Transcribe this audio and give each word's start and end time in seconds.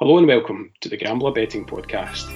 Hello 0.00 0.16
and 0.16 0.28
welcome 0.28 0.70
to 0.80 0.88
the 0.88 0.96
Gambler 0.96 1.32
Betting 1.32 1.66
Podcast. 1.66 2.28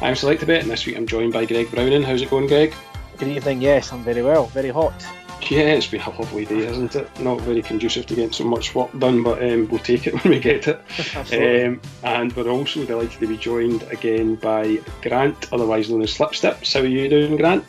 I'm 0.00 0.16
Select 0.16 0.46
Bet, 0.46 0.62
and 0.62 0.70
this 0.70 0.86
week 0.86 0.96
I'm 0.96 1.06
joined 1.06 1.34
by 1.34 1.44
Greg 1.44 1.70
Browning. 1.70 2.02
How's 2.02 2.22
it 2.22 2.30
going, 2.30 2.46
Greg? 2.46 2.74
Good 3.18 3.28
evening. 3.28 3.60
Yes, 3.60 3.92
I'm 3.92 4.02
very 4.04 4.22
well. 4.22 4.46
Very 4.46 4.70
hot. 4.70 5.04
Yeah, 5.50 5.74
it's 5.74 5.88
been 5.88 6.00
a 6.00 6.08
lovely 6.08 6.46
day, 6.46 6.64
hasn't 6.64 6.96
it? 6.96 7.20
Not 7.20 7.42
very 7.42 7.60
conducive 7.60 8.06
to 8.06 8.14
getting 8.14 8.32
so 8.32 8.44
much 8.44 8.74
work 8.74 8.98
done, 8.98 9.22
but 9.22 9.42
um, 9.42 9.68
we'll 9.68 9.80
take 9.80 10.06
it 10.06 10.14
when 10.24 10.32
we 10.32 10.40
get 10.40 10.66
it. 10.66 10.80
Um, 11.14 11.78
and 12.04 12.34
we're 12.34 12.48
also 12.48 12.86
delighted 12.86 13.20
to 13.20 13.26
be 13.26 13.36
joined 13.36 13.82
again 13.90 14.36
by 14.36 14.78
Grant, 15.02 15.52
otherwise 15.52 15.90
known 15.90 16.00
as 16.00 16.14
Slipstips. 16.14 16.72
How 16.72 16.80
are 16.80 16.86
you 16.86 17.10
doing, 17.10 17.36
Grant? 17.36 17.66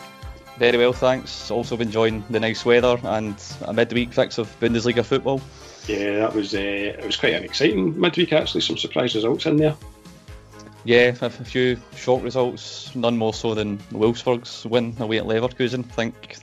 Very 0.58 0.78
well, 0.78 0.94
thanks. 0.94 1.50
Also 1.50 1.76
been 1.76 1.88
enjoying 1.88 2.24
the 2.30 2.40
nice 2.40 2.64
weather 2.64 3.00
and 3.04 3.36
a 3.64 3.74
midweek 3.74 4.14
fix 4.14 4.38
of 4.38 4.48
Bundesliga 4.60 5.04
football. 5.04 5.42
Yeah, 5.88 6.20
that 6.20 6.34
was 6.34 6.54
uh, 6.54 6.60
it 6.60 7.06
was 7.06 7.18
quite 7.18 7.34
an 7.34 7.44
exciting 7.44 8.00
midweek 8.00 8.32
actually. 8.32 8.62
Some 8.62 8.78
surprise 8.78 9.16
results 9.16 9.46
in 9.46 9.58
there. 9.58 9.76
Yeah, 10.86 11.16
a 11.22 11.30
few 11.30 11.78
shock 11.96 12.24
results, 12.24 12.94
none 12.94 13.18
more 13.18 13.34
so 13.34 13.54
than 13.54 13.78
Wolfsburg's 13.92 14.66
win 14.66 14.96
away 15.00 15.18
at 15.18 15.26
Leverkusen. 15.26 15.80
I 15.80 15.88
think 15.88 16.38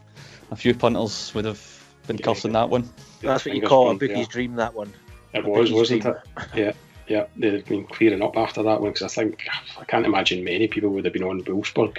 a 0.51 0.57
few 0.57 0.75
punters 0.75 1.35
would 1.35 1.45
have 1.45 1.61
been 2.07 2.17
yeah, 2.17 2.25
cursing 2.25 2.53
that 2.53 2.71
one. 2.71 2.89
That's 3.21 3.45
what 3.45 3.55
you 3.55 3.63
call 3.63 3.91
a 3.91 3.95
bookie's 3.95 4.19
yeah. 4.19 4.25
dream, 4.31 4.55
that 4.57 4.75
one. 4.75 4.93
It 5.35 5.45
a 5.45 5.49
was, 5.49 5.71
wasn't 5.71 6.03
dream. 6.03 6.15
it? 6.39 6.45
Yeah, 6.55 6.73
yeah. 7.07 7.27
They've 7.37 7.65
been 7.65 7.85
clearing 7.85 8.23
up 8.23 8.37
after 8.39 8.63
that 8.63 8.81
one 8.81 8.93
because 8.93 9.03
I 9.03 9.09
think 9.09 9.47
I 9.79 9.85
can't 9.85 10.07
imagine 10.07 10.43
many 10.43 10.69
people 10.69 10.89
would 10.91 11.05
have 11.05 11.13
been 11.13 11.23
on 11.23 11.43
Wolfsburg, 11.43 11.99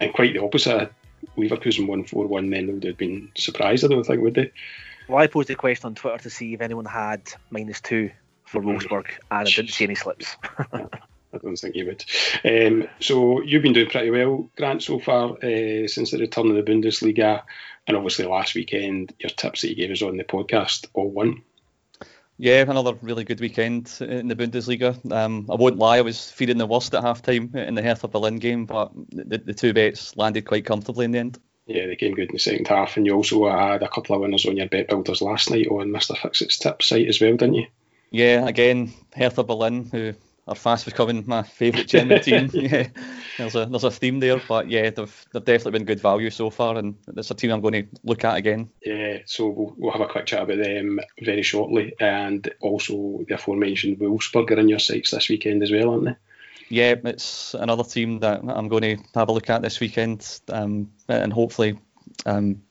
and 0.00 0.12
quite 0.12 0.34
the 0.34 0.42
opposite. 0.42 0.92
Leverkusen 1.36 1.86
won 1.86 2.04
4 2.04 2.26
1, 2.26 2.50
then 2.50 2.66
they 2.66 2.72
would 2.72 2.84
have 2.84 2.98
been 2.98 3.30
surprised, 3.36 3.84
I 3.84 3.88
don't 3.88 4.04
think, 4.04 4.22
would 4.22 4.34
they? 4.34 4.52
Well, 5.08 5.18
I 5.18 5.26
posed 5.26 5.50
a 5.50 5.54
question 5.54 5.86
on 5.86 5.94
Twitter 5.94 6.18
to 6.18 6.30
see 6.30 6.54
if 6.54 6.60
anyone 6.60 6.84
had 6.84 7.22
minus 7.50 7.80
two 7.80 8.10
for 8.44 8.60
mm-hmm. 8.60 8.76
Wolfsburg, 8.76 9.06
and 9.30 9.48
I 9.48 9.50
didn't 9.50 9.70
see 9.70 9.84
any 9.84 9.94
slips. 9.94 10.36
I 11.32 11.38
don't 11.38 11.56
think 11.56 11.76
you 11.76 11.86
would. 11.86 12.04
Um, 12.44 12.88
so 12.98 13.40
you've 13.42 13.62
been 13.62 13.72
doing 13.72 13.88
pretty 13.88 14.10
well, 14.10 14.50
Grant, 14.56 14.82
so 14.82 14.98
far 14.98 15.32
uh, 15.34 15.86
since 15.86 16.10
the 16.10 16.18
return 16.18 16.50
of 16.50 16.56
the 16.56 16.62
Bundesliga, 16.62 17.42
and 17.86 17.96
obviously 17.96 18.24
last 18.24 18.54
weekend, 18.54 19.14
your 19.18 19.30
tips 19.30 19.62
that 19.62 19.68
you 19.68 19.76
gave 19.76 19.90
us 19.90 20.02
on 20.02 20.16
the 20.16 20.24
podcast 20.24 20.88
all 20.92 21.10
won. 21.10 21.42
Yeah, 22.42 22.62
another 22.62 22.94
really 23.02 23.24
good 23.24 23.38
weekend 23.38 23.94
in 24.00 24.28
the 24.28 24.34
Bundesliga. 24.34 24.96
Um, 25.12 25.46
I 25.50 25.56
won't 25.56 25.76
lie, 25.76 25.98
I 25.98 26.00
was 26.00 26.30
feeling 26.30 26.56
the 26.56 26.64
worst 26.64 26.94
at 26.94 27.02
half 27.02 27.20
time 27.20 27.50
in 27.54 27.74
the 27.74 27.82
Hertha 27.82 28.08
Berlin 28.08 28.38
game, 28.38 28.64
but 28.64 28.92
the, 29.10 29.36
the 29.36 29.52
two 29.52 29.74
bets 29.74 30.16
landed 30.16 30.46
quite 30.46 30.64
comfortably 30.64 31.04
in 31.04 31.10
the 31.10 31.18
end. 31.18 31.38
Yeah, 31.66 31.86
they 31.86 31.96
came 31.96 32.14
good 32.14 32.30
in 32.30 32.34
the 32.34 32.38
second 32.38 32.66
half, 32.66 32.96
and 32.96 33.04
you 33.04 33.12
also 33.12 33.46
had 33.50 33.82
a 33.82 33.90
couple 33.90 34.14
of 34.14 34.22
winners 34.22 34.46
on 34.46 34.56
your 34.56 34.68
bet 34.68 34.88
builders 34.88 35.20
last 35.20 35.50
night 35.50 35.68
on 35.68 35.90
Mr. 35.90 36.16
Fixit's 36.16 36.56
tip 36.56 36.82
site 36.82 37.08
as 37.08 37.20
well, 37.20 37.36
didn't 37.36 37.56
you? 37.56 37.66
Yeah, 38.10 38.48
again, 38.48 38.94
Hertha 39.14 39.44
Berlin, 39.44 39.90
who 39.92 40.14
are 40.50 40.56
fast 40.56 40.84
becoming 40.84 41.22
my 41.26 41.42
favourite 41.44 41.86
German 41.86 42.20
team. 42.22 42.50
yeah, 42.52 42.88
there's 43.38 43.54
a 43.54 43.66
there's 43.66 43.84
a 43.84 43.90
theme 43.90 44.18
there, 44.18 44.40
but 44.48 44.68
yeah, 44.68 44.90
they've 44.90 45.26
they've 45.32 45.44
definitely 45.44 45.78
been 45.78 45.86
good 45.86 46.00
value 46.00 46.28
so 46.28 46.50
far, 46.50 46.76
and 46.76 46.96
it's 47.16 47.30
a 47.30 47.34
team 47.34 47.52
I'm 47.52 47.60
going 47.60 47.84
to 47.84 47.86
look 48.02 48.24
at 48.24 48.36
again. 48.36 48.68
Yeah, 48.84 49.18
so 49.26 49.48
we'll, 49.48 49.74
we'll 49.78 49.92
have 49.92 50.00
a 50.00 50.08
quick 50.08 50.26
chat 50.26 50.42
about 50.42 50.58
them 50.58 51.00
very 51.22 51.42
shortly, 51.42 51.94
and 52.00 52.52
also 52.60 53.24
the 53.28 53.34
aforementioned 53.34 53.98
Wolfsburg 53.98 54.50
are 54.50 54.58
in 54.58 54.68
your 54.68 54.80
sights 54.80 55.12
this 55.12 55.28
weekend 55.28 55.62
as 55.62 55.70
well, 55.70 55.90
aren't 55.90 56.04
they? 56.04 56.16
Yeah, 56.68 56.96
it's 57.04 57.54
another 57.54 57.84
team 57.84 58.18
that 58.20 58.40
I'm 58.46 58.68
going 58.68 58.82
to 58.82 59.04
have 59.14 59.28
a 59.28 59.32
look 59.32 59.50
at 59.50 59.62
this 59.62 59.80
weekend, 59.80 60.40
um, 60.48 60.90
and 61.08 61.32
hopefully. 61.32 61.78
Um, 62.26 62.62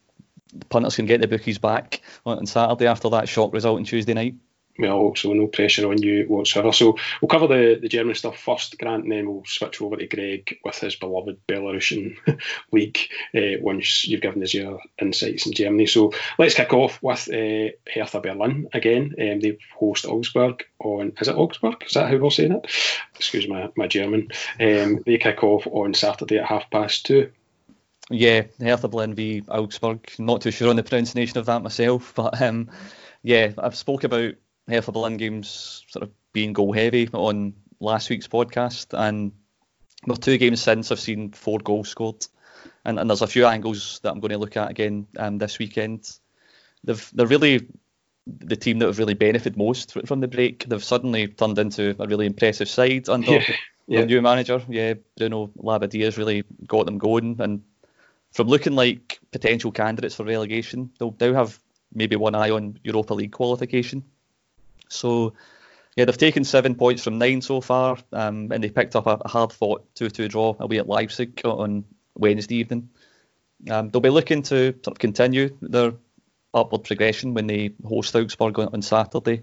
the 0.52 0.66
punters 0.66 0.96
can 0.96 1.06
get 1.06 1.20
the 1.20 1.28
bookies 1.28 1.58
back 1.58 2.00
on 2.26 2.44
Saturday 2.44 2.88
after 2.88 3.08
that 3.10 3.28
shock 3.28 3.52
result 3.52 3.78
on 3.78 3.84
Tuesday 3.84 4.14
night 4.14 4.34
well, 4.80 5.14
so 5.14 5.32
no 5.32 5.46
pressure 5.46 5.88
on 5.88 6.02
you 6.02 6.24
whatsoever. 6.24 6.72
So 6.72 6.96
we'll 7.20 7.28
cover 7.28 7.46
the, 7.46 7.78
the 7.80 7.88
German 7.88 8.14
stuff 8.14 8.38
first, 8.38 8.78
Grant, 8.78 9.04
and 9.04 9.12
then 9.12 9.28
we'll 9.28 9.44
switch 9.46 9.80
over 9.80 9.96
to 9.96 10.06
Greg 10.06 10.58
with 10.64 10.78
his 10.78 10.96
beloved 10.96 11.38
Belarusian 11.46 12.16
league 12.72 12.98
uh, 13.34 13.60
once 13.60 14.06
you've 14.06 14.20
given 14.20 14.42
us 14.42 14.54
your 14.54 14.80
insights 15.00 15.46
in 15.46 15.52
Germany. 15.52 15.86
So 15.86 16.12
let's 16.38 16.54
kick 16.54 16.72
off 16.72 17.02
with 17.02 17.28
uh, 17.28 17.72
Hertha 17.92 18.20
Berlin 18.20 18.68
again. 18.72 19.14
Um, 19.18 19.40
they 19.40 19.58
host 19.78 20.06
Augsburg 20.06 20.64
on, 20.78 21.12
is 21.20 21.28
it 21.28 21.36
Augsburg? 21.36 21.84
Is 21.86 21.94
that 21.94 22.10
how 22.10 22.16
we're 22.16 22.30
saying 22.30 22.52
it? 22.52 22.66
Excuse 23.16 23.48
my, 23.48 23.70
my 23.76 23.86
German. 23.86 24.28
Um, 24.58 25.02
they 25.04 25.18
kick 25.18 25.44
off 25.44 25.66
on 25.66 25.94
Saturday 25.94 26.38
at 26.38 26.46
half 26.46 26.70
past 26.70 27.06
two. 27.06 27.30
Yeah, 28.10 28.42
Hertha 28.60 28.88
Berlin 28.88 29.14
v 29.14 29.44
Augsburg. 29.48 30.10
Not 30.18 30.40
too 30.40 30.50
sure 30.50 30.70
on 30.70 30.76
the 30.76 30.82
pronunciation 30.82 31.38
of 31.38 31.46
that 31.46 31.62
myself, 31.62 32.12
but 32.16 32.40
um, 32.42 32.68
yeah, 33.22 33.52
I've 33.56 33.76
spoke 33.76 34.02
about 34.02 34.34
Hertha 34.70 34.92
Berlin 34.92 35.16
games 35.16 35.84
sort 35.88 36.02
of 36.02 36.10
being 36.32 36.52
goal 36.52 36.72
heavy 36.72 37.08
on 37.12 37.54
last 37.80 38.10
week's 38.10 38.28
podcast, 38.28 38.98
and 38.98 39.32
the 40.06 40.14
two 40.14 40.38
games 40.38 40.62
since 40.62 40.90
I've 40.90 41.00
seen 41.00 41.32
four 41.32 41.58
goals 41.58 41.88
scored, 41.88 42.26
and, 42.84 42.98
and 42.98 43.10
there's 43.10 43.22
a 43.22 43.26
few 43.26 43.46
angles 43.46 44.00
that 44.02 44.12
I'm 44.12 44.20
going 44.20 44.32
to 44.32 44.38
look 44.38 44.56
at 44.56 44.70
again 44.70 45.06
um, 45.18 45.38
this 45.38 45.58
weekend. 45.58 46.10
They've 46.84 47.10
they're 47.12 47.26
really 47.26 47.66
the 48.26 48.56
team 48.56 48.78
that 48.78 48.86
have 48.86 48.98
really 48.98 49.14
benefited 49.14 49.56
most 49.56 49.96
from 50.06 50.20
the 50.20 50.28
break. 50.28 50.64
They've 50.68 50.84
suddenly 50.84 51.28
turned 51.28 51.58
into 51.58 51.96
a 51.98 52.06
really 52.06 52.26
impressive 52.26 52.68
side 52.68 53.08
under 53.08 53.32
yeah, 53.32 53.44
yeah. 53.86 54.00
the 54.00 54.06
new 54.06 54.22
manager. 54.22 54.62
Yeah, 54.68 54.94
Bruno 55.16 55.50
Labbadia 55.56 56.04
has 56.04 56.18
really 56.18 56.44
got 56.66 56.86
them 56.86 56.98
going, 56.98 57.36
and 57.40 57.62
from 58.32 58.48
looking 58.48 58.76
like 58.76 59.18
potential 59.32 59.72
candidates 59.72 60.14
for 60.14 60.24
relegation, 60.24 60.90
they'll 60.98 61.16
now 61.20 61.34
have 61.34 61.58
maybe 61.92 62.16
one 62.16 62.34
eye 62.34 62.50
on 62.50 62.78
Europa 62.84 63.14
League 63.14 63.32
qualification. 63.32 64.04
So, 64.90 65.34
yeah, 65.96 66.04
they've 66.04 66.16
taken 66.16 66.44
seven 66.44 66.74
points 66.74 67.02
from 67.02 67.18
nine 67.18 67.40
so 67.40 67.60
far, 67.60 67.98
um, 68.12 68.50
and 68.52 68.62
they 68.62 68.70
picked 68.70 68.96
up 68.96 69.06
a, 69.06 69.28
hard 69.28 69.52
fought 69.52 69.94
2 69.94 70.10
2 70.10 70.28
draw 70.28 70.54
away 70.58 70.78
at 70.78 70.88
Leipzig 70.88 71.40
on 71.44 71.84
Wednesday 72.14 72.56
evening. 72.56 72.90
Um, 73.70 73.90
they'll 73.90 74.00
be 74.00 74.10
looking 74.10 74.42
to 74.44 74.72
sort 74.72 74.88
of 74.88 74.98
continue 74.98 75.56
their 75.60 75.92
upward 76.54 76.84
progression 76.84 77.34
when 77.34 77.46
they 77.46 77.74
host 77.84 78.14
Augsburg 78.14 78.58
on, 78.58 78.68
on 78.72 78.82
Saturday. 78.82 79.42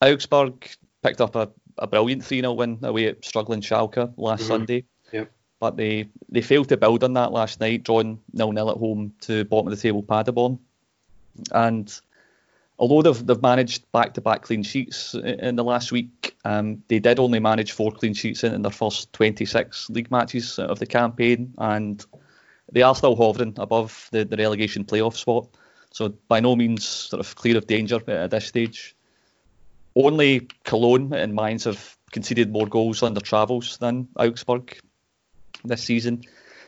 Augsburg 0.00 0.68
picked 1.02 1.20
up 1.20 1.36
a, 1.36 1.50
a 1.78 1.86
brilliant 1.86 2.24
3 2.24 2.40
0 2.40 2.52
win 2.52 2.78
away 2.82 3.06
at 3.06 3.24
struggling 3.24 3.60
Schalke 3.60 4.12
last 4.16 4.40
mm-hmm. 4.40 4.48
Sunday. 4.48 4.84
Yep. 5.12 5.30
But 5.60 5.76
they, 5.76 6.08
they 6.28 6.42
failed 6.42 6.70
to 6.70 6.76
build 6.76 7.04
on 7.04 7.12
that 7.12 7.32
last 7.32 7.60
night, 7.60 7.84
drawing 7.84 8.20
0 8.36 8.52
0 8.52 8.70
at 8.70 8.76
home 8.76 9.14
to 9.22 9.44
bottom 9.44 9.68
of 9.68 9.76
the 9.76 9.80
table 9.80 10.02
Paderborn. 10.02 10.58
And 11.52 12.00
although 12.82 13.00
they've, 13.00 13.26
they've 13.28 13.42
managed 13.42 13.90
back-to-back 13.92 14.42
clean 14.42 14.64
sheets 14.64 15.14
in 15.14 15.54
the 15.54 15.62
last 15.62 15.92
week, 15.92 16.34
um, 16.44 16.82
they 16.88 16.98
did 16.98 17.20
only 17.20 17.38
manage 17.38 17.70
four 17.70 17.92
clean 17.92 18.12
sheets 18.12 18.42
in, 18.42 18.52
in, 18.52 18.62
their 18.62 18.72
first 18.72 19.12
26 19.12 19.88
league 19.90 20.10
matches 20.10 20.58
of 20.58 20.80
the 20.80 20.86
campaign, 20.86 21.54
and 21.58 22.04
they 22.72 22.82
are 22.82 22.96
still 22.96 23.14
hovering 23.14 23.54
above 23.58 24.08
the, 24.10 24.24
the 24.24 24.36
relegation 24.36 24.84
playoff 24.84 25.14
spot. 25.14 25.46
So 25.92 26.08
by 26.26 26.40
no 26.40 26.56
means 26.56 26.84
sort 26.84 27.20
of 27.20 27.36
clear 27.36 27.56
of 27.56 27.68
danger 27.68 28.00
at 28.08 28.32
this 28.32 28.46
stage. 28.46 28.96
Only 29.94 30.48
Cologne 30.64 31.14
and 31.14 31.36
Mainz 31.36 31.64
have 31.64 31.96
conceded 32.10 32.50
more 32.50 32.66
goals 32.66 33.04
on 33.04 33.14
their 33.14 33.20
travels 33.20 33.78
than 33.78 34.08
Augsburg 34.16 34.76
this 35.64 35.84
season. 35.84 36.24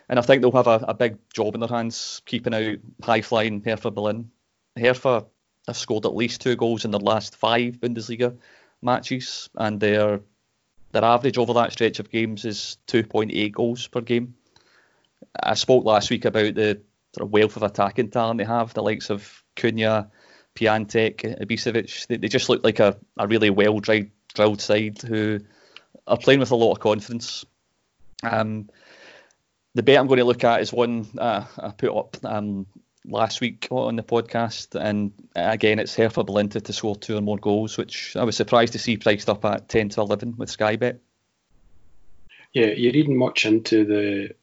And 0.09 0.21
I 0.21 0.23
think 0.23 0.43
they'll 0.43 0.53
have 0.53 0.69
a, 0.69 0.85
a 0.87 0.95
big 0.95 1.17
job 1.33 1.55
in 1.55 1.61
their 1.61 1.69
hands 1.69 2.23
keeping 2.25 2.55
out 2.55 2.77
high 3.03 3.23
flying 3.23 3.65
Hertha 3.65 3.91
Berlin. 3.91 4.31
Hertha 4.79 5.25
have 5.67 5.77
scored 5.77 6.07
at 6.07 6.15
least 6.15 6.41
two 6.41 6.57
goals 6.57 6.85
in 6.85 6.91
their 6.91 7.01
last 7.01 7.37
five 7.37 7.81
Bundesliga 7.81 8.37
matches, 8.83 9.49
and 9.57 9.81
their 9.81 10.21
their 10.93 11.05
average 11.05 11.39
over 11.39 11.55
that 11.55 11.73
stretch 11.73 11.99
of 11.99 12.11
games 12.11 12.45
is 12.45 12.79
2.8 12.87 13.53
goals 13.53 13.89
per 13.89 14.01
game. 14.01 14.35
I 15.43 15.55
spoke 15.55 15.85
last 15.85 16.09
week 16.09 16.25
about 16.25 16.55
the 16.55 16.81
sort 17.15 17.27
of 17.27 17.33
wealth 17.33 17.57
of 17.57 17.65
attacking 17.65 18.11
talent 18.11 18.39
they 18.39 18.45
have, 18.45 18.75
the 18.75 18.83
likes 18.83 19.11
of 19.11 19.43
Cunha, 19.57 20.09
Piatek, 20.55 21.41
Ibisevic. 21.41 22.07
They, 22.07 22.19
they 22.19 22.29
just 22.29 22.49
look 22.49 22.63
like 22.63 22.79
a, 22.79 22.97
a 23.19 23.27
really 23.27 23.51
well 23.51 23.81
drilled 23.81 24.61
side 24.61 25.03
who 25.03 25.41
are 26.07 26.17
playing 26.17 26.41
with 26.41 26.53
a 26.53 26.57
lot 26.57 26.73
of 26.73 26.81
confidence. 26.81 27.45
Um, 28.23 28.71
the 29.75 29.83
bet 29.83 29.99
I'm 29.99 30.07
going 30.07 30.19
to 30.19 30.25
look 30.25 30.45
at 30.45 30.61
is 30.61 30.73
one 30.73 31.09
uh, 31.19 31.45
I 31.59 31.71
put 31.71 31.97
up 31.97 32.17
um, 32.25 32.67
last 33.07 33.41
week 33.41 33.69
on 33.71 33.97
the 33.97 34.03
podcast, 34.03 34.75
and 34.81 35.13
again, 35.37 35.79
it's 35.79 35.95
Hertha 35.95 36.25
Berlin 36.25 36.49
to 36.49 36.73
score 36.73 36.97
two 36.97 37.17
or 37.17 37.21
more 37.21 37.39
goals, 37.39 37.77
which 37.77 38.17
I 38.17 38.25
was 38.25 38.37
surprised 38.37 38.73
to 38.73 38.79
see 38.79 38.97
priced 38.97 39.29
up 39.29 39.45
at 39.45 39.69
10 39.69 39.91
to 39.91 40.01
11 40.01 40.35
with 40.37 40.51
Sky 40.51 40.77
Bet. 40.77 41.01
Yeah, 42.53 42.67
you're 42.67 42.93
reading 42.93 43.19
much 43.19 43.47
into 43.47 43.85
the 43.85 44.35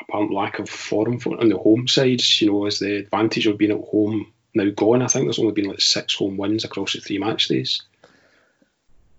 apparent 0.00 0.32
lack 0.32 0.58
of 0.58 0.68
form 0.68 1.18
on 1.38 1.48
the 1.48 1.58
home 1.58 1.86
sides. 1.86 2.40
You 2.40 2.50
know, 2.50 2.66
as 2.66 2.78
the 2.78 2.96
advantage 2.96 3.46
of 3.46 3.58
being 3.58 3.72
at 3.72 3.84
home 3.84 4.32
now 4.54 4.70
gone, 4.70 5.02
I 5.02 5.06
think 5.06 5.26
there's 5.26 5.38
only 5.38 5.52
been 5.52 5.68
like 5.68 5.80
six 5.80 6.14
home 6.14 6.36
wins 6.36 6.64
across 6.64 6.94
the 6.94 7.00
three 7.00 7.18
match 7.18 7.48
days. 7.48 7.82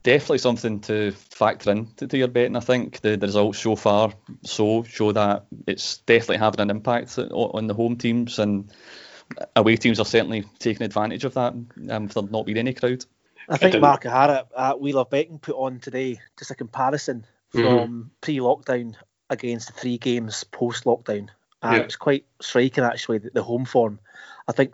Definitely 0.03 0.37
something 0.37 0.79
to 0.81 1.11
factor 1.11 1.71
in 1.71 1.87
to, 1.95 2.07
to 2.07 2.17
your 2.17 2.27
betting. 2.27 2.55
I 2.55 2.59
think 2.59 3.01
the, 3.01 3.15
the 3.17 3.27
results 3.27 3.59
so 3.59 3.75
far 3.75 4.13
so 4.43 4.83
show 4.83 5.11
that 5.13 5.45
it's 5.65 5.97
definitely 5.99 6.37
having 6.37 6.59
an 6.59 6.69
impact 6.69 7.17
on, 7.17 7.29
on 7.31 7.67
the 7.67 7.73
home 7.73 7.95
teams, 7.95 8.39
and 8.39 8.71
away 9.55 9.77
teams 9.77 9.99
are 9.99 10.05
certainly 10.05 10.43
taking 10.59 10.83
advantage 10.83 11.23
of 11.23 11.33
that 11.33 11.53
um, 11.89 12.07
for 12.07 12.21
there 12.21 12.31
not 12.31 12.45
being 12.45 12.57
any 12.57 12.73
crowd. 12.73 13.05
I 13.49 13.57
think 13.57 13.79
Mark 13.79 14.05
O'Hara 14.05 14.45
at 14.57 14.79
We 14.79 14.93
Love 14.93 15.09
Betting 15.09 15.39
put 15.39 15.55
on 15.55 15.79
today 15.79 16.19
just 16.37 16.51
a 16.51 16.55
comparison 16.55 17.25
from 17.49 17.61
mm-hmm. 17.61 18.01
pre-lockdown 18.21 18.95
against 19.29 19.67
the 19.67 19.73
three 19.73 19.97
games 19.97 20.43
post-lockdown, 20.45 21.29
and 21.61 21.77
yeah. 21.77 21.83
it's 21.83 21.95
quite 21.95 22.25
striking 22.41 22.83
actually 22.83 23.17
the, 23.17 23.31
the 23.31 23.43
home 23.43 23.65
form. 23.65 23.99
I 24.47 24.51
think 24.51 24.73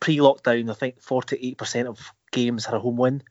pre-lockdown, 0.00 0.70
I 0.70 0.74
think 0.74 1.00
48% 1.00 1.86
of 1.86 2.12
games 2.30 2.66
had 2.66 2.74
a 2.74 2.80
home 2.80 2.96
win 2.96 3.22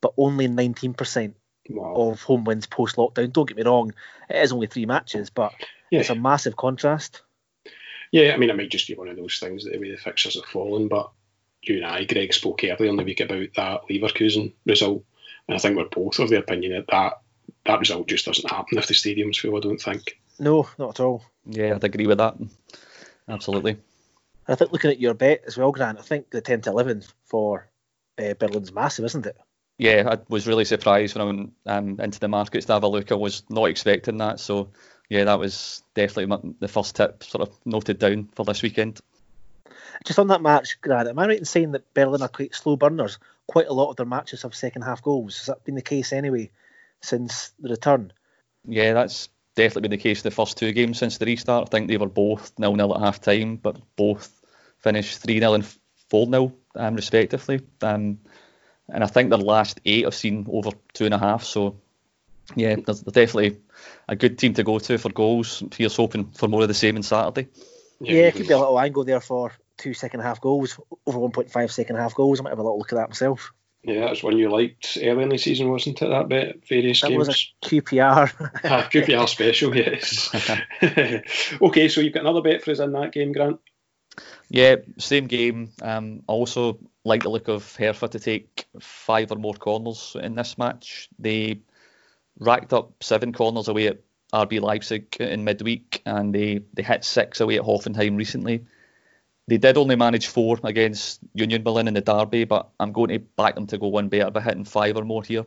but 0.00 0.14
only 0.16 0.48
19% 0.48 1.34
wow. 1.70 1.94
of 1.94 2.22
home 2.22 2.44
wins 2.44 2.66
post 2.66 2.96
lockdown. 2.96 3.32
Don't 3.32 3.48
get 3.48 3.56
me 3.56 3.62
wrong, 3.62 3.92
it 4.28 4.36
is 4.36 4.52
only 4.52 4.66
three 4.66 4.86
matches, 4.86 5.30
but 5.30 5.52
yeah. 5.90 6.00
it's 6.00 6.10
a 6.10 6.14
massive 6.14 6.56
contrast. 6.56 7.22
Yeah, 8.12 8.32
I 8.32 8.36
mean, 8.36 8.50
it 8.50 8.56
might 8.56 8.70
just 8.70 8.88
be 8.88 8.94
one 8.94 9.08
of 9.08 9.16
those 9.16 9.38
things 9.38 9.64
that 9.64 9.72
the 9.72 9.78
way 9.78 9.90
the 9.90 9.96
fixtures 9.96 10.36
have 10.36 10.44
fallen, 10.44 10.88
but 10.88 11.10
you 11.62 11.76
and 11.76 11.86
I, 11.86 12.04
Greg, 12.04 12.32
spoke 12.32 12.62
earlier 12.64 12.88
in 12.88 12.96
the 12.96 13.02
week 13.02 13.20
about 13.20 13.48
that 13.56 13.80
Leverkusen 13.90 14.52
result, 14.64 15.04
and 15.48 15.56
I 15.56 15.58
think 15.58 15.76
we're 15.76 15.88
both 15.88 16.18
of 16.18 16.30
the 16.30 16.38
opinion 16.38 16.72
that 16.72 16.86
that, 16.88 17.20
that 17.64 17.80
result 17.80 18.08
just 18.08 18.26
doesn't 18.26 18.50
happen 18.50 18.78
if 18.78 18.86
the 18.86 18.94
stadium's 18.94 19.38
full, 19.38 19.56
I 19.56 19.60
don't 19.60 19.80
think. 19.80 20.18
No, 20.38 20.68
not 20.78 21.00
at 21.00 21.04
all. 21.04 21.24
Yeah, 21.46 21.74
I'd 21.74 21.84
agree 21.84 22.06
with 22.06 22.18
that. 22.18 22.36
Absolutely. 23.28 23.76
I 24.48 24.54
think 24.54 24.72
looking 24.72 24.90
at 24.90 25.00
your 25.00 25.14
bet 25.14 25.42
as 25.46 25.56
well, 25.56 25.72
Grant, 25.72 25.98
I 25.98 26.02
think 26.02 26.30
the 26.30 26.40
10 26.40 26.62
to 26.62 26.70
11 26.70 27.02
for 27.24 27.68
uh, 28.18 28.34
Berlin's 28.34 28.72
massive, 28.72 29.04
isn't 29.04 29.26
it? 29.26 29.36
Yeah, 29.78 30.08
I 30.10 30.18
was 30.28 30.46
really 30.46 30.64
surprised 30.64 31.14
when 31.16 31.22
I 31.22 31.24
went 31.24 31.52
um, 31.66 32.00
into 32.00 32.18
the 32.18 32.28
markets 32.28 32.66
to 32.66 32.72
have 32.74 32.82
a 32.82 32.88
look. 32.88 33.12
I 33.12 33.16
was 33.16 33.42
not 33.50 33.66
expecting 33.66 34.18
that. 34.18 34.40
So, 34.40 34.70
yeah, 35.08 35.24
that 35.24 35.38
was 35.38 35.82
definitely 35.94 36.26
my, 36.26 36.38
the 36.60 36.68
first 36.68 36.96
tip 36.96 37.22
sort 37.22 37.48
of 37.48 37.54
noted 37.66 37.98
down 37.98 38.28
for 38.34 38.44
this 38.44 38.62
weekend. 38.62 39.00
Just 40.04 40.18
on 40.18 40.28
that 40.28 40.42
match, 40.42 40.80
Grant, 40.80 41.08
am 41.08 41.18
I 41.18 41.26
right 41.26 41.38
in 41.38 41.44
saying 41.44 41.72
that 41.72 41.92
Berlin 41.94 42.22
are 42.22 42.28
quite 42.28 42.54
slow 42.54 42.76
burners? 42.76 43.18
Quite 43.46 43.68
a 43.68 43.72
lot 43.72 43.90
of 43.90 43.96
their 43.96 44.06
matches 44.06 44.42
have 44.42 44.54
second 44.54 44.82
half 44.82 45.02
goals. 45.02 45.38
Has 45.38 45.46
that 45.46 45.64
been 45.64 45.74
the 45.74 45.82
case 45.82 46.12
anyway 46.12 46.50
since 47.00 47.52
the 47.60 47.70
return? 47.70 48.12
Yeah, 48.66 48.94
that's 48.94 49.28
definitely 49.54 49.82
been 49.82 49.98
the 49.98 50.02
case 50.02 50.22
the 50.22 50.30
first 50.30 50.56
two 50.56 50.72
games 50.72 50.98
since 50.98 51.18
the 51.18 51.26
restart. 51.26 51.68
I 51.68 51.70
think 51.70 51.88
they 51.88 51.96
were 51.96 52.08
both 52.08 52.52
nil 52.58 52.76
nil 52.76 52.94
at 52.94 53.00
half 53.00 53.20
time, 53.20 53.56
but 53.56 53.76
both 53.96 54.40
finished 54.78 55.18
3 55.18 55.38
0 55.38 55.54
and 55.54 55.66
4 56.10 56.26
0, 56.26 56.52
um, 56.74 56.94
respectively. 56.94 57.60
Um, 57.82 58.18
and 58.88 59.02
I 59.02 59.06
think 59.06 59.30
their 59.30 59.38
last 59.38 59.80
eight 59.84 60.06
I've 60.06 60.14
seen 60.14 60.46
over 60.50 60.70
two 60.92 61.04
and 61.04 61.14
a 61.14 61.18
half. 61.18 61.44
So 61.44 61.76
yeah, 62.54 62.76
they're, 62.76 62.94
definitely 62.94 63.58
a 64.08 64.16
good 64.16 64.38
team 64.38 64.54
to 64.54 64.62
go 64.62 64.78
to 64.78 64.98
for 64.98 65.10
goals. 65.10 65.62
Here's 65.74 65.96
hoping 65.96 66.26
for 66.32 66.48
more 66.48 66.62
of 66.62 66.68
the 66.68 66.74
same 66.74 66.96
on 66.96 67.02
Saturday. 67.02 67.48
Yeah, 68.00 68.14
yeah, 68.14 68.26
it 68.28 68.34
could 68.34 68.46
be 68.46 68.52
a 68.52 68.58
little 68.58 68.78
angle 68.78 69.04
there 69.04 69.20
for 69.20 69.52
two 69.78 69.94
second 69.94 70.20
half 70.20 70.40
goals, 70.40 70.78
over 71.06 71.18
1.5 71.18 71.70
second 71.70 71.96
half 71.96 72.14
goals. 72.14 72.40
I 72.40 72.44
might 72.44 72.50
have 72.50 72.58
a 72.58 72.62
little 72.62 72.78
look 72.78 72.92
at 72.92 72.96
that 72.96 73.08
myself. 73.08 73.52
Yeah, 73.82 74.00
that's 74.00 74.22
one 74.22 74.36
you 74.36 74.50
liked 74.50 74.98
early 75.00 75.22
in 75.22 75.28
the 75.28 75.38
season, 75.38 75.70
wasn't 75.70 76.02
it? 76.02 76.08
That 76.08 76.28
bit, 76.28 76.64
various 76.68 77.00
that 77.02 77.10
games. 77.10 77.26
That 77.26 77.30
was 77.30 77.52
a 77.62 77.66
QPR. 77.66 78.50
ah, 78.64 78.88
QPR 78.92 79.28
special, 79.28 79.76
yes. 79.76 80.34
okay, 81.62 81.88
so 81.88 82.00
you've 82.00 82.12
got 82.12 82.22
another 82.22 82.42
bet 82.42 82.64
for 82.64 82.72
us 82.72 82.80
in 82.80 82.92
that 82.92 83.12
game, 83.12 83.32
Grant. 83.32 83.60
Yeah, 84.48 84.76
same 84.98 85.26
game. 85.26 85.70
Um, 85.82 86.22
also 86.26 86.78
like 87.06 87.22
the 87.22 87.28
look 87.28 87.46
of 87.46 87.76
Hertha 87.76 88.08
to 88.08 88.18
take 88.18 88.66
five 88.80 89.30
or 89.30 89.36
more 89.36 89.54
corners 89.54 90.16
in 90.20 90.34
this 90.34 90.58
match. 90.58 91.08
They 91.20 91.60
racked 92.40 92.72
up 92.72 93.02
seven 93.02 93.32
corners 93.32 93.68
away 93.68 93.86
at 93.86 94.00
RB 94.34 94.60
Leipzig 94.60 95.16
in 95.20 95.44
midweek, 95.44 96.02
and 96.04 96.34
they, 96.34 96.62
they 96.74 96.82
hit 96.82 97.04
six 97.04 97.40
away 97.40 97.58
at 97.58 97.62
Hoffenheim 97.62 98.16
recently. 98.16 98.66
They 99.46 99.56
did 99.56 99.76
only 99.76 99.94
manage 99.94 100.26
four 100.26 100.58
against 100.64 101.20
Union 101.32 101.62
Berlin 101.62 101.86
in 101.86 101.94
the 101.94 102.00
derby, 102.00 102.42
but 102.42 102.70
I'm 102.80 102.90
going 102.90 103.10
to 103.10 103.20
back 103.20 103.54
them 103.54 103.68
to 103.68 103.78
go 103.78 103.86
one 103.86 104.08
better 104.08 104.32
by 104.32 104.40
hitting 104.40 104.64
five 104.64 104.96
or 104.96 105.04
more 105.04 105.22
here. 105.22 105.46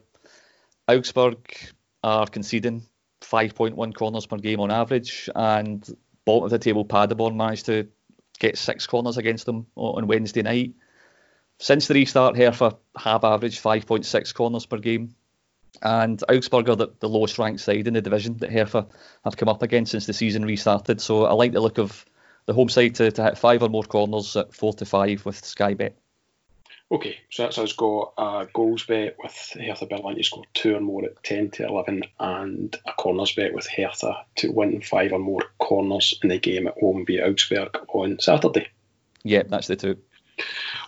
Augsburg 0.87 1.53
are 2.01 2.25
conceding 2.25 2.83
5.1 3.19 3.93
corners 3.93 4.25
per 4.25 4.37
game 4.37 4.61
on 4.61 4.71
average, 4.71 5.29
and 5.35 5.85
bottom 6.23 6.45
of 6.45 6.51
the 6.51 6.59
table 6.59 6.85
Paderborn 6.85 7.35
managed 7.35 7.65
to 7.65 7.89
get 8.39 8.57
six 8.57 8.87
corners 8.87 9.17
against 9.17 9.45
them 9.45 9.67
on 9.75 10.07
Wednesday 10.07 10.41
night. 10.41 10.73
Since 11.59 11.87
the 11.87 11.93
restart, 11.93 12.37
Hertha 12.37 12.77
have 12.97 13.25
averaged 13.25 13.61
5.6 13.61 14.33
corners 14.33 14.65
per 14.65 14.77
game, 14.77 15.13
and 15.81 16.23
Augsburg 16.29 16.69
are 16.69 16.75
the, 16.77 16.87
the 16.99 17.09
lowest 17.09 17.37
ranked 17.37 17.59
side 17.59 17.85
in 17.85 17.93
the 17.93 18.01
division 18.01 18.37
that 18.37 18.51
Hertha 18.51 18.87
have 19.25 19.35
come 19.35 19.49
up 19.49 19.61
against 19.61 19.91
since 19.91 20.05
the 20.05 20.13
season 20.13 20.45
restarted. 20.45 21.01
So 21.01 21.25
I 21.25 21.33
like 21.33 21.51
the 21.51 21.59
look 21.59 21.77
of 21.77 22.05
the 22.45 22.53
home 22.53 22.69
side 22.69 22.95
to, 22.95 23.11
to 23.11 23.23
hit 23.23 23.37
five 23.37 23.61
or 23.61 23.69
more 23.69 23.83
corners 23.83 24.37
at 24.37 24.53
four 24.53 24.73
to 24.73 24.85
five 24.85 25.25
with 25.25 25.43
Sky 25.43 25.73
Bet. 25.73 25.97
Okay, 26.91 27.17
so 27.29 27.43
that's 27.43 27.59
us 27.59 27.73
got 27.73 28.13
a 28.17 28.21
uh, 28.21 28.45
goals 28.51 28.85
bet 28.85 29.15
with 29.21 29.57
Hertha 29.59 29.85
Berlin 29.85 30.15
to 30.15 30.23
score 30.23 30.45
two 30.55 30.75
or 30.75 30.79
more 30.79 31.05
at 31.05 31.21
10 31.23 31.51
to 31.51 31.67
11, 31.67 32.03
and 32.19 32.75
a 32.87 32.93
corners 32.93 33.35
bet 33.35 33.53
with 33.53 33.67
Hertha 33.67 34.25
to 34.37 34.51
win 34.51 34.81
five 34.81 35.11
or 35.11 35.19
more 35.19 35.43
corners 35.59 36.17
in 36.23 36.29
the 36.29 36.39
game 36.39 36.67
at 36.67 36.79
home 36.79 37.05
via 37.05 37.29
Augsburg 37.29 37.77
on 37.89 38.17
Saturday. 38.19 38.69
Yeah, 39.23 39.43
that's 39.45 39.67
the 39.67 39.75
two. 39.75 39.97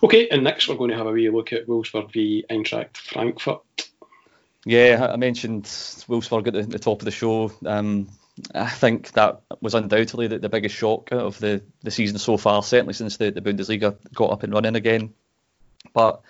Okay, 0.02 0.28
and 0.28 0.42
next 0.42 0.68
we're 0.68 0.74
going 0.74 0.90
to 0.90 0.96
have 0.96 1.06
a 1.06 1.12
wee 1.12 1.30
look 1.30 1.52
at 1.52 1.68
Wolfsburg 1.68 2.12
v 2.12 2.44
Eintracht 2.50 2.96
Frankfurt. 2.96 3.60
Yeah, 4.64 5.08
I 5.12 5.16
mentioned 5.16 5.64
Wolfsburg 5.64 6.48
at 6.48 6.54
the, 6.54 6.62
the 6.62 6.78
top 6.78 7.00
of 7.00 7.04
the 7.04 7.10
show. 7.12 7.52
Um, 7.64 8.08
I 8.54 8.68
think 8.68 9.12
that 9.12 9.42
was 9.60 9.74
undoubtedly 9.74 10.26
the, 10.26 10.38
the, 10.38 10.48
biggest 10.48 10.74
shock 10.74 11.12
of 11.12 11.38
the, 11.38 11.62
the 11.82 11.90
season 11.90 12.18
so 12.18 12.36
far, 12.36 12.62
certainly 12.62 12.94
since 12.94 13.16
the, 13.16 13.30
the 13.30 13.40
Bundesliga 13.40 13.96
got 14.12 14.30
up 14.30 14.42
and 14.42 14.52
running 14.52 14.74
again. 14.74 15.12
But 15.92 16.22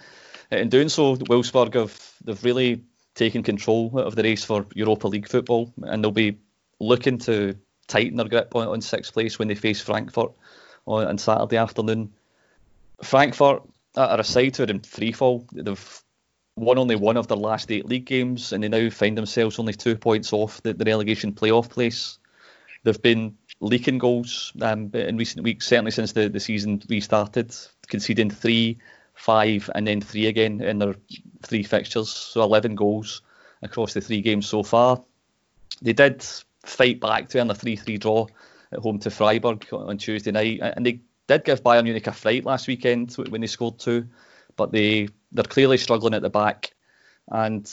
in 0.50 0.68
doing 0.68 0.88
so, 0.88 1.16
Wolfsburg 1.16 1.74
have 1.74 2.14
they've 2.24 2.44
really 2.44 2.82
taken 3.14 3.42
control 3.42 3.98
of 3.98 4.16
the 4.16 4.22
race 4.22 4.44
for 4.44 4.66
Europa 4.74 5.08
League 5.08 5.28
football, 5.28 5.72
and 5.82 6.02
they'll 6.02 6.10
be 6.10 6.38
looking 6.78 7.18
to 7.18 7.56
tighten 7.86 8.16
their 8.16 8.28
grip 8.28 8.54
on, 8.54 8.68
on 8.68 8.80
sixth 8.80 9.12
place 9.12 9.38
when 9.38 9.48
they 9.48 9.54
face 9.54 9.80
Frankfurt 9.80 10.32
on, 10.86 11.06
on 11.06 11.18
Saturday 11.18 11.56
afternoon. 11.56 12.12
Frankfurt 13.02 13.62
are 13.96 14.20
a 14.20 14.24
side 14.24 14.56
who 14.56 14.64
are 14.64 14.70
in 14.70 14.80
freefall. 14.80 15.46
They've 15.52 16.02
won 16.56 16.78
only 16.78 16.96
one 16.96 17.16
of 17.16 17.28
their 17.28 17.36
last 17.36 17.70
eight 17.70 17.86
league 17.86 18.06
games, 18.06 18.52
and 18.52 18.62
they 18.62 18.68
now 18.68 18.90
find 18.90 19.16
themselves 19.16 19.58
only 19.58 19.72
two 19.72 19.96
points 19.96 20.32
off 20.32 20.62
the, 20.62 20.74
the 20.74 20.84
relegation 20.84 21.32
playoff 21.32 21.68
place. 21.68 22.18
They've 22.84 23.00
been 23.00 23.36
leaking 23.60 23.98
goals 23.98 24.52
um, 24.60 24.90
in 24.92 25.16
recent 25.16 25.44
weeks, 25.44 25.66
certainly 25.66 25.92
since 25.92 26.12
the, 26.12 26.28
the 26.28 26.40
season 26.40 26.82
restarted, 26.88 27.54
conceding 27.86 28.30
three, 28.30 28.78
five, 29.14 29.70
and 29.74 29.86
then 29.86 30.00
three 30.00 30.26
again 30.26 30.60
in 30.60 30.78
their 30.78 30.96
three 31.42 31.62
fixtures. 31.62 32.10
So 32.10 32.42
11 32.42 32.74
goals 32.74 33.22
across 33.62 33.94
the 33.94 34.00
three 34.00 34.20
games 34.20 34.46
so 34.46 34.62
far. 34.62 35.02
They 35.80 35.92
did 35.92 36.24
fight 36.64 37.00
back 37.00 37.28
to 37.28 37.40
earn 37.40 37.50
a 37.50 37.54
3 37.54 37.76
3 37.76 37.98
draw 37.98 38.26
at 38.72 38.78
home 38.80 38.98
to 39.00 39.10
Freiburg 39.10 39.66
on 39.72 39.98
Tuesday 39.98 40.32
night, 40.32 40.60
and 40.62 40.84
they 40.84 41.00
did 41.26 41.44
give 41.44 41.62
Bayern 41.62 41.84
Munich 41.84 42.06
a 42.06 42.12
fright 42.12 42.44
last 42.44 42.68
weekend 42.68 43.12
when 43.12 43.40
they 43.40 43.46
scored 43.46 43.78
two, 43.78 44.08
but 44.56 44.72
they 44.72 45.08
they're 45.32 45.44
clearly 45.44 45.78
struggling 45.78 46.14
at 46.14 46.22
the 46.22 46.30
back, 46.30 46.74
and 47.28 47.70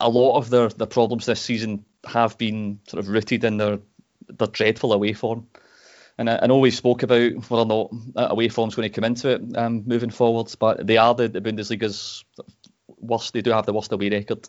a 0.00 0.08
lot 0.08 0.36
of 0.36 0.50
their 0.50 0.68
their 0.68 0.86
problems 0.86 1.26
this 1.26 1.40
season 1.40 1.84
have 2.06 2.38
been 2.38 2.80
sort 2.86 3.02
of 3.02 3.08
rooted 3.08 3.44
in 3.44 3.56
their 3.56 3.78
their 4.28 4.48
dreadful 4.48 4.92
away 4.92 5.12
form. 5.12 5.46
And 6.18 6.30
I, 6.30 6.46
know 6.46 6.58
we 6.58 6.70
spoke 6.70 7.02
about 7.02 7.32
whether 7.50 7.62
or 7.62 7.66
not 7.66 8.30
away 8.30 8.48
form's 8.48 8.74
going 8.74 8.88
to 8.88 8.94
come 8.94 9.04
into 9.04 9.28
it 9.28 9.56
um, 9.56 9.82
moving 9.84 10.10
forwards, 10.10 10.54
but 10.54 10.86
they 10.86 10.96
are 10.96 11.14
the, 11.14 11.28
the 11.28 11.42
Bundesliga's 11.42 12.24
worst. 12.98 13.34
They 13.34 13.42
do 13.42 13.50
have 13.50 13.66
the 13.66 13.74
worst 13.74 13.92
away 13.92 14.08
record, 14.08 14.48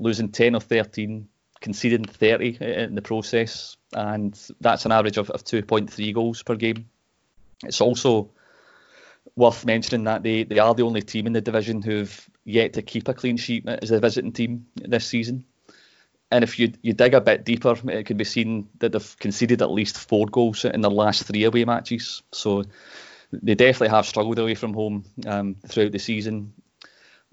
losing 0.00 0.30
10 0.30 0.56
or 0.56 0.60
13, 0.60 1.28
conceding 1.60 2.04
30 2.04 2.58
in 2.60 2.96
the 2.96 3.02
process, 3.02 3.76
and 3.92 4.36
that's 4.60 4.86
an 4.86 4.92
average 4.92 5.16
of, 5.16 5.30
of 5.30 5.44
2.3 5.44 6.12
goals 6.12 6.42
per 6.42 6.56
game. 6.56 6.86
It's 7.62 7.80
also 7.80 8.30
worth 9.36 9.64
mentioning 9.64 10.04
that 10.04 10.22
they, 10.22 10.44
they 10.44 10.58
are 10.58 10.74
the 10.74 10.82
only 10.82 11.02
team 11.02 11.26
in 11.26 11.32
the 11.32 11.40
division 11.40 11.82
who've 11.82 12.30
yet 12.44 12.74
to 12.74 12.82
keep 12.82 13.08
a 13.08 13.14
clean 13.14 13.36
sheet 13.36 13.68
as 13.68 13.90
a 13.90 14.00
visiting 14.00 14.32
team 14.32 14.66
this 14.74 15.06
season. 15.06 15.44
And 16.30 16.42
if 16.42 16.58
you 16.58 16.72
you 16.82 16.94
dig 16.94 17.14
a 17.14 17.20
bit 17.20 17.44
deeper, 17.44 17.76
it 17.90 18.06
can 18.06 18.16
be 18.16 18.24
seen 18.24 18.68
that 18.78 18.92
they've 18.92 19.18
conceded 19.18 19.62
at 19.62 19.70
least 19.70 19.98
four 19.98 20.26
goals 20.26 20.64
in 20.64 20.80
their 20.80 20.90
last 20.90 21.24
three 21.24 21.44
away 21.44 21.64
matches. 21.64 22.22
So 22.32 22.64
they 23.32 23.54
definitely 23.54 23.88
have 23.88 24.06
struggled 24.06 24.38
away 24.38 24.54
from 24.54 24.74
home 24.74 25.04
um, 25.26 25.56
throughout 25.68 25.92
the 25.92 25.98
season. 25.98 26.54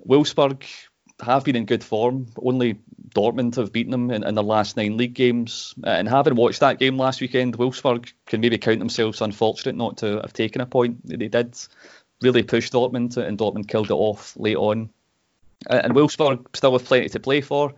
Wolfsburg 0.08 0.64
have 1.22 1.44
been 1.44 1.56
in 1.56 1.66
good 1.66 1.84
form. 1.84 2.28
Only 2.42 2.80
Dortmund 3.16 3.56
have 3.56 3.72
beaten 3.72 3.92
them 3.92 4.12
in, 4.12 4.24
in 4.24 4.36
their 4.36 4.44
last 4.44 4.78
nine 4.78 4.98
league 4.98 5.14
games. 5.14 5.74
Uh, 5.84 5.90
and 5.90 6.08
having 6.08 6.36
watched 6.36 6.60
that 6.62 6.80
game 6.80 6.98
last 6.98 7.22
weekend, 7.22 7.58
Wolfsburg 7.58 8.12
can 8.26 8.42
maybe 8.42 8.58
count 8.58 8.80
themselves 8.80 9.22
unfortunate 9.22 9.76
not 9.76 9.98
to 9.98 10.20
have 10.22 10.34
taken 10.34 10.62
a 10.62 10.66
point. 10.66 11.06
They 11.06 11.28
did 11.28 11.58
really 12.22 12.44
push 12.44 12.70
Dortmund, 12.70 13.18
and 13.18 13.38
Dortmund 13.38 13.68
killed 13.68 13.92
it 13.92 13.94
off 13.94 14.36
late 14.38 14.58
on. 14.58 14.90
and 15.70 15.94
Wolfsburg 15.94 16.56
still 16.56 16.74
have 16.74 16.86
plenty 16.86 17.10
to 17.10 17.20
play 17.20 17.42
for. 17.42 17.74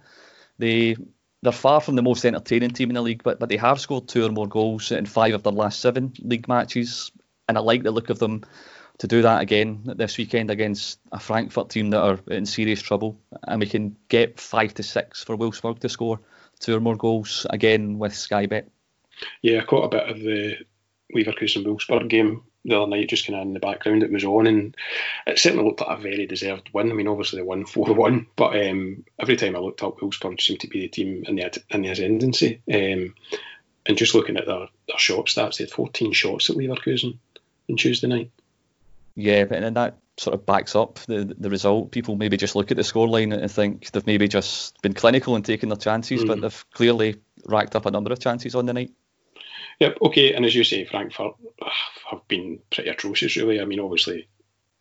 They 0.57 0.95
they're 1.41 1.51
far 1.51 1.81
from 1.81 1.95
the 1.95 2.01
most 2.01 2.25
entertaining 2.25 2.69
team 2.69 2.89
in 2.89 2.95
the 2.95 3.01
league, 3.01 3.23
but 3.23 3.39
but 3.39 3.49
they 3.49 3.57
have 3.57 3.79
scored 3.79 4.07
two 4.07 4.25
or 4.25 4.29
more 4.29 4.47
goals 4.47 4.91
in 4.91 5.05
five 5.05 5.33
of 5.33 5.43
their 5.43 5.51
last 5.51 5.79
seven 5.79 6.13
league 6.21 6.47
matches, 6.47 7.11
and 7.47 7.57
I 7.57 7.61
like 7.61 7.83
the 7.83 7.91
look 7.91 8.09
of 8.09 8.19
them 8.19 8.43
to 8.99 9.07
do 9.07 9.21
that 9.23 9.41
again 9.41 9.81
this 9.97 10.17
weekend 10.17 10.49
against 10.49 10.99
a 11.11 11.19
Frankfurt 11.19 11.69
team 11.69 11.89
that 11.91 12.01
are 12.01 12.19
in 12.27 12.45
serious 12.45 12.81
trouble, 12.81 13.19
and 13.43 13.59
we 13.59 13.67
can 13.67 13.95
get 14.07 14.39
five 14.39 14.73
to 14.75 14.83
six 14.83 15.23
for 15.23 15.37
Wolfsburg 15.37 15.79
to 15.79 15.89
score 15.89 16.19
two 16.59 16.75
or 16.75 16.79
more 16.79 16.95
goals 16.95 17.45
again 17.49 17.99
with 17.99 18.15
Sky 18.15 18.45
Bet. 18.45 18.69
Yeah, 19.41 19.61
I 19.61 19.65
caught 19.65 19.85
a 19.85 19.97
bit 19.97 20.09
of 20.09 20.19
the 20.19 20.57
Leverkusen 21.13 21.65
Wolfsburg 21.65 22.07
game 22.09 22.43
the 22.65 22.77
other 22.77 22.89
night, 22.89 23.09
just 23.09 23.27
kind 23.27 23.37
of 23.37 23.45
in 23.45 23.53
the 23.53 23.59
background. 23.59 24.03
It 24.03 24.11
was 24.11 24.23
on, 24.23 24.47
and 24.47 24.75
it 25.27 25.39
certainly 25.39 25.65
looked 25.65 25.81
like 25.81 25.97
a 25.97 26.01
very 26.01 26.25
deserved 26.25 26.69
win. 26.71 26.91
I 26.91 26.93
mean, 26.93 27.07
obviously 27.07 27.39
they 27.39 27.43
won 27.43 27.65
four 27.67 27.93
one, 27.93 28.27
but 28.35 28.55
um, 28.67 29.03
every 29.19 29.35
time 29.35 29.55
I 29.55 29.59
looked 29.59 29.83
up, 29.83 29.99
Wolfsburg 29.99 30.39
seemed 30.39 30.61
to 30.61 30.67
be 30.67 30.81
the 30.81 30.87
team 30.87 31.23
in 31.27 31.35
the 31.35 31.63
in 31.69 31.81
the 31.81 31.89
ascendancy. 31.89 32.61
Um, 32.71 33.15
and 33.85 33.97
just 33.97 34.15
looking 34.15 34.37
at 34.37 34.45
their, 34.45 34.67
their 34.87 34.97
shot 34.97 35.25
stats, 35.25 35.57
they 35.57 35.65
had 35.65 35.71
14 35.71 36.13
shots 36.13 36.49
at 36.49 36.55
Leverkusen 36.55 37.17
on 37.69 37.77
Tuesday 37.77 38.07
night. 38.07 38.31
Yeah, 39.15 39.45
but 39.45 39.63
and 39.63 39.75
that 39.77 39.97
sort 40.17 40.35
of 40.35 40.45
backs 40.45 40.75
up 40.75 40.99
the 41.07 41.35
the 41.37 41.49
result. 41.49 41.91
People 41.91 42.15
maybe 42.15 42.37
just 42.37 42.55
look 42.55 42.71
at 42.71 42.77
the 42.77 42.83
scoreline 42.83 43.35
and 43.35 43.51
think 43.51 43.91
they've 43.91 44.05
maybe 44.05 44.27
just 44.27 44.81
been 44.81 44.93
clinical 44.93 45.35
and 45.35 45.45
taken 45.45 45.69
their 45.69 45.77
chances, 45.77 46.23
mm. 46.23 46.27
but 46.27 46.41
they've 46.41 46.65
clearly 46.71 47.15
racked 47.45 47.75
up 47.75 47.85
a 47.85 47.91
number 47.91 48.11
of 48.11 48.19
chances 48.19 48.55
on 48.55 48.65
the 48.65 48.73
night. 48.73 48.91
Yep. 49.79 49.97
Okay. 50.01 50.33
And 50.33 50.45
as 50.45 50.55
you 50.55 50.63
say, 50.63 50.85
Frankfurt 50.85 51.33
have 52.09 52.27
been 52.27 52.59
pretty 52.71 52.89
atrocious, 52.89 53.35
really. 53.37 53.59
I 53.59 53.65
mean, 53.65 53.79
obviously, 53.79 54.27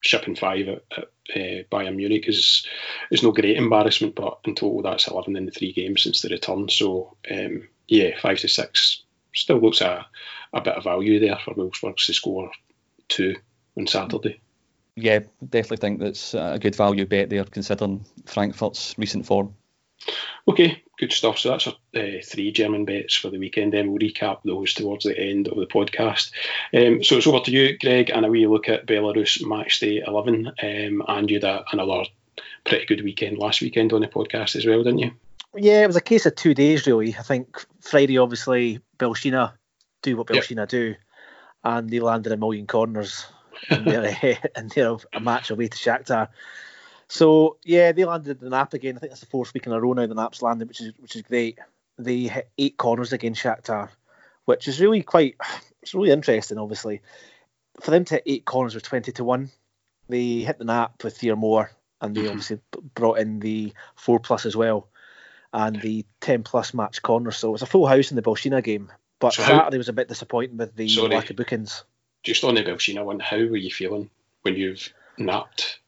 shipping 0.01 0.37
five 0.37 0.69
at, 0.69 0.83
at 0.97 1.05
uh, 1.35 1.63
Bayern 1.71 1.97
Munich 1.97 2.29
is 2.29 2.67
is 3.11 3.23
no 3.23 3.33
great 3.33 3.57
embarrassment, 3.57 4.15
but 4.15 4.41
in 4.45 4.55
total, 4.55 4.83
that's 4.83 5.09
eleven 5.09 5.37
in 5.37 5.47
the 5.47 5.53
three 5.53 5.73
games 5.73 6.03
since 6.03 6.21
the 6.21 6.29
return. 6.29 6.69
So, 6.69 7.17
um, 7.31 7.69
yeah, 7.89 8.19
five 8.21 8.39
to 8.41 8.49
six 8.49 9.03
still 9.35 9.61
looks 9.61 9.81
a, 9.81 10.07
a 10.53 10.61
bit 10.61 10.75
of 10.75 10.85
value 10.85 11.19
there 11.19 11.39
for 11.43 11.55
Wolfsburg 11.55 11.97
to 11.97 12.13
score 12.13 12.51
two 13.13 13.37
on 13.77 13.87
Saturday. 13.87 14.41
Yeah, 14.97 15.21
definitely 15.49 15.79
think 15.79 16.01
that's 16.01 16.35
a 16.35 16.59
good 16.61 16.77
value 16.77 17.07
bet 17.07 17.31
there, 17.31 17.45
considering 17.45 18.05
Frankfurt's 18.27 18.95
recent 18.99 19.25
form. 19.25 19.55
Okay, 20.49 20.83
good 20.99 21.13
stuff. 21.13 21.39
So 21.39 21.51
that's 21.51 21.67
our 21.67 21.75
uh, 21.95 22.21
three 22.25 22.53
German 22.53 22.85
bets 22.85 23.15
for 23.15 23.31
the 23.31 23.39
weekend. 23.39 23.73
Then 23.73 23.91
we'll 23.91 24.01
recap 24.01 24.39
those 24.45 24.75
towards 24.75 25.05
the 25.05 25.19
end 25.19 25.49
of 25.49 25.57
the 25.57 25.67
podcast. 25.67 26.33
Um, 26.75 27.03
so 27.03 27.17
it's 27.17 27.27
over 27.27 27.41
to 27.41 27.51
you, 27.51 27.79
Greg, 27.79 28.11
and 28.11 28.27
a 28.27 28.29
wee 28.29 28.47
look 28.47 28.69
at 28.69 28.87
Belarus 28.87 29.47
match 29.47 29.81
day 29.81 30.03
11. 30.07 30.49
Um, 30.49 31.03
and 31.07 31.31
you 31.31 31.41
had 31.41 31.65
another 31.73 32.05
pretty 32.65 32.87
good 32.87 33.05
weekend 33.05 33.39
last 33.39 33.61
weekend 33.61 33.93
on 33.93 34.01
the 34.01 34.09
podcast 34.09 34.57
as 34.57 34.67
well, 34.67 34.83
didn't 34.83 34.99
you? 34.99 35.13
Yeah, 35.55 35.83
it 35.83 35.87
was 35.87 35.97
a 35.97 36.01
case 36.01 36.27
of 36.27 36.35
two 36.35 36.55
days, 36.55 36.87
really. 36.87 37.15
I 37.17 37.23
think 37.23 37.65
Friday, 37.81 38.19
obviously, 38.19 38.81
Belshina 38.99 39.53
do 40.03 40.17
what 40.17 40.27
Belshina 40.27 40.57
yep. 40.57 40.69
do, 40.69 40.95
and 41.65 41.89
they 41.89 42.01
landed 42.01 42.33
a 42.33 42.37
million 42.37 42.67
corners 42.67 43.27
in 43.71 43.85
their, 43.85 44.39
in 44.57 44.69
their 44.69 44.97
a 45.13 45.21
match 45.21 45.51
away 45.51 45.69
to 45.69 45.77
Shakhtar. 45.77 46.29
So 47.09 47.59
yeah, 47.63 47.93
they 47.93 48.05
landed 48.05 48.41
the 48.41 48.49
nap 48.51 48.73
again. 48.73 48.97
I 48.97 49.01
think 49.01 49.11
that's 49.11 49.21
the 49.21 49.27
fourth 49.27 49.53
week 49.53 49.67
in 49.67 49.73
a 49.73 49.81
row 49.81 49.93
now 49.93 50.07
the 50.07 50.15
nap's 50.15 50.43
landed, 50.43 50.69
which 50.69 50.81
is 50.81 50.93
which 50.99 51.17
is 51.17 51.23
great. 51.23 51.59
They 51.99 52.23
hit 52.23 52.51
eight 52.57 52.79
corners 52.79 53.13
against 53.13 53.43
Shakhtar, 53.43 53.91
which 54.47 54.67
is 54.67 54.81
really 54.81 55.03
quite 55.03 55.37
it's 55.83 55.95
really 55.95 56.11
interesting. 56.11 56.59
Obviously, 56.59 57.03
for 57.81 57.91
them 57.91 58.05
to 58.07 58.15
hit 58.15 58.23
eight 58.27 58.45
corners 58.45 58.75
with 58.75 58.85
twenty 58.85 59.13
to 59.13 59.25
one, 59.25 59.51
they 60.09 60.39
hit 60.39 60.59
the 60.59 60.65
nap 60.65 61.05
with 61.05 61.19
three 61.19 61.31
or 61.31 61.37
more, 61.37 61.71
and 62.01 62.15
they 62.15 62.23
mm-hmm. 62.23 62.31
obviously 62.31 62.61
brought 62.95 63.19
in 63.19 63.41
the 63.41 63.75
four 63.95 64.19
plus 64.19 64.47
as 64.47 64.57
well, 64.57 64.89
and 65.53 65.83
the 65.83 66.07
ten 66.21 66.43
plus 66.43 66.73
match 66.73 67.03
corners. 67.03 67.37
So 67.37 67.49
it 67.49 67.53
was 67.53 67.63
a 67.63 67.67
full 67.67 67.87
house 67.87 68.11
in 68.11 68.17
the 68.17 68.23
Belshina 68.23 68.65
game. 68.65 68.91
But 69.23 69.35
so 69.35 69.43
Saturday 69.43 69.77
how, 69.77 69.79
was 69.79 69.89
a 69.89 69.93
bit 69.93 70.09
disappointing 70.09 70.57
with 70.57 70.75
the 70.75 70.89
sorry, 70.89 71.15
lack 71.15 71.31
of 71.31 71.37
bookings. 71.37 71.85
Just 72.25 72.43
on 72.43 72.57
the 72.57 72.65
Belshina 72.65 73.05
one, 73.05 73.21
how 73.21 73.37
were 73.37 73.57
you 73.57 73.71
feeling 73.71 74.11
when 74.43 74.57
you've 74.57 74.93
napped 75.17 75.79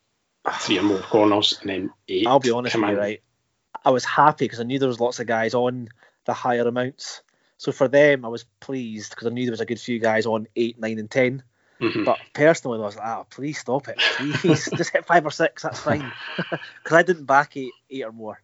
three 0.53 0.79
or 0.79 0.83
more 0.83 1.01
corners 1.01 1.59
and 1.61 1.71
then 1.71 1.91
eight. 2.09 2.27
I'll 2.27 2.39
be 2.39 2.53
honest 2.53 2.77
with 2.77 2.89
you, 2.89 2.97
right? 2.97 3.23
I 3.85 3.91
was 3.91 4.05
happy 4.05 4.45
because 4.45 4.61
I 4.61 4.63
knew 4.63 4.79
there 4.79 4.89
was 4.89 5.01
lots 5.01 5.19
of 5.19 5.27
guys 5.27 5.53
on 5.53 5.89
the 6.27 6.33
higher 6.33 6.67
amounts. 6.67 7.23
So 7.57 7.73
for 7.73 7.89
them, 7.89 8.25
I 8.25 8.29
was 8.29 8.45
pleased 8.61 9.11
because 9.11 9.27
I 9.27 9.31
knew 9.31 9.47
there 9.47 9.53
was 9.53 9.61
a 9.61 9.67
good 9.67 9.81
few 9.81 9.99
guys 9.99 10.27
on 10.27 10.47
eight, 10.55 10.79
nine, 10.79 10.99
and 10.99 11.11
10 11.11 11.43
mm-hmm. 11.81 12.05
But 12.05 12.19
personally, 12.35 12.79
I 12.79 12.83
was 12.83 12.97
like, 12.97 13.07
oh, 13.07 13.27
please 13.31 13.59
stop 13.59 13.89
it, 13.89 13.99
please, 13.99 14.69
just 14.77 14.91
hit 14.91 15.07
five 15.07 15.27
or 15.27 15.31
six. 15.31 15.63
That's 15.63 15.81
fine 15.81 16.13
because 16.37 16.93
I 16.93 17.03
didn't 17.03 17.25
back 17.25 17.57
eight, 17.57 17.73
eight 17.91 18.05
or 18.05 18.13
more. 18.13 18.41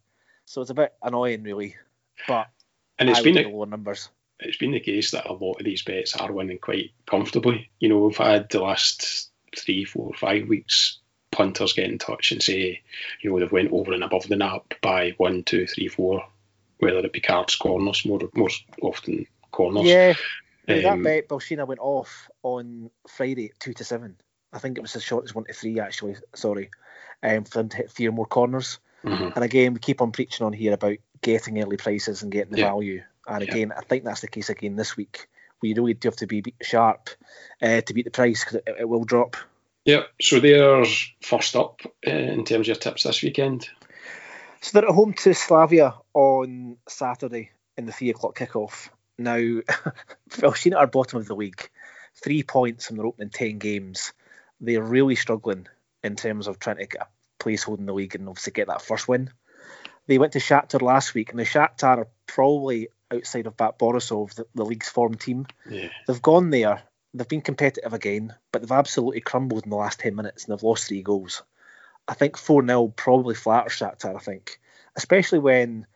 So 0.47 0.62
it's 0.62 0.70
a 0.70 0.75
bit 0.75 0.94
annoying, 1.02 1.42
really. 1.42 1.76
But 2.26 2.49
and 2.99 3.09
it's 3.09 3.20
I 3.20 3.23
been 3.23 3.38
a, 3.38 3.49
lower 3.49 3.66
numbers. 3.66 4.09
It's 4.40 4.56
been 4.56 4.73
the 4.73 4.80
case 4.80 5.11
that 5.11 5.26
a 5.26 5.32
lot 5.32 5.54
of 5.54 5.64
these 5.64 5.82
bets 5.82 6.16
are 6.16 6.32
winning 6.32 6.59
quite 6.59 6.92
comfortably. 7.06 7.70
You 7.78 7.88
know, 7.88 7.99
we've 7.99 8.16
had 8.16 8.49
the 8.50 8.61
last 8.61 9.30
three, 9.56 9.85
four, 9.85 10.12
five 10.14 10.49
weeks 10.49 10.99
punters 11.30 11.73
get 11.73 11.88
in 11.88 11.99
touch 11.99 12.32
and 12.32 12.42
say, 12.42 12.82
you 13.23 13.30
know, 13.30 13.38
they've 13.38 13.52
went 13.52 13.73
over 13.73 13.92
and 13.92 14.04
above 14.04 14.28
the 14.28 14.37
nap 14.37 14.75
by 14.82 15.14
one, 15.16 15.42
two, 15.42 15.66
three, 15.66 15.88
four, 15.88 16.25
whether 16.78 16.99
it 16.99 17.12
be 17.12 17.20
cards, 17.20 17.56
corners, 17.56 18.04
more 18.04 18.20
most 18.35 18.64
often 18.82 19.26
corners. 19.50 19.85
Yeah, 19.85 20.14
um, 20.68 20.82
that 20.82 21.02
bet 21.02 21.28
Belshina 21.28 21.66
went 21.66 21.80
off 21.80 22.28
on 22.42 22.90
Friday 23.09 23.52
two 23.59 23.73
to 23.75 23.85
seven. 23.85 24.16
I 24.52 24.59
think 24.59 24.76
it 24.76 24.82
was 24.82 24.97
as 24.97 25.02
short 25.02 25.25
as 25.25 25.35
one 25.35 25.44
to 25.44 25.52
three 25.52 25.78
actually. 25.80 26.16
Sorry, 26.35 26.70
um, 27.23 27.44
for 27.44 27.59
them 27.59 27.68
to 27.70 27.76
hit 27.76 27.90
three 27.90 28.09
more 28.09 28.26
corners. 28.26 28.78
Mm-hmm. 29.04 29.30
And 29.35 29.44
again, 29.44 29.75
we 29.75 29.80
keep 29.80 30.02
on 30.02 30.12
preaching 30.12 30.44
on 30.44 30.52
here 30.52 30.75
about 30.75 30.97
getting 31.23 31.62
early 31.62 31.76
prices 31.76 32.23
and 32.23 32.32
getting 32.32 32.52
the 32.52 32.59
yeah. 32.59 32.66
value. 32.66 33.02
And 33.26 33.42
again, 33.42 33.68
yeah. 33.68 33.78
I 33.78 33.82
think 33.82 34.04
that's 34.04 34.22
the 34.22 34.28
case 34.28 34.50
again 34.50 34.76
this 34.76 34.96
week. 34.96 35.28
We 35.62 35.74
really 35.74 35.94
do 35.94 36.08
have 36.08 36.16
to 36.16 36.26
be 36.26 36.42
sharp 36.62 37.10
uh, 37.60 37.82
to 37.82 37.94
beat 37.94 38.06
the 38.06 38.10
price 38.10 38.44
because 38.44 38.62
it, 38.66 38.76
it 38.80 38.88
will 38.88 39.04
drop. 39.04 39.36
Yeah, 39.84 40.02
so 40.20 40.40
they're 40.40 40.84
first 41.22 41.56
up 41.56 41.80
uh, 42.06 42.10
in 42.10 42.44
terms 42.44 42.64
of 42.64 42.66
your 42.68 42.76
tips 42.76 43.04
this 43.04 43.22
weekend. 43.22 43.68
So 44.60 44.80
they're 44.80 44.88
at 44.88 44.94
home 44.94 45.14
to 45.14 45.34
Slavia 45.34 45.94
on 46.12 46.76
Saturday 46.88 47.50
in 47.76 47.86
the 47.86 47.92
three 47.92 48.10
o'clock 48.10 48.36
kickoff. 48.36 48.90
Now, 49.18 49.36
we've 49.36 50.56
seen 50.56 50.74
at 50.74 50.78
our 50.78 50.86
bottom 50.86 51.18
of 51.18 51.26
the 51.26 51.34
league, 51.34 51.68
three 52.22 52.42
points 52.42 52.86
from 52.86 52.96
their 52.96 53.06
opening 53.06 53.30
ten 53.30 53.58
games. 53.58 54.12
They're 54.60 54.82
really 54.82 55.14
struggling 55.16 55.66
in 56.02 56.16
terms 56.16 56.46
of 56.46 56.58
trying 56.58 56.76
to 56.76 56.86
get 56.86 57.02
a 57.02 57.08
place 57.38 57.62
holding 57.62 57.86
the 57.86 57.94
league 57.94 58.14
and 58.14 58.28
obviously 58.28 58.52
get 58.52 58.68
that 58.68 58.82
first 58.82 59.08
win. 59.08 59.30
They 60.06 60.18
went 60.18 60.32
to 60.32 60.40
Shakhtar 60.40 60.82
last 60.82 61.14
week, 61.14 61.30
and 61.30 61.38
the 61.38 61.44
Shakhtar 61.44 61.98
are 61.98 62.08
probably 62.26 62.88
outside 63.12 63.46
of 63.46 63.56
Bat 63.56 63.78
Borisov, 63.78 64.34
the, 64.34 64.46
the 64.54 64.64
league's 64.64 64.88
form 64.88 65.14
team. 65.14 65.46
Yeah. 65.68 65.88
They've 66.06 66.22
gone 66.22 66.50
there 66.50 66.82
they've 67.14 67.28
been 67.28 67.40
competitive 67.40 67.92
again, 67.92 68.34
but 68.52 68.62
they've 68.62 68.70
absolutely 68.70 69.20
crumbled 69.20 69.64
in 69.64 69.70
the 69.70 69.76
last 69.76 70.00
10 70.00 70.14
minutes 70.14 70.44
and 70.44 70.52
they've 70.52 70.62
lost 70.62 70.88
three 70.88 71.02
goals. 71.02 71.42
I 72.06 72.14
think 72.14 72.36
4 72.36 72.66
0 72.66 72.88
probably 72.88 73.34
flatters 73.34 73.72
Shakhtar, 73.72 74.16
I 74.16 74.18
think, 74.18 74.58
especially 74.96 75.38
when 75.38 75.86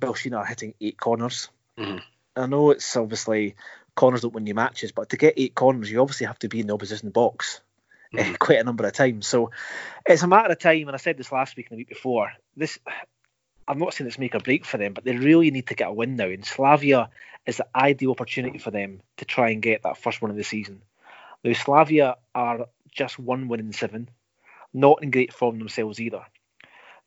Belshina 0.00 0.38
are 0.38 0.46
hitting 0.46 0.74
eight 0.80 0.98
corners. 0.98 1.48
Mm-hmm. 1.76 1.98
I 2.36 2.46
know 2.46 2.70
it's 2.70 2.96
obviously 2.96 3.56
corners 3.94 4.22
don't 4.22 4.34
win 4.34 4.46
you 4.46 4.54
matches, 4.54 4.92
but 4.92 5.10
to 5.10 5.16
get 5.16 5.34
eight 5.36 5.54
corners, 5.54 5.90
you 5.90 6.00
obviously 6.00 6.26
have 6.26 6.38
to 6.40 6.48
be 6.48 6.60
in 6.60 6.68
the 6.68 6.74
opposition 6.74 7.10
box 7.10 7.60
mm-hmm. 8.14 8.34
quite 8.38 8.60
a 8.60 8.64
number 8.64 8.86
of 8.86 8.92
times. 8.92 9.26
So 9.26 9.50
it's 10.06 10.22
a 10.22 10.28
matter 10.28 10.52
of 10.52 10.58
time, 10.58 10.88
and 10.88 10.94
I 10.94 10.98
said 10.98 11.18
this 11.18 11.32
last 11.32 11.56
week 11.56 11.66
and 11.70 11.76
the 11.76 11.80
week 11.80 11.88
before. 11.88 12.32
This 12.56 12.78
I'm 13.68 13.78
not 13.78 13.92
saying 13.92 14.08
it's 14.08 14.18
make 14.18 14.34
or 14.34 14.40
break 14.40 14.64
for 14.64 14.78
them, 14.78 14.94
but 14.94 15.04
they 15.04 15.16
really 15.16 15.50
need 15.50 15.66
to 15.66 15.74
get 15.74 15.88
a 15.88 15.92
win 15.92 16.16
now. 16.16 16.26
And 16.26 16.44
Slavia 16.44 17.10
is 17.44 17.58
the 17.58 17.66
ideal 17.76 18.10
opportunity 18.10 18.58
for 18.58 18.70
them 18.70 19.00
to 19.18 19.26
try 19.26 19.50
and 19.50 19.60
get 19.60 19.82
that 19.82 19.98
first 19.98 20.22
one 20.22 20.30
of 20.30 20.36
the 20.36 20.44
season. 20.44 20.80
Now, 21.44 21.52
Slavia 21.52 22.16
are 22.34 22.66
just 22.90 23.18
one 23.18 23.48
win 23.48 23.60
in 23.60 23.72
seven, 23.72 24.08
not 24.72 25.02
in 25.02 25.10
great 25.10 25.34
form 25.34 25.58
themselves 25.58 26.00
either. 26.00 26.24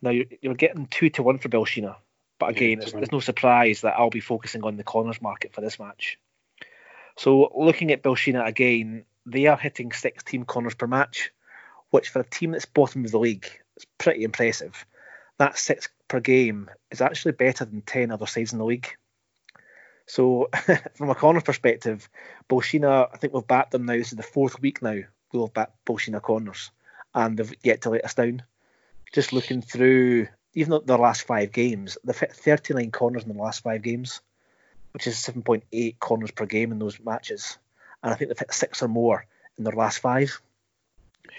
Now, 0.04 0.12
you're, 0.12 0.54
getting 0.54 0.86
two 0.86 1.10
to 1.12 1.24
one 1.24 1.40
for 1.40 1.50
Belshina, 1.50 1.96
but 2.40 2.50
again, 2.50 2.78
yeah, 2.80 2.86
it's, 2.86 2.94
it's 2.94 3.12
no 3.12 3.20
surprise 3.20 3.82
that 3.82 3.96
I'll 3.98 4.10
be 4.10 4.20
focusing 4.20 4.64
on 4.64 4.78
the 4.78 4.84
corners 4.84 5.22
market 5.22 5.54
for 5.54 5.62
this 5.62 5.80
match. 5.80 6.18
So, 7.18 7.52
looking 7.56 7.92
at 7.92 8.02
Belshina 8.02 8.46
again, 8.46 9.06
they 9.26 9.48
are 9.48 9.58
hitting 9.58 9.92
16 9.92 10.46
corners 10.46 10.76
per 10.76 10.88
match, 10.88 11.32
which 11.90 12.10
for 12.10 12.20
a 12.22 12.24
team 12.24 12.52
that's 12.52 12.66
bottom 12.66 13.06
of 13.06 13.12
the 13.12 13.20
league 13.20 13.48
is 13.78 13.86
pretty 13.98 14.24
impressive. 14.24 14.86
That 15.38 15.58
six 15.58 15.90
per 16.12 16.20
game 16.20 16.70
is 16.92 17.02
actually 17.02 17.32
better 17.32 17.66
than 17.66 17.82
10 17.82 18.12
other 18.12 18.28
sides 18.28 18.54
in 18.54 18.60
the 18.60 18.66
league. 18.66 18.96
So, 20.06 20.50
from 20.96 21.10
a 21.10 21.16
corner 21.16 21.42
perspective, 21.42 22.10
Belshina, 22.50 23.08
I 23.14 23.18
think 23.18 23.34
we've 23.34 23.48
backed 23.48 23.72
them 23.72 23.86
now. 23.86 23.94
This 23.94 24.12
is 24.12 24.18
the 24.18 24.24
fourth 24.24 24.62
week 24.62 24.82
now 24.82 25.00
we'll 25.32 25.48
have 25.48 25.54
backed 25.54 25.86
Belshina 25.86 26.22
corners, 26.22 26.72
and 27.14 27.38
they've 27.38 27.54
yet 27.64 27.82
to 27.82 27.90
let 27.90 28.06
us 28.06 28.14
down. 28.14 28.44
Just 29.14 29.34
looking 29.34 29.62
through, 29.62 30.28
even 30.54 30.72
though 30.72 30.80
their 30.80 30.98
last 30.98 31.24
five 31.24 31.52
games, 31.52 31.98
they've 32.04 32.18
hit 32.18 32.34
39 32.34 32.92
corners 32.92 33.24
in 33.24 33.34
the 33.34 33.42
last 33.42 33.64
five 33.64 33.82
games, 33.82 34.22
which 34.94 35.08
is 35.08 35.16
7.8 35.16 36.00
corners 36.00 36.32
per 36.32 36.46
game 36.46 36.72
in 36.72 36.80
those 36.80 37.00
matches. 37.00 37.58
And 38.04 38.14
I 38.14 38.16
think 38.16 38.30
they've 38.30 38.40
hit 38.40 38.54
six 38.54 38.82
or 38.82 38.88
more 38.88 39.26
in 39.58 39.64
their 39.64 39.74
last 39.74 40.00
five. 40.00 40.42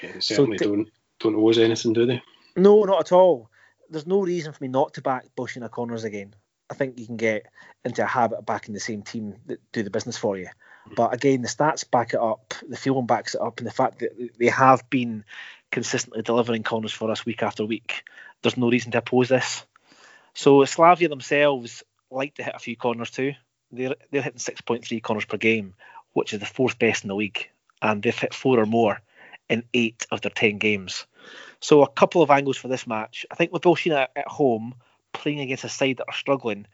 Yeah, 0.02 0.12
they 0.12 0.20
certainly 0.20 0.58
so 0.58 0.66
don't, 0.66 0.90
don't 1.20 1.36
owe 1.36 1.50
us 1.50 1.58
anything, 1.58 1.92
do 1.92 2.06
they? 2.06 2.22
No, 2.56 2.84
not 2.84 3.00
at 3.00 3.12
all. 3.12 3.50
There's 3.92 4.06
no 4.06 4.20
reason 4.22 4.52
for 4.52 4.64
me 4.64 4.68
not 4.68 4.94
to 4.94 5.02
back 5.02 5.26
Belshina 5.36 5.70
corners 5.70 6.04
again. 6.04 6.34
I 6.70 6.74
think 6.74 6.98
you 6.98 7.04
can 7.04 7.18
get 7.18 7.46
into 7.84 8.02
a 8.02 8.06
habit 8.06 8.38
of 8.38 8.46
backing 8.46 8.72
the 8.72 8.80
same 8.80 9.02
team 9.02 9.34
that 9.46 9.60
do 9.72 9.82
the 9.82 9.90
business 9.90 10.16
for 10.16 10.38
you. 10.38 10.48
But 10.96 11.12
again, 11.12 11.42
the 11.42 11.48
stats 11.48 11.88
back 11.88 12.14
it 12.14 12.20
up, 12.20 12.54
the 12.66 12.78
feeling 12.78 13.06
backs 13.06 13.34
it 13.34 13.42
up, 13.42 13.58
and 13.58 13.66
the 13.66 13.72
fact 13.72 13.98
that 13.98 14.30
they 14.38 14.46
have 14.46 14.88
been 14.88 15.24
consistently 15.70 16.22
delivering 16.22 16.62
corners 16.62 16.92
for 16.92 17.10
us 17.10 17.26
week 17.26 17.42
after 17.42 17.66
week, 17.66 18.04
there's 18.40 18.56
no 18.56 18.70
reason 18.70 18.92
to 18.92 18.98
oppose 18.98 19.28
this. 19.28 19.66
So 20.32 20.64
Slavia 20.64 21.10
themselves 21.10 21.82
like 22.10 22.34
to 22.36 22.42
hit 22.42 22.54
a 22.54 22.60
few 22.60 22.76
corners 22.76 23.10
too. 23.10 23.34
They're 23.70 23.94
they're 24.10 24.22
hitting 24.22 24.38
6.3 24.38 25.02
corners 25.02 25.26
per 25.26 25.36
game, 25.36 25.74
which 26.14 26.32
is 26.32 26.40
the 26.40 26.46
fourth 26.46 26.78
best 26.78 27.04
in 27.04 27.08
the 27.08 27.14
league, 27.14 27.50
and 27.82 28.02
they've 28.02 28.18
hit 28.18 28.32
four 28.32 28.58
or 28.58 28.66
more 28.66 29.02
in 29.50 29.64
eight 29.74 30.06
of 30.10 30.22
their 30.22 30.30
ten 30.30 30.56
games. 30.56 31.06
So 31.62 31.82
a 31.82 31.88
couple 31.88 32.22
of 32.22 32.30
angles 32.32 32.56
for 32.56 32.66
this 32.66 32.88
match. 32.88 33.24
I 33.30 33.36
think 33.36 33.52
with 33.52 33.62
Belshina 33.62 34.08
at 34.16 34.26
home 34.26 34.74
playing 35.12 35.38
against 35.38 35.62
a 35.62 35.68
side 35.68 35.98
that 35.98 36.08
are 36.08 36.14
struggling, 36.14 36.66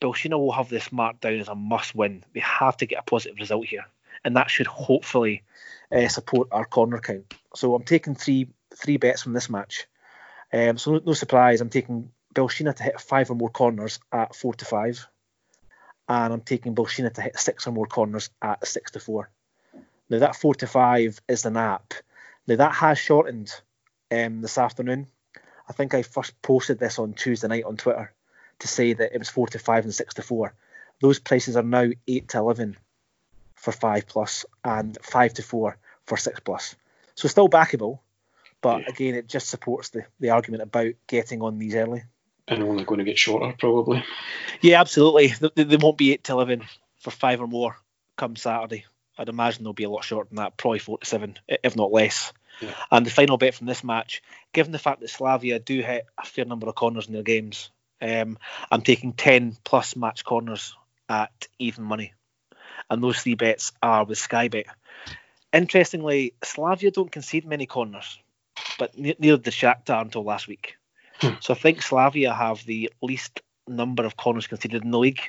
Belshina 0.00 0.38
will 0.38 0.52
have 0.52 0.70
this 0.70 0.90
marked 0.90 1.20
down 1.20 1.38
as 1.40 1.48
a 1.48 1.54
must 1.54 1.94
win. 1.94 2.24
They 2.32 2.40
have 2.40 2.78
to 2.78 2.86
get 2.86 3.00
a 3.00 3.02
positive 3.02 3.36
result 3.38 3.66
here, 3.66 3.84
and 4.24 4.34
that 4.36 4.50
should 4.50 4.66
hopefully 4.66 5.42
uh, 5.92 6.08
support 6.08 6.48
our 6.52 6.64
corner 6.64 7.00
count. 7.00 7.34
So 7.54 7.74
I'm 7.74 7.82
taking 7.82 8.14
three 8.14 8.48
three 8.74 8.96
bets 8.96 9.22
from 9.22 9.34
this 9.34 9.50
match. 9.50 9.86
Um, 10.54 10.78
so 10.78 10.92
no, 10.92 11.02
no 11.04 11.12
surprise, 11.12 11.60
I'm 11.60 11.68
taking 11.68 12.10
Belshina 12.34 12.74
to 12.74 12.82
hit 12.82 13.00
five 13.02 13.30
or 13.30 13.34
more 13.34 13.50
corners 13.50 14.00
at 14.10 14.34
four 14.34 14.54
to 14.54 14.64
five, 14.64 15.06
and 16.08 16.32
I'm 16.32 16.40
taking 16.40 16.74
Belshina 16.74 17.12
to 17.12 17.20
hit 17.20 17.38
six 17.38 17.66
or 17.66 17.72
more 17.72 17.86
corners 17.86 18.30
at 18.40 18.66
six 18.66 18.92
to 18.92 19.00
four. 19.00 19.28
Now 20.08 20.20
that 20.20 20.36
four 20.36 20.54
to 20.54 20.66
five 20.66 21.20
is 21.28 21.42
the 21.42 21.50
nap. 21.50 21.92
Now 22.46 22.56
that 22.56 22.72
has 22.72 22.98
shortened 22.98 23.52
um, 24.22 24.40
this 24.40 24.58
afternoon. 24.58 25.06
I 25.68 25.72
think 25.72 25.94
I 25.94 26.02
first 26.02 26.40
posted 26.42 26.78
this 26.78 26.98
on 26.98 27.14
Tuesday 27.14 27.48
night 27.48 27.64
on 27.64 27.76
Twitter 27.76 28.12
to 28.60 28.68
say 28.68 28.92
that 28.92 29.14
it 29.14 29.18
was 29.18 29.28
four 29.28 29.46
to 29.48 29.58
five 29.58 29.84
and 29.84 29.94
six 29.94 30.14
to 30.14 30.22
four. 30.22 30.54
Those 31.00 31.18
prices 31.18 31.56
are 31.56 31.62
now 31.62 31.90
eight 32.06 32.28
to 32.28 32.38
eleven 32.38 32.76
for 33.54 33.72
five 33.72 34.06
plus 34.06 34.44
and 34.62 34.96
five 35.02 35.34
to 35.34 35.42
four 35.42 35.76
for 36.06 36.16
six 36.16 36.40
plus. 36.40 36.76
So 37.14 37.28
still 37.28 37.48
backable, 37.48 38.00
but 38.60 38.82
yeah. 38.82 38.88
again, 38.88 39.14
it 39.14 39.28
just 39.28 39.48
supports 39.48 39.90
the, 39.90 40.04
the 40.20 40.30
argument 40.30 40.62
about 40.62 40.92
getting 41.06 41.42
on 41.42 41.58
these 41.58 41.74
early. 41.74 42.04
And 42.46 42.62
only 42.62 42.84
going 42.84 42.98
to 42.98 43.04
get 43.04 43.18
shorter, 43.18 43.54
probably. 43.58 44.04
Yeah, 44.60 44.80
absolutely. 44.80 45.28
They, 45.54 45.64
they 45.64 45.76
won't 45.76 45.96
be 45.96 46.12
eight 46.12 46.24
to 46.24 46.32
eleven 46.32 46.62
for 46.98 47.10
five 47.10 47.40
or 47.40 47.46
more 47.46 47.76
come 48.16 48.36
Saturday. 48.36 48.84
I'd 49.16 49.28
imagine 49.28 49.64
they'll 49.64 49.72
be 49.72 49.84
a 49.84 49.90
lot 49.90 50.04
shorter 50.04 50.28
than 50.28 50.36
that, 50.36 50.56
probably 50.56 50.80
four 50.80 50.98
to 50.98 51.06
seven, 51.06 51.38
if 51.48 51.76
not 51.76 51.92
less. 51.92 52.32
Yeah. 52.60 52.74
And 52.90 53.04
the 53.04 53.10
final 53.10 53.36
bet 53.36 53.54
from 53.54 53.66
this 53.66 53.84
match, 53.84 54.22
given 54.52 54.72
the 54.72 54.78
fact 54.78 55.00
that 55.00 55.10
Slavia 55.10 55.58
do 55.58 55.80
hit 55.80 56.06
a 56.18 56.24
fair 56.24 56.44
number 56.44 56.68
of 56.68 56.74
corners 56.74 57.06
in 57.06 57.12
their 57.12 57.22
games, 57.22 57.70
um, 58.00 58.38
I'm 58.70 58.82
taking 58.82 59.12
10 59.12 59.56
plus 59.64 59.96
match 59.96 60.24
corners 60.24 60.76
at 61.08 61.48
even 61.58 61.84
money. 61.84 62.12
And 62.90 63.02
those 63.02 63.20
three 63.20 63.34
bets 63.34 63.72
are 63.82 64.04
with 64.04 64.18
Sky 64.18 64.48
Bet. 64.48 64.66
Interestingly, 65.52 66.34
Slavia 66.42 66.90
don't 66.90 67.10
concede 67.10 67.46
many 67.46 67.66
corners, 67.66 68.18
but 68.78 68.96
neither 68.98 69.36
did 69.38 69.52
Shakhtar 69.52 70.02
until 70.02 70.24
last 70.24 70.48
week. 70.48 70.76
Hmm. 71.20 71.34
So 71.40 71.54
I 71.54 71.56
think 71.56 71.80
Slavia 71.80 72.34
have 72.34 72.64
the 72.64 72.92
least 73.00 73.40
number 73.68 74.04
of 74.04 74.16
corners 74.16 74.46
conceded 74.46 74.82
in 74.82 74.90
the 74.90 74.98
league. 74.98 75.20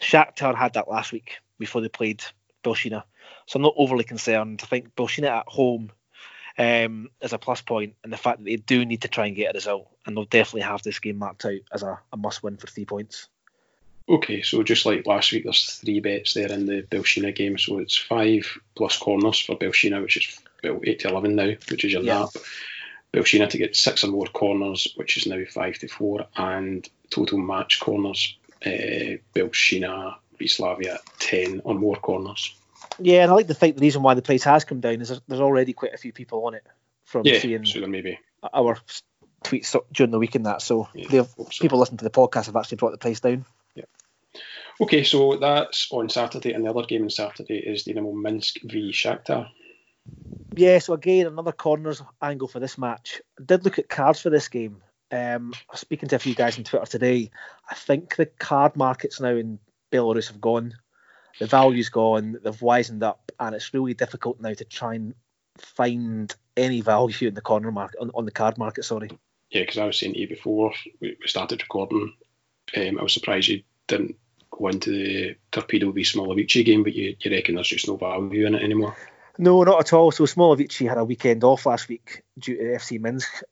Shakhtar 0.00 0.56
had 0.56 0.74
that 0.74 0.88
last 0.88 1.12
week 1.12 1.38
before 1.58 1.80
they 1.80 1.88
played 1.88 2.22
Belshina. 2.64 3.04
So 3.46 3.56
I'm 3.56 3.62
not 3.62 3.74
overly 3.76 4.04
concerned. 4.04 4.60
I 4.62 4.66
think 4.66 4.94
Belshina 4.94 5.28
at 5.28 5.48
home 5.48 5.92
um, 6.58 7.08
is 7.20 7.32
a 7.32 7.38
plus 7.38 7.60
point, 7.60 7.94
and 8.04 8.12
the 8.12 8.16
fact 8.16 8.38
that 8.38 8.44
they 8.44 8.56
do 8.56 8.84
need 8.84 9.02
to 9.02 9.08
try 9.08 9.26
and 9.26 9.36
get 9.36 9.54
a 9.54 9.56
result, 9.56 9.88
and 10.06 10.16
they'll 10.16 10.24
definitely 10.24 10.62
have 10.62 10.82
this 10.82 10.98
game 10.98 11.18
marked 11.18 11.44
out 11.44 11.60
as 11.72 11.82
a, 11.82 11.98
a 12.12 12.16
must 12.16 12.42
win 12.42 12.56
for 12.56 12.66
three 12.66 12.84
points. 12.84 13.28
Okay, 14.08 14.42
so 14.42 14.62
just 14.62 14.84
like 14.84 15.06
last 15.06 15.32
week, 15.32 15.44
there's 15.44 15.64
three 15.64 16.00
bets 16.00 16.34
there 16.34 16.50
in 16.50 16.66
the 16.66 16.82
Belshina 16.82 17.34
game. 17.34 17.56
So 17.56 17.78
it's 17.78 17.96
five 17.96 18.58
plus 18.74 18.98
corners 18.98 19.38
for 19.40 19.56
Belshina, 19.56 20.02
which 20.02 20.16
is 20.16 20.40
well, 20.62 20.80
8 20.82 21.00
to 21.00 21.08
11 21.08 21.36
now, 21.36 21.52
which 21.70 21.84
is 21.84 21.92
your 21.92 22.02
yeah. 22.02 22.20
nap. 22.20 22.30
Belshina 23.12 23.48
to 23.48 23.58
get 23.58 23.76
six 23.76 24.04
or 24.04 24.08
more 24.08 24.26
corners, 24.26 24.88
which 24.96 25.16
is 25.16 25.26
now 25.26 25.42
5 25.44 25.78
to 25.78 25.88
4, 25.88 26.26
and 26.36 26.88
total 27.10 27.38
match 27.38 27.78
corners, 27.78 28.36
uh, 28.64 29.18
Belshina 29.34 30.16
Slavia 30.46 30.98
10 31.18 31.62
or 31.64 31.74
more 31.74 31.96
corners. 31.96 32.54
Yeah, 32.98 33.22
and 33.22 33.30
I 33.30 33.34
like 33.34 33.46
the 33.46 33.54
fact 33.54 33.76
the 33.76 33.82
reason 33.82 34.02
why 34.02 34.14
the 34.14 34.22
price 34.22 34.44
has 34.44 34.64
come 34.64 34.80
down 34.80 35.00
is 35.00 35.08
there's, 35.08 35.20
there's 35.28 35.40
already 35.40 35.72
quite 35.72 35.94
a 35.94 35.98
few 35.98 36.12
people 36.12 36.46
on 36.46 36.54
it 36.54 36.66
from 37.04 37.22
yeah, 37.24 37.38
seeing 37.38 37.64
so 37.64 37.86
maybe. 37.86 38.18
our 38.52 38.78
tweets 39.44 39.76
during 39.92 40.10
the 40.10 40.18
week 40.18 40.34
and 40.34 40.46
that. 40.46 40.62
So, 40.62 40.88
yeah, 40.94 41.24
so. 41.24 41.46
people 41.60 41.78
listening 41.78 41.98
to 41.98 42.04
the 42.04 42.10
podcast 42.10 42.46
have 42.46 42.56
actually 42.56 42.76
brought 42.76 42.92
the 42.92 42.98
price 42.98 43.20
down. 43.20 43.44
Yeah. 43.74 43.84
Okay, 44.80 45.04
so 45.04 45.36
that's 45.36 45.88
on 45.90 46.08
Saturday, 46.08 46.52
and 46.52 46.64
the 46.64 46.70
other 46.70 46.82
game 46.82 47.02
on 47.02 47.10
Saturday 47.10 47.58
is 47.58 47.84
Dynamo 47.84 48.12
Minsk 48.12 48.56
v 48.64 48.90
Shakhtar. 48.92 49.48
Yeah, 50.54 50.78
so 50.78 50.94
again, 50.94 51.26
another 51.26 51.52
corners 51.52 52.02
angle 52.20 52.48
for 52.48 52.60
this 52.60 52.76
match. 52.76 53.22
I 53.38 53.44
did 53.44 53.64
look 53.64 53.78
at 53.78 53.88
cards 53.88 54.20
for 54.20 54.30
this 54.30 54.48
game. 54.48 54.82
Um, 55.10 55.52
speaking 55.74 56.08
to 56.08 56.16
a 56.16 56.18
few 56.18 56.34
guys 56.34 56.56
on 56.56 56.64
Twitter 56.64 56.86
today, 56.86 57.30
I 57.68 57.74
think 57.74 58.16
the 58.16 58.26
card 58.26 58.76
markets 58.76 59.20
now 59.20 59.34
in 59.34 59.58
Belarus 59.92 60.28
have 60.28 60.40
gone 60.40 60.74
the 61.38 61.46
value's 61.46 61.88
gone, 61.88 62.38
they've 62.42 62.60
wisened 62.60 63.02
up, 63.02 63.32
and 63.38 63.54
it's 63.54 63.72
really 63.74 63.94
difficult 63.94 64.40
now 64.40 64.52
to 64.52 64.64
try 64.64 64.94
and 64.94 65.14
find 65.58 66.34
any 66.56 66.80
value 66.80 67.28
in 67.28 67.34
the 67.34 67.40
corner 67.40 67.70
market 67.70 68.00
on, 68.00 68.10
on 68.14 68.24
the 68.24 68.30
card 68.30 68.58
market. 68.58 68.84
Sorry. 68.84 69.10
Yeah, 69.50 69.62
because 69.62 69.78
I 69.78 69.84
was 69.84 69.98
saying 69.98 70.14
to 70.14 70.20
you 70.20 70.28
before 70.28 70.72
we, 71.00 71.16
started 71.26 71.62
recording, 71.62 72.14
um, 72.76 72.98
I 72.98 73.02
was 73.02 73.12
surprised 73.12 73.48
you 73.48 73.62
didn't 73.86 74.16
go 74.50 74.68
into 74.68 74.90
the 74.90 75.36
Torpedo 75.50 75.90
v 75.92 76.02
Smolevichi 76.02 76.64
game, 76.64 76.82
but 76.82 76.94
you, 76.94 77.16
you 77.20 77.30
reckon 77.30 77.54
there's 77.54 77.68
just 77.68 77.88
no 77.88 77.96
value 77.96 78.46
in 78.46 78.54
it 78.54 78.62
anymore? 78.62 78.96
No, 79.38 79.62
not 79.62 79.80
at 79.80 79.92
all. 79.92 80.10
So 80.10 80.24
Smolevichi 80.24 80.88
had 80.88 80.98
a 80.98 81.04
weekend 81.04 81.44
off 81.44 81.66
last 81.66 81.88
week 81.88 82.22
due 82.38 82.56
to 82.56 82.62
FC 82.62 83.00
Minsk 83.00 83.42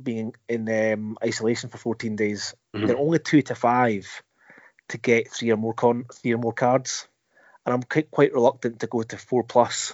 being 0.00 0.32
in 0.48 0.92
um, 0.92 1.16
isolation 1.24 1.70
for 1.70 1.78
14 1.78 2.16
days. 2.16 2.54
Mm-hmm. 2.74 2.86
They're 2.86 2.98
only 2.98 3.18
two 3.18 3.42
to 3.42 3.54
five 3.54 4.06
to 4.88 4.98
get 4.98 5.30
three 5.30 5.50
or 5.50 5.56
more 5.56 5.74
con- 5.74 6.06
three 6.12 6.32
or 6.32 6.38
more 6.38 6.52
cards 6.52 7.08
and 7.68 7.74
I'm 7.74 7.82
quite, 7.82 8.10
quite 8.10 8.32
reluctant 8.32 8.80
to 8.80 8.86
go 8.86 9.02
to 9.02 9.18
four 9.18 9.44
plus, 9.44 9.92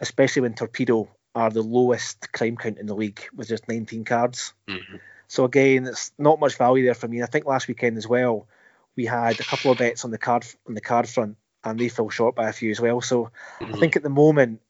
especially 0.00 0.42
when 0.42 0.54
Torpedo 0.54 1.08
are 1.32 1.48
the 1.48 1.62
lowest 1.62 2.32
crime 2.32 2.56
count 2.56 2.78
in 2.78 2.86
the 2.86 2.94
league 2.94 3.20
with 3.32 3.46
just 3.46 3.68
19 3.68 4.04
cards. 4.04 4.52
Mm-hmm. 4.68 4.96
So 5.28 5.44
again, 5.44 5.86
it's 5.86 6.10
not 6.18 6.40
much 6.40 6.56
value 6.56 6.84
there 6.84 6.94
for 6.94 7.06
me. 7.06 7.22
I 7.22 7.26
think 7.26 7.46
last 7.46 7.68
weekend 7.68 7.98
as 7.98 8.08
well, 8.08 8.48
we 8.96 9.06
had 9.06 9.38
a 9.38 9.44
couple 9.44 9.70
of 9.70 9.78
bets 9.78 10.04
on 10.04 10.10
the 10.10 10.18
card 10.18 10.44
on 10.66 10.74
the 10.74 10.80
card 10.80 11.08
front, 11.08 11.36
and 11.62 11.78
they 11.78 11.88
fell 11.88 12.10
short 12.10 12.34
by 12.34 12.48
a 12.48 12.52
few 12.52 12.72
as 12.72 12.80
well. 12.80 13.00
So 13.00 13.30
mm-hmm. 13.60 13.74
I 13.74 13.78
think 13.78 13.96
at 13.96 14.02
the 14.02 14.10
moment. 14.10 14.60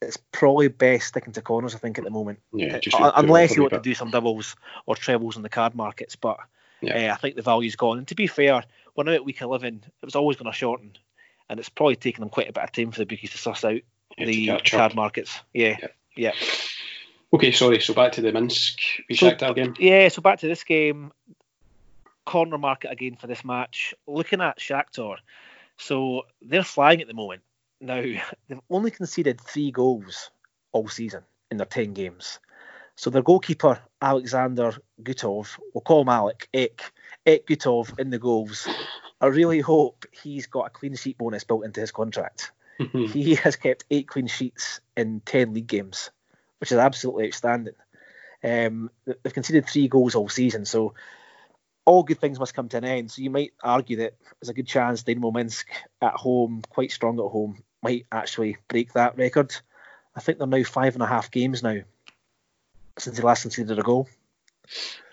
It's 0.00 0.16
probably 0.30 0.68
best 0.68 1.08
sticking 1.08 1.32
to 1.32 1.42
corners. 1.42 1.74
I 1.74 1.78
think 1.78 1.98
at 1.98 2.04
the 2.04 2.10
moment, 2.10 2.38
yeah, 2.52 2.78
uh, 2.94 3.10
unless 3.16 3.56
you 3.56 3.62
want 3.62 3.74
to 3.74 3.80
do 3.80 3.94
some 3.94 4.12
doubles 4.12 4.54
or 4.86 4.94
trebles 4.94 5.36
in 5.36 5.42
the 5.42 5.48
card 5.48 5.74
markets. 5.74 6.14
But 6.14 6.38
yeah. 6.80 7.10
Uh, 7.10 7.14
I 7.14 7.16
think 7.16 7.36
the 7.36 7.42
value's 7.42 7.76
gone. 7.76 7.98
And 7.98 8.08
to 8.08 8.14
be 8.14 8.26
fair, 8.26 8.62
we're 8.98 9.04
now 9.04 9.12
at 9.12 9.24
week 9.24 9.40
11. 9.40 9.84
It 10.02 10.04
was 10.04 10.16
always 10.16 10.36
going 10.36 10.50
to 10.50 10.58
shorten, 10.58 10.92
and 11.48 11.60
it's 11.60 11.68
probably 11.68 11.94
taken 11.94 12.20
them 12.20 12.30
quite 12.30 12.50
a 12.50 12.52
bit 12.52 12.64
of 12.64 12.72
time 12.72 12.90
for 12.90 12.98
the 12.98 13.06
bookies 13.06 13.30
to 13.30 13.38
suss 13.38 13.64
out 13.64 13.80
yeah, 14.18 14.26
the 14.26 14.60
card 14.68 14.96
markets. 14.96 15.38
Yeah, 15.54 15.76
yeah, 15.80 15.88
yeah. 16.16 16.32
Okay, 17.32 17.52
sorry. 17.52 17.80
So 17.80 17.94
back 17.94 18.12
to 18.12 18.22
the 18.22 18.32
Minsk 18.32 18.80
so, 19.12 19.30
game. 19.54 19.74
Yeah, 19.78 20.08
so 20.08 20.20
back 20.20 20.40
to 20.40 20.48
this 20.48 20.64
game. 20.64 21.12
Corner 22.26 22.58
market 22.58 22.90
again 22.90 23.14
for 23.14 23.28
this 23.28 23.44
match. 23.44 23.94
Looking 24.08 24.40
at 24.40 24.58
Shakhtar, 24.58 25.18
so 25.76 26.22
they're 26.42 26.64
flying 26.64 27.00
at 27.00 27.06
the 27.06 27.14
moment. 27.14 27.42
Now 27.80 28.02
they've 28.48 28.60
only 28.68 28.90
conceded 28.90 29.40
three 29.40 29.70
goals 29.70 30.32
all 30.72 30.88
season 30.88 31.22
in 31.52 31.56
their 31.56 31.66
ten 31.66 31.94
games. 31.94 32.40
So 32.96 33.10
their 33.10 33.22
goalkeeper 33.22 33.78
Alexander 34.02 34.74
Gutor, 35.00 35.56
we'll 35.72 35.82
call 35.82 36.02
him 36.02 36.08
Alec 36.08 36.48
Ek, 36.52 36.82
Ek 37.28 37.46
Gutor 37.46 37.98
in 37.98 38.08
the 38.08 38.18
goals. 38.18 38.66
I 39.20 39.26
really 39.26 39.60
hope 39.60 40.06
he's 40.10 40.46
got 40.46 40.66
a 40.66 40.70
clean 40.70 40.96
sheet 40.96 41.18
bonus 41.18 41.44
built 41.44 41.64
into 41.64 41.80
his 41.80 41.92
contract. 41.92 42.52
he 42.78 43.34
has 43.34 43.56
kept 43.56 43.84
eight 43.90 44.08
clean 44.08 44.28
sheets 44.28 44.80
in 44.96 45.20
ten 45.20 45.52
league 45.52 45.66
games, 45.66 46.10
which 46.58 46.72
is 46.72 46.78
absolutely 46.78 47.26
outstanding. 47.26 47.74
Um, 48.42 48.90
they've 49.04 49.34
conceded 49.34 49.68
three 49.68 49.88
goals 49.88 50.14
all 50.14 50.28
season, 50.30 50.64
so 50.64 50.94
all 51.84 52.02
good 52.02 52.18
things 52.18 52.38
must 52.38 52.54
come 52.54 52.68
to 52.70 52.78
an 52.78 52.84
end. 52.84 53.10
So 53.10 53.20
you 53.20 53.30
might 53.30 53.52
argue 53.62 53.98
that 53.98 54.14
there's 54.40 54.48
a 54.48 54.54
good 54.54 54.66
chance 54.66 55.02
Dynamo 55.02 55.30
Minsk 55.30 55.68
at 56.00 56.14
home, 56.14 56.62
quite 56.70 56.92
strong 56.92 57.18
at 57.18 57.30
home, 57.30 57.62
might 57.82 58.06
actually 58.10 58.56
break 58.68 58.94
that 58.94 59.18
record. 59.18 59.54
I 60.16 60.20
think 60.20 60.38
they're 60.38 60.46
now 60.46 60.62
five 60.64 60.94
and 60.94 61.02
a 61.02 61.06
half 61.06 61.30
games 61.30 61.62
now 61.62 61.80
since 62.96 63.18
he 63.18 63.22
last 63.22 63.42
conceded 63.42 63.78
a 63.78 63.82
goal. 63.82 64.08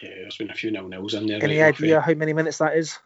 Yeah, 0.01 0.09
there's 0.09 0.37
been 0.37 0.49
a 0.49 0.53
few 0.53 0.71
nil 0.71 0.87
nils 0.87 1.13
in 1.13 1.27
there. 1.27 1.43
Any 1.43 1.59
right 1.59 1.73
idea 1.73 2.01
how 2.01 2.13
many 2.13 2.33
minutes 2.33 2.57
that 2.59 2.75
is? 2.75 2.97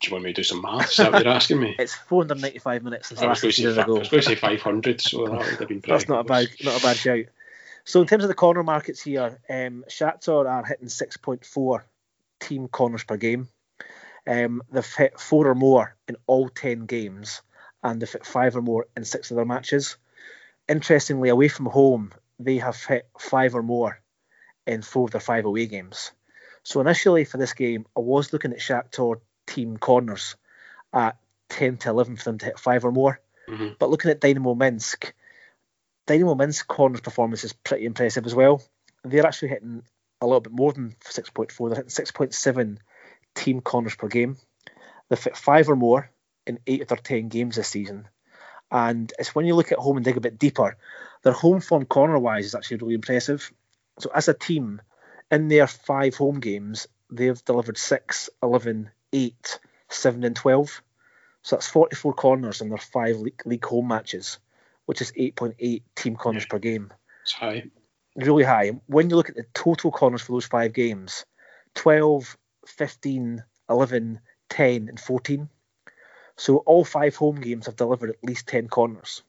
Do 0.00 0.08
you 0.08 0.12
want 0.12 0.24
me 0.24 0.32
to 0.32 0.40
do 0.40 0.44
some 0.44 0.62
maths? 0.62 0.92
Is 0.92 0.96
that 0.96 1.12
what 1.12 1.24
you're 1.24 1.32
asking 1.32 1.60
me? 1.60 1.76
It's 1.78 1.94
495 1.94 2.82
minutes 2.82 3.08
since 3.08 3.22
last 3.22 3.40
conceded 3.40 3.78
a 3.78 3.84
goal. 3.84 3.96
I 3.96 3.98
was 4.00 4.08
going 4.08 4.22
to 4.22 4.28
say 4.28 4.34
500, 4.34 5.00
so 5.00 5.26
that 5.26 5.32
would 5.32 5.46
have 5.46 5.68
been 5.68 5.82
That's 5.86 6.08
not 6.08 6.26
close. 6.26 6.44
a 6.44 6.48
bad, 6.48 6.64
not 6.64 6.80
a 6.80 6.82
bad 6.82 6.96
shout. 6.96 7.24
So 7.84 8.00
in 8.00 8.08
terms 8.08 8.24
of 8.24 8.28
the 8.28 8.34
corner 8.34 8.62
markets 8.62 9.02
here, 9.02 9.38
um, 9.48 9.84
Shakhtar 9.88 10.48
are 10.48 10.64
hitting 10.64 10.88
6.4 10.88 11.82
team 12.40 12.68
corners 12.68 13.04
per 13.04 13.16
game. 13.16 13.48
Um, 14.26 14.62
they've 14.72 14.94
hit 14.94 15.20
four 15.20 15.46
or 15.46 15.54
more 15.54 15.94
in 16.08 16.16
all 16.26 16.48
10 16.48 16.86
games, 16.86 17.42
and 17.82 18.02
they've 18.02 18.10
hit 18.10 18.26
five 18.26 18.56
or 18.56 18.62
more 18.62 18.86
in 18.96 19.04
six 19.04 19.30
of 19.30 19.36
their 19.36 19.44
matches. 19.44 19.96
Interestingly, 20.68 21.28
away 21.28 21.46
from 21.46 21.66
home, 21.66 22.12
they 22.40 22.58
have 22.58 22.82
hit 22.84 23.08
five 23.18 23.54
or 23.54 23.62
more 23.62 24.00
in 24.66 24.82
four 24.82 25.04
of 25.04 25.12
their 25.12 25.20
five 25.20 25.44
away 25.44 25.66
games. 25.66 26.12
So 26.62 26.80
initially 26.80 27.24
for 27.24 27.38
this 27.38 27.52
game, 27.52 27.86
I 27.96 28.00
was 28.00 28.32
looking 28.32 28.52
at 28.52 28.58
Shakhtar 28.58 29.20
team 29.46 29.76
corners 29.76 30.36
at 30.92 31.16
10 31.50 31.78
to 31.78 31.90
11 31.90 32.16
for 32.16 32.24
them 32.24 32.38
to 32.38 32.46
hit 32.46 32.58
five 32.58 32.84
or 32.84 32.92
more. 32.92 33.20
Mm-hmm. 33.48 33.74
But 33.78 33.90
looking 33.90 34.10
at 34.10 34.20
Dynamo 34.20 34.54
Minsk, 34.54 35.14
Dynamo 36.06 36.34
Minsk 36.34 36.66
corners 36.66 37.00
performance 37.00 37.44
is 37.44 37.52
pretty 37.52 37.84
impressive 37.84 38.26
as 38.26 38.34
well. 38.34 38.62
They're 39.04 39.26
actually 39.26 39.48
hitting 39.48 39.82
a 40.20 40.26
little 40.26 40.40
bit 40.40 40.52
more 40.52 40.72
than 40.72 40.96
6.4. 41.04 41.68
They're 41.68 41.84
hitting 41.84 42.04
6.7 42.04 42.78
team 43.34 43.60
corners 43.60 43.94
per 43.94 44.08
game. 44.08 44.36
They've 45.08 45.22
hit 45.22 45.36
five 45.36 45.68
or 45.68 45.76
more 45.76 46.10
in 46.46 46.58
eight 46.66 46.82
of 46.82 46.88
their 46.88 46.96
10 46.96 47.28
games 47.28 47.56
this 47.56 47.68
season. 47.68 48.08
And 48.70 49.12
it's 49.18 49.34
when 49.34 49.46
you 49.46 49.54
look 49.54 49.70
at 49.70 49.78
home 49.78 49.96
and 49.96 50.04
dig 50.04 50.16
a 50.16 50.20
bit 50.20 50.38
deeper, 50.38 50.76
their 51.22 51.32
home 51.32 51.60
form 51.60 51.84
corner 51.84 52.18
wise 52.18 52.46
is 52.46 52.54
actually 52.54 52.78
really 52.78 52.94
impressive. 52.94 53.52
So 53.98 54.10
as 54.14 54.28
a 54.28 54.34
team, 54.34 54.80
in 55.30 55.48
their 55.48 55.66
five 55.66 56.14
home 56.16 56.40
games, 56.40 56.86
they've 57.10 57.42
delivered 57.44 57.78
6, 57.78 58.30
11, 58.42 58.90
8, 59.12 59.58
7, 59.88 60.24
and 60.24 60.36
12. 60.36 60.82
So 61.42 61.56
that's 61.56 61.68
44 61.68 62.12
corners 62.14 62.60
in 62.60 62.68
their 62.68 62.78
five 62.78 63.16
league, 63.16 63.42
league 63.44 63.64
home 63.64 63.88
matches, 63.88 64.38
which 64.84 65.00
is 65.00 65.12
8.8 65.12 65.82
team 65.94 66.16
corners 66.16 66.42
Yeah. 66.44 66.48
per 66.50 66.58
game. 66.58 66.92
It's 67.22 67.32
high. 67.32 67.70
Really 68.16 68.44
high. 68.44 68.80
When 68.86 69.10
you 69.10 69.16
look 69.16 69.28
at 69.28 69.36
the 69.36 69.46
total 69.54 69.90
corners 69.90 70.22
for 70.22 70.32
those 70.32 70.46
five 70.46 70.72
games 70.72 71.24
12, 71.74 72.36
15, 72.66 73.44
11, 73.68 74.20
10, 74.48 74.88
and 74.88 74.98
14. 74.98 75.48
So 76.36 76.58
all 76.58 76.84
five 76.84 77.16
home 77.16 77.40
games 77.40 77.66
have 77.66 77.76
delivered 77.76 78.10
at 78.10 78.22
least 78.24 78.46
10 78.48 78.68
corners, 78.68 79.22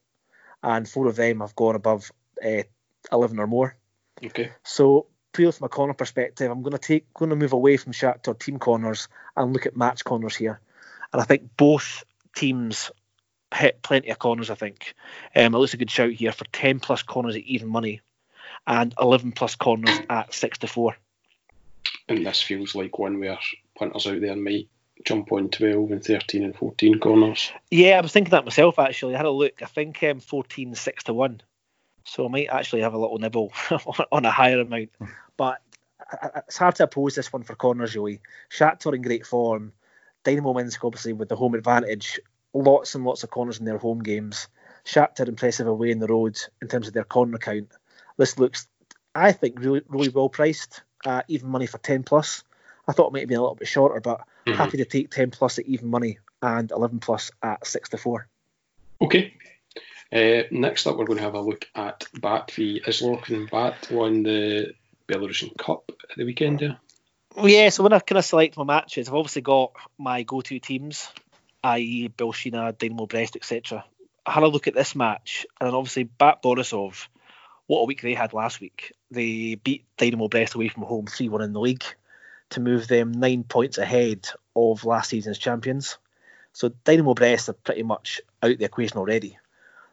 and 0.64 0.88
four 0.88 1.08
of 1.08 1.16
them 1.16 1.40
have 1.42 1.56
gone 1.56 1.76
above 1.76 2.12
uh, 2.44 2.64
11 3.12 3.40
or 3.40 3.48
more. 3.48 3.76
Okay. 4.24 4.52
So 4.64 5.08
purely 5.34 5.52
from 5.52 5.66
a 5.66 5.70
corner 5.70 5.94
perspective, 5.94 6.50
I'm 6.50 6.62
going 6.62 6.74
to 6.74 6.80
take 6.80 7.14
going 7.14 7.30
to 7.30 7.36
move 7.36 7.54
away 7.54 7.78
from 7.78 7.94
Shakhtar 7.94 8.38
team 8.38 8.60
corners 8.60 9.08
and 9.36 9.54
look 9.54 9.66
at 9.66 9.78
match 9.78 10.04
corners 10.04 10.36
here. 10.36 10.60
And 11.14 11.22
I 11.22 11.26
think 11.26 11.50
both 11.58 12.04
teams 12.36 12.92
hit 13.54 13.82
plenty 13.82 14.10
of 14.10 14.20
corners. 14.20 14.50
I 14.50 14.56
think 14.56 14.94
um, 15.36 15.54
it 15.54 15.58
looks 15.58 15.74
a 15.74 15.78
good 15.78 15.92
shout 15.92 16.12
here 16.12 16.32
for 16.32 16.46
10 16.46 16.80
plus 16.80 17.04
corners 17.04 17.36
at 17.36 17.44
even 17.44 17.70
money, 17.70 18.02
and 18.66 18.94
11 19.00 19.32
plus 19.34 19.56
corners 19.56 19.98
at 20.10 20.34
six 20.34 20.58
to 20.60 20.68
four. 20.68 20.98
And 22.10 22.26
this 22.26 22.42
feels 22.42 22.76
like 22.76 22.98
one 23.00 23.20
where 23.20 23.38
punters 23.78 24.08
out 24.08 24.22
there 24.22 24.36
might 24.36 24.68
jump 25.06 25.32
on 25.32 25.50
12 25.50 25.92
and 25.92 26.04
13 26.04 26.44
and 26.44 26.56
14 26.56 27.00
corners. 27.00 27.52
Yeah, 27.72 27.98
I 27.98 28.02
was 28.02 28.12
thinking 28.12 28.32
that 28.32 28.46
myself 28.46 28.80
actually. 28.80 29.16
I 29.16 29.18
had 29.18 29.26
a 29.26 29.32
look. 29.32 29.62
I 29.62 29.66
think 29.66 30.02
um, 30.04 30.20
14 30.20 30.76
6 30.76 31.04
to 31.06 31.14
1. 31.14 31.42
So 32.08 32.26
I 32.26 32.30
might 32.30 32.48
actually 32.50 32.82
have 32.82 32.93
a 32.93 32.98
little 32.98 33.17
nibble 33.17 33.52
on 34.12 34.26
a 34.26 34.32
higher 34.32 34.62
amount. 34.62 34.89
But 35.36 35.62
it's 36.48 36.58
hard 36.58 36.76
to 36.76 36.86
oppose 36.86 37.15
this 37.15 37.32
one 37.34 37.43
for 37.43 37.54
corners, 37.56 37.93
Joey. 37.93 38.22
Shakhtar 38.50 38.96
in 38.96 39.02
great 39.02 39.26
form. 39.26 39.74
Dynamo 40.24 40.54
Minsk, 40.54 40.84
obviously, 40.84 41.13
with 41.13 41.28
the 41.30 41.36
home 41.36 41.54
advantage. 41.54 42.20
Lots 42.54 42.96
and 42.96 43.04
lots 43.04 43.24
of 43.24 43.30
corners 43.30 43.60
in 43.60 43.65
their 43.65 43.78
home 43.78 44.02
games. 44.02 44.48
Shakhtar 44.86 45.28
impressive 45.28 45.67
away 45.67 45.91
in 45.91 46.00
the 46.00 46.08
road 46.08 46.39
in 46.62 46.70
terms 46.70 46.88
of 46.88 46.93
their 46.93 47.04
corner 47.04 47.38
count. 47.38 47.72
This 48.17 48.39
looks, 48.39 48.67
I 49.13 49.34
think, 49.34 49.60
really 49.60 49.82
really 49.89 50.10
well 50.10 50.30
priced. 50.30 50.82
Uh, 51.06 51.22
even 51.28 51.50
money 51.50 51.67
for 51.67 51.78
10 51.78 52.04
plus. 52.04 52.43
I 52.88 52.93
thought 52.93 53.08
it 53.08 53.13
might 53.13 53.20
have 53.20 53.30
been 53.30 53.38
a 53.38 53.41
little 53.41 53.56
bit 53.56 53.67
shorter, 53.67 54.00
but 54.00 54.22
Mhm. 54.46 54.56
happy 54.56 54.78
to 54.78 54.86
take 54.86 55.12
10 55.12 55.30
plus 55.30 55.60
at 55.60 55.65
even 55.65 55.89
money 55.89 56.20
and 56.41 56.72
11 56.72 57.00
plus 57.00 57.32
at 57.43 57.67
6 57.67 57.89
to 57.89 57.98
4. 57.98 58.28
Okay. 59.02 59.34
Uh, 60.12 60.43
next 60.52 60.88
up, 60.88 60.98
we're 60.98 61.06
going 61.06 61.17
to 61.17 61.24
have 61.24 61.36
a 61.36 61.41
look 61.41 61.67
at 61.76 62.06
Bat 62.20 62.52
v 62.52 62.82
Isloch, 62.86 63.30
and 63.30 63.50
Bat 63.50 63.89
won 63.91 64.24
the 64.24 64.74
Belarusian 65.08 65.58
Cup 65.58 65.91
at 66.10 66.17
the 66.17 66.26
weekend. 66.26 66.62
Yeah. 66.62 66.76
Well, 67.36 67.50
yeah, 67.50 67.70
so 67.70 67.84
when 67.84 67.93
I 67.93 68.00
kind 68.00 68.17
of 68.17 68.26
select 68.26 68.58
my 68.58 68.63
matches, 68.63 69.08
I've 69.08 69.13
obviously 69.13 69.43
got 69.43 69.74
my 69.98 70.24
go-to 70.24 70.60
teams, 70.60 71.10
i.e. 71.63 72.10
Belshina, 72.10 72.78
Dynamo 72.78 73.06
Brest, 73.06 73.36
etc. 73.36 73.86
I 74.26 74.32
had 74.32 74.43
a 74.43 74.48
look 74.48 74.67
at 74.67 74.74
this 74.74 74.96
match, 74.96 75.46
and 75.62 75.76
obviously 75.76 76.04
Bat 76.04 76.41
Borisov, 76.41 77.08
what 77.67 77.82
a 77.82 77.86
week 77.86 78.02
they 78.02 78.13
had 78.13 78.34
last 78.34 78.62
week. 78.62 78.93
They 79.12 79.56
beat 79.56 79.86
Dynamo 79.98 80.30
Brest 80.30 80.56
away 80.56 80.70
from 80.70 80.84
home 80.84 81.06
3-1 81.06 81.43
in 81.43 81.54
the 81.54 81.60
league 81.60 81.84
to 82.52 82.60
move 82.62 82.88
them 82.88 83.12
nine 83.12 83.43
points 83.43 83.78
ahead 83.78 84.28
of 84.56 84.86
last 84.86 85.10
season's 85.10 85.38
champions. 85.38 85.98
So 86.54 86.70
Dynamo 86.86 87.13
Brest 87.13 87.50
are 87.50 87.54
pretty 87.54 87.84
much 87.84 88.22
out 88.41 88.58
the 88.58 88.65
equation 88.65 88.98
already. 88.98 89.38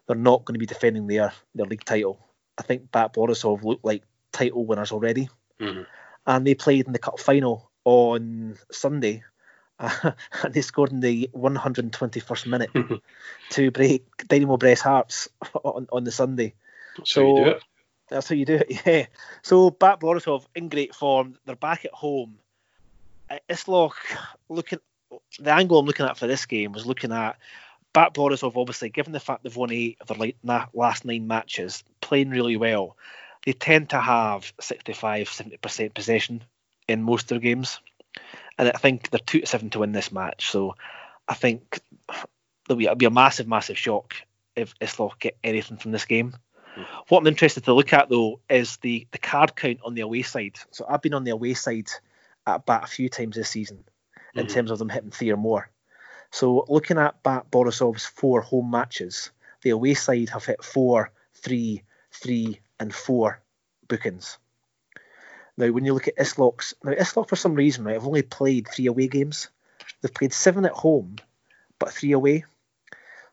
They're 0.07 0.17
not 0.17 0.45
going 0.45 0.55
to 0.55 0.59
be 0.59 0.67
defending 0.67 1.07
their, 1.07 1.33
their 1.55 1.67
league 1.67 1.85
title. 1.85 2.19
I 2.59 2.63
think 2.63 2.91
Bat 2.93 3.15
Borisov 3.15 3.63
looked 3.65 3.85
like 3.85 4.03
title 4.33 4.65
winners 4.67 4.93
already 4.93 5.29
Mhm. 5.61 5.87
and 6.27 6.47
they 6.47 6.55
played 6.55 6.87
in 6.87 6.93
the 6.93 6.99
cup 6.99 7.19
final 7.21 7.71
on 7.85 8.57
Sunday. 8.71 9.23
and 9.81 10.15
they 10.53 10.61
scored 10.61 10.93
in 10.93 11.01
the 11.01 11.29
121st 11.35 12.47
minute 12.47 12.71
to 13.51 13.71
break 13.71 14.05
Dynamo 14.29 14.57
Brest 14.57 14.83
hearts 14.83 15.29
on, 15.65 15.87
on 15.93 16.05
the 16.05 16.13
Sunday. 16.13 16.55
That's 16.97 17.15
how 17.15 17.23
you 17.23 17.37
do 17.37 17.45
So- 17.45 17.51
it. 17.57 17.63
That's 18.11 18.29
how 18.29 18.35
you 18.35 18.45
do 18.45 18.57
it, 18.57 18.87
yeah. 18.87 19.07
So 19.43 19.71
Bat 19.71 20.01
Borisov 20.01 20.45
in 20.55 20.69
great 20.69 20.95
form. 20.95 21.37
They're 21.47 21.57
back 21.57 21.87
at 21.87 21.91
home. 21.93 22.37
Uh, 23.31 23.39
Isloch 23.49 23.95
looking 24.51 24.79
the 25.39 25.51
angle 25.53 25.79
I'm 25.79 25.87
looking 25.87 26.05
at 26.05 26.19
for 26.19 26.27
this 26.27 26.45
game 26.45 26.73
was 26.73 26.85
looking 26.85 27.13
at 27.13 27.39
Bat 27.95 28.15
Borisov. 28.15 28.57
Obviously, 28.57 28.91
given 28.91 29.13
the 29.13 29.21
fact 29.21 29.43
they've 29.43 29.57
won 29.57 29.73
eight 29.73 29.97
of 30.01 30.09
their 30.19 30.35
last 30.75 31.05
nine 31.07 31.27
matches, 31.27 31.83
playing 32.03 32.29
really 32.31 32.57
well, 32.59 32.97
they 33.47 33.53
tend 33.53 33.91
to 33.91 34.01
have 34.01 34.53
65, 34.61 35.29
70 35.29 35.57
percent 35.59 35.95
possession 35.95 36.43
in 36.89 37.03
most 37.03 37.25
of 37.25 37.29
their 37.29 37.39
games, 37.39 37.81
and 38.59 38.69
I 38.69 38.73
think 38.79 39.09
they're 39.09 39.21
two 39.21 39.41
to 39.41 39.47
seven 39.47 39.71
to 39.71 39.79
win 39.79 39.93
this 39.93 40.13
match. 40.13 40.51
So 40.51 40.75
I 41.27 41.35
think 41.35 41.81
there'll 42.67 42.79
be, 42.79 42.85
it'll 42.85 42.97
be 42.97 43.07
a 43.07 43.11
massive, 43.11 43.49
massive 43.49 43.79
shock 43.79 44.15
if 44.57 44.79
Isloch 44.81 45.19
get 45.19 45.39
anything 45.43 45.79
from 45.79 45.93
this 45.93 46.05
game. 46.05 46.35
What 47.09 47.21
I'm 47.21 47.27
interested 47.29 47.65
to 47.65 47.75
look 47.75 47.93
at 47.93 48.09
though 48.09 48.41
is 48.51 48.77
the 48.79 49.07
the 49.13 49.19
card 49.19 49.55
count 49.55 49.79
on 49.85 49.95
the 49.95 50.01
away 50.01 50.23
side. 50.23 50.57
So 50.73 50.85
I've 50.89 51.03
been 51.03 51.15
on 51.15 51.23
the 51.25 51.31
away 51.31 51.55
side 51.55 51.89
at 52.47 52.67
bat 52.67 52.85
a 52.85 52.89
few 52.89 53.09
times 53.09 53.37
this 53.37 53.49
season 53.49 53.85
in 54.35 54.47
Mhm. 54.47 54.53
terms 54.53 54.71
of 54.73 54.79
them 54.81 54.89
hitting 54.89 55.11
three 55.13 55.31
or 55.31 55.37
more. 55.37 55.71
So 56.35 56.65
looking 56.69 56.99
at 56.99 57.23
Bat 57.23 57.53
Borisov's 57.53 58.07
four 58.07 58.41
home 58.41 58.69
matches, 58.69 59.31
the 59.63 59.71
away 59.71 59.95
side 59.95 60.31
have 60.31 60.45
hit 60.45 60.65
four, 60.65 61.13
three, 61.33 61.85
three, 62.11 62.59
and 62.81 62.93
four 62.93 63.41
bookings. 63.87 64.37
Now, 65.57 65.71
when 65.71 65.85
you 65.85 65.95
look 65.95 66.09
at 66.09 66.17
Isloch's, 66.17 66.75
now 66.83 66.91
Isloch 66.91 67.29
for 67.29 67.37
some 67.37 67.55
reason, 67.55 67.85
right, 67.85 67.95
have 67.95 68.05
only 68.05 68.23
played 68.23 68.67
three 68.67 68.87
away 68.87 69.07
games. 69.07 69.49
They've 70.03 70.13
played 70.13 70.33
seven 70.33 70.65
at 70.65 70.73
home, 70.73 71.19
but 71.79 71.93
three 71.93 72.11
away. 72.11 72.43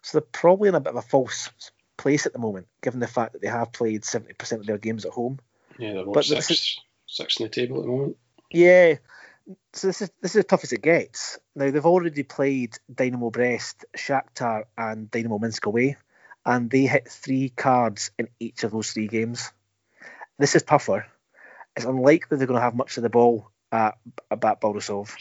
So 0.04 0.20
they're 0.20 0.28
probably 0.32 0.70
in 0.70 0.76
a 0.76 0.80
bit 0.80 0.94
of 0.94 0.98
a 0.98 1.02
false 1.02 1.50
place 1.98 2.28
at 2.28 2.34
the 2.34 2.40
moment, 2.40 2.68
given 2.84 3.00
the 3.00 3.08
fact 3.08 3.34
that 3.34 3.42
they 3.42 3.48
have 3.48 3.74
played 3.74 4.04
70% 4.04 4.52
of 4.60 4.68
their 4.68 4.78
games 4.78 5.06
at 5.06 5.12
home. 5.14 5.40
Yeah, 5.80 5.94
they're 5.94 6.06
what, 6.06 6.14
But 6.14 6.28
this 6.28 6.46
six, 6.46 6.80
six 7.08 7.40
in 7.40 7.48
the 7.48 7.50
table 7.50 7.80
at 7.80 7.82
the 7.82 7.92
moment. 7.92 8.18
Yeah. 8.52 8.98
So 9.74 9.88
this 9.88 10.02
is 10.02 10.12
this 10.22 10.32
is 10.32 10.40
as 10.40 10.46
tough 10.46 10.64
as 10.64 10.74
it 10.74 10.82
gets. 10.82 11.40
Now 11.56 11.72
they've 11.72 11.86
already 11.86 12.24
played 12.24 12.78
Dynamo 12.94 13.30
Brest, 13.30 13.86
Shakhtar, 13.98 14.66
and 14.78 15.10
Dynamo 15.10 15.40
Minsk 15.40 15.66
away, 15.66 15.98
and 16.46 16.70
they 16.70 16.86
hit 16.86 17.10
three 17.10 17.50
cards 17.50 18.12
in 18.18 18.28
each 18.40 18.64
of 18.64 18.72
those 18.72 18.92
three 18.92 19.08
games. 19.08 19.52
This 20.38 20.56
is 20.56 20.64
tougher. 20.64 21.06
It's 21.76 21.86
unlikely 21.86 22.38
they're 22.38 22.48
going 22.48 22.60
to 22.60 22.64
have 22.64 22.76
much 22.76 22.98
of 22.98 23.04
the 23.04 23.10
ball 23.10 23.50
at, 23.72 23.98
at 24.30 24.40
Borisov. 24.40 25.16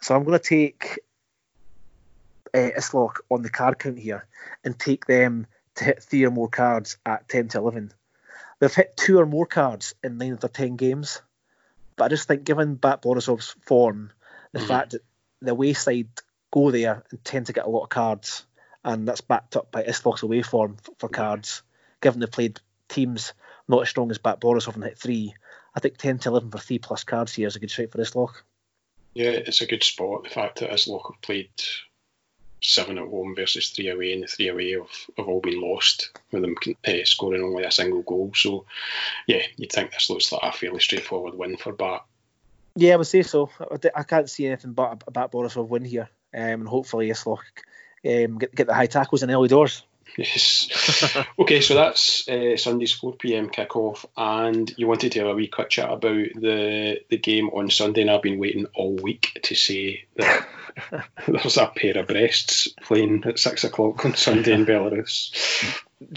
So 0.00 0.14
I'm 0.14 0.24
going 0.24 0.38
to 0.38 0.44
take 0.44 0.98
uh, 2.52 2.70
Isloch 2.76 3.20
on 3.30 3.42
the 3.42 3.50
card 3.50 3.78
count 3.78 3.98
here 3.98 4.26
and 4.64 4.78
take 4.78 5.06
them 5.06 5.46
to 5.76 5.84
hit 5.84 6.02
three 6.02 6.24
or 6.24 6.30
more 6.30 6.48
cards 6.48 6.98
at 7.06 7.28
10 7.28 7.48
to 7.48 7.58
11. 7.58 7.92
They've 8.58 8.74
hit 8.74 8.96
two 8.96 9.18
or 9.18 9.26
more 9.26 9.46
cards 9.46 9.94
in 10.02 10.18
nine 10.18 10.32
of 10.32 10.40
their 10.40 10.50
10 10.50 10.76
games. 10.76 11.20
But 11.96 12.04
I 12.04 12.08
just 12.08 12.28
think, 12.28 12.44
given 12.44 12.74
Bat 12.76 13.02
Borisov's 13.02 13.56
form, 13.62 14.12
the 14.52 14.60
Mhm. 14.60 14.68
fact 14.68 14.90
that 14.92 15.02
the 15.40 15.52
away 15.52 15.72
side 15.72 16.08
go 16.50 16.70
there 16.70 17.04
and 17.10 17.24
tend 17.24 17.46
to 17.46 17.52
get 17.52 17.66
a 17.66 17.70
lot 17.70 17.84
of 17.84 17.88
cards, 17.88 18.46
and 18.84 19.08
that's 19.08 19.20
backed 19.20 19.56
up 19.56 19.72
by 19.72 19.82
Isloch's 19.82 20.22
away 20.22 20.42
form 20.42 20.76
for 20.98 21.08
cards, 21.08 21.62
given 22.00 22.20
they've 22.20 22.30
played 22.30 22.60
teams 22.88 23.32
not 23.68 23.82
as 23.82 23.88
strong 23.88 24.10
as 24.10 24.18
Bat 24.18 24.40
Borisov 24.40 24.74
and 24.74 24.84
hit 24.84 24.98
three, 24.98 25.34
I 25.74 25.80
think 25.80 25.98
10 25.98 26.18
to 26.20 26.28
11 26.28 26.50
for 26.50 26.58
three 26.58 26.78
plus 26.78 27.04
cards 27.04 27.34
here 27.34 27.48
is 27.48 27.56
a 27.56 27.58
good 27.58 27.70
shape 27.70 27.92
for 27.92 27.98
Isloch. 27.98 28.42
Yeah, 29.14 29.30
it's 29.30 29.60
a 29.60 29.66
good 29.66 29.82
spot. 29.82 30.24
The 30.24 30.30
fact 30.30 30.60
that 30.60 30.70
Isloch 30.70 31.12
have 31.12 31.22
played 31.22 31.50
seven 32.60 32.98
at 32.98 33.08
home 33.08 33.34
versus 33.34 33.70
three 33.70 33.88
away, 33.88 34.12
and 34.12 34.22
the 34.22 34.26
three 34.26 34.48
away 34.48 34.72
have, 34.72 34.88
have 35.16 35.28
all 35.28 35.40
been 35.40 35.60
lost 35.60 36.10
with 36.32 36.42
them 36.42 36.56
uh, 36.86 37.04
scoring 37.04 37.42
only 37.42 37.64
a 37.64 37.70
single 37.70 38.02
goal. 38.02 38.32
So, 38.34 38.64
yeah, 39.26 39.42
you'd 39.56 39.72
think 39.72 39.92
this 39.92 40.10
looks 40.10 40.32
like 40.32 40.42
a 40.42 40.52
fairly 40.52 40.80
straightforward 40.80 41.34
win 41.34 41.56
for 41.56 41.72
Bat. 41.72 42.04
Yeah, 42.74 42.94
I 42.94 42.96
would 42.96 43.06
say 43.06 43.22
so. 43.22 43.50
I 43.94 44.02
can't 44.02 44.28
see 44.28 44.46
anything 44.46 44.72
but 44.72 45.02
a 45.06 45.10
Bat 45.10 45.32
Borisov 45.32 45.68
win 45.68 45.84
here, 45.84 46.08
um, 46.34 46.40
and 46.40 46.68
hopefully 46.68 47.08
Isloch 47.08 47.40
um, 48.04 48.38
get, 48.38 48.54
get 48.54 48.66
the 48.66 48.74
high 48.74 48.86
tackles 48.86 49.22
in 49.22 49.30
early 49.30 49.48
doors. 49.48 49.82
Yes. 50.16 51.26
okay, 51.38 51.60
so 51.60 51.74
that's 51.74 52.28
uh, 52.28 52.56
Sunday's 52.56 52.92
4 52.92 53.14
pm 53.16 53.50
kickoff, 53.50 54.04
and 54.16 54.72
you 54.76 54.86
wanted 54.86 55.12
to 55.12 55.18
have 55.20 55.28
a 55.28 55.34
wee 55.34 55.48
quick 55.48 55.70
chat 55.70 55.90
about 55.90 56.28
the 56.34 57.00
the 57.10 57.18
game 57.18 57.50
on 57.50 57.70
Sunday, 57.70 58.02
and 58.02 58.10
I've 58.10 58.22
been 58.22 58.38
waiting 58.38 58.66
all 58.74 58.94
week 58.96 59.38
to 59.44 59.54
say 59.54 60.04
that 60.16 60.46
there's 61.28 61.56
a 61.56 61.66
pair 61.66 61.98
of 61.98 62.06
breasts 62.06 62.68
playing 62.82 63.24
at 63.24 63.38
six 63.38 63.64
o'clock 63.64 64.04
on 64.04 64.14
Sunday 64.14 64.52
in 64.52 64.66
Belarus. 64.66 65.32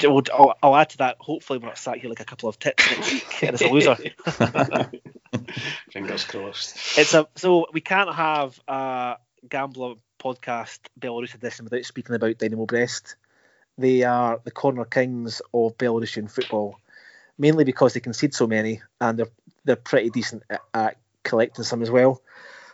I'll, 0.03 0.55
I'll, 0.61 0.75
add 0.75 0.89
to 0.91 0.97
that. 0.97 1.17
Hopefully, 1.19 1.59
we're 1.59 1.67
not 1.67 1.77
sat 1.77 1.97
here 1.97 2.09
like 2.09 2.19
a 2.19 2.25
couple 2.25 2.49
of 2.49 2.59
tits 2.59 2.89
next 2.91 3.13
week, 3.13 3.43
and 3.43 3.53
it's 3.53 3.61
a 3.61 3.69
loser. 3.69 3.95
Fingers 5.91 6.25
crossed. 6.25 6.97
It's 6.97 7.13
a 7.13 7.27
so 7.35 7.67
we 7.73 7.81
can't 7.81 8.13
have 8.13 8.59
a 8.67 9.17
gambler 9.47 9.95
podcast 10.19 10.79
Belarus 10.99 11.33
edition 11.33 11.65
without 11.65 11.85
speaking 11.85 12.15
about 12.15 12.37
Dynamo 12.37 12.65
Brest. 12.65 13.15
They 13.79 14.03
are 14.03 14.41
the 14.43 14.51
corner 14.51 14.83
kings 14.83 15.41
of 15.53 15.77
Belarusian 15.77 16.29
football, 16.29 16.77
mainly 17.37 17.63
because 17.63 17.93
they 17.93 18.01
concede 18.01 18.33
so 18.33 18.45
many 18.45 18.81
and 18.99 19.17
they're 19.17 19.31
they're 19.63 19.77
pretty 19.77 20.09
decent 20.09 20.43
at, 20.49 20.61
at 20.73 20.97
collecting 21.23 21.63
some 21.63 21.81
as 21.81 21.89
well. 21.89 22.21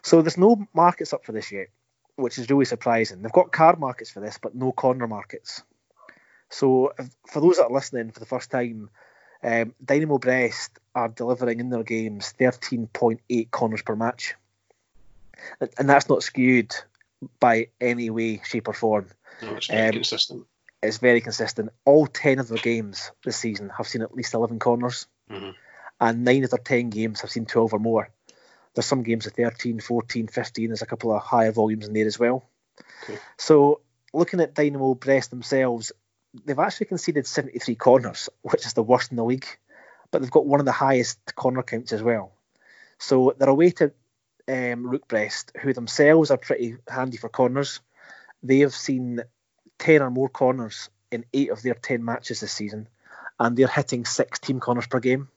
So 0.02 0.24
there's 0.24 0.38
no 0.38 0.68
markets 0.74 1.14
up 1.14 1.24
for 1.24 1.32
this 1.32 1.52
yet, 1.52 1.68
which 2.16 2.40
is 2.40 2.50
really 2.50 2.66
surprising. 2.66 3.22
They've 3.22 3.32
got 3.32 3.52
card 3.52 3.80
markets 3.80 4.10
for 4.10 4.20
this, 4.20 4.40
but 4.42 4.56
no 4.56 4.72
corner 4.72 5.08
markets. 5.08 5.62
So 6.50 6.92
if, 6.98 7.08
for 7.32 7.40
those 7.40 7.58
that 7.58 7.66
are 7.66 7.72
listening 7.72 8.10
for 8.10 8.20
the 8.20 8.26
first 8.26 8.50
time, 8.50 8.90
um, 9.44 9.76
Dynamo 9.84 10.18
Brest 10.18 10.72
are 10.96 11.10
delivering 11.10 11.60
in 11.60 11.70
their 11.70 11.84
games 11.84 12.34
13.8 12.40 13.52
corners 13.52 13.84
per 13.84 13.96
match, 13.96 14.34
and, 15.62 15.70
and 15.78 15.88
that's 15.88 16.10
not 16.10 16.24
skewed 16.24 16.74
by 17.40 17.68
any 17.80 18.10
way, 18.10 18.42
shape, 18.44 18.68
or 18.68 18.74
form. 18.74 19.08
No, 19.44 19.56
it's 19.56 19.68
very 19.68 19.88
um, 19.88 19.94
consistent 19.94 20.48
it's 20.86 20.98
very 20.98 21.22
consistent. 21.22 21.70
All 21.86 22.08
10 22.08 22.40
of 22.40 22.48
their 22.48 22.58
games 22.58 23.12
this 23.24 23.38
season 23.38 23.70
have 23.70 23.88
seen 23.88 24.02
at 24.02 24.14
least 24.14 24.34
11 24.34 24.60
corners, 24.60 25.08
mm-hmm. 25.30 25.52
and 26.00 26.24
9 26.24 26.44
of 26.44 26.50
their 26.52 26.60
10 26.60 26.90
games 26.90 27.22
have 27.22 27.32
seen 27.32 27.46
12 27.46 27.74
or 27.74 27.80
more. 27.80 28.10
There's 28.74 28.86
some 28.86 29.04
games 29.04 29.26
of 29.26 29.34
13, 29.34 29.80
14, 29.80 30.28
15. 30.28 30.70
There's 30.70 30.82
a 30.82 30.86
couple 30.86 31.16
of 31.16 31.22
higher 31.22 31.52
volumes 31.52 31.88
in 31.88 31.94
there 31.94 32.06
as 32.06 32.20
well. 32.20 32.44
Okay. 33.04 33.18
So, 33.38 33.82
looking 34.14 34.42
at 34.42 34.54
Dynamo 34.54 34.96
Brest 34.96 35.30
themselves, 35.30 35.94
they've 36.46 36.60
actually 36.60 36.88
conceded 36.88 37.26
73 37.26 37.76
corners, 37.76 38.30
which 38.42 38.66
is 38.66 38.74
the 38.74 38.84
worst 38.84 39.12
in 39.12 39.18
the 39.18 39.24
league, 39.24 39.48
but 40.12 40.22
they've 40.22 40.32
got 40.32 40.46
one 40.46 40.60
of 40.60 40.66
the 40.66 40.74
highest 40.74 41.20
corner 41.36 41.64
counts 41.64 41.94
as 41.94 42.04
well. 42.04 42.34
So, 43.00 43.34
they're 43.38 43.50
away 43.50 43.72
to 43.72 43.94
um, 44.48 44.88
Rukh 44.88 45.08
Brest, 45.08 45.54
who 45.62 45.74
themselves 45.74 46.32
are 46.32 46.38
pretty 46.38 46.76
handy 46.88 47.18
for 47.18 47.30
corners. 47.30 47.80
They 48.44 48.60
have 48.60 48.76
seen 48.76 49.22
10 49.80 50.02
or 50.02 50.10
more 50.10 50.30
corners 50.30 50.90
in 51.12 51.26
eight 51.34 51.50
of 51.50 51.62
their 51.62 51.74
10 51.74 52.04
matches 52.04 52.40
this 52.40 52.52
season, 52.52 52.88
and 53.40 53.56
they're 53.56 53.68
hitting 53.68 54.06
six 54.06 54.40
team 54.40 54.60
corners 54.60 54.88
per 54.88 55.00
game. 55.00 55.30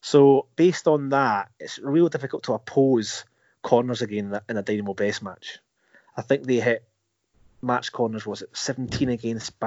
So, 0.00 0.46
based 0.56 0.86
on 0.86 1.10
that, 1.10 1.50
it's 1.58 1.78
real 1.78 2.08
difficult 2.08 2.44
to 2.44 2.52
oppose 2.52 3.24
corners 3.62 4.02
again 4.02 4.38
in 4.48 4.56
a 4.56 4.62
Dynamo 4.62 4.92
Brest 4.92 5.22
match. 5.22 5.58
I 6.16 6.22
think 6.22 6.44
they 6.44 6.60
hit 6.60 6.84
match 7.62 7.90
corners, 7.90 8.26
was 8.26 8.42
it 8.42 8.50
17 8.52 9.08
against 9.08 9.58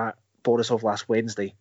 Borisov 0.44 0.84
last 0.84 1.10
Wednesday, 1.10 1.56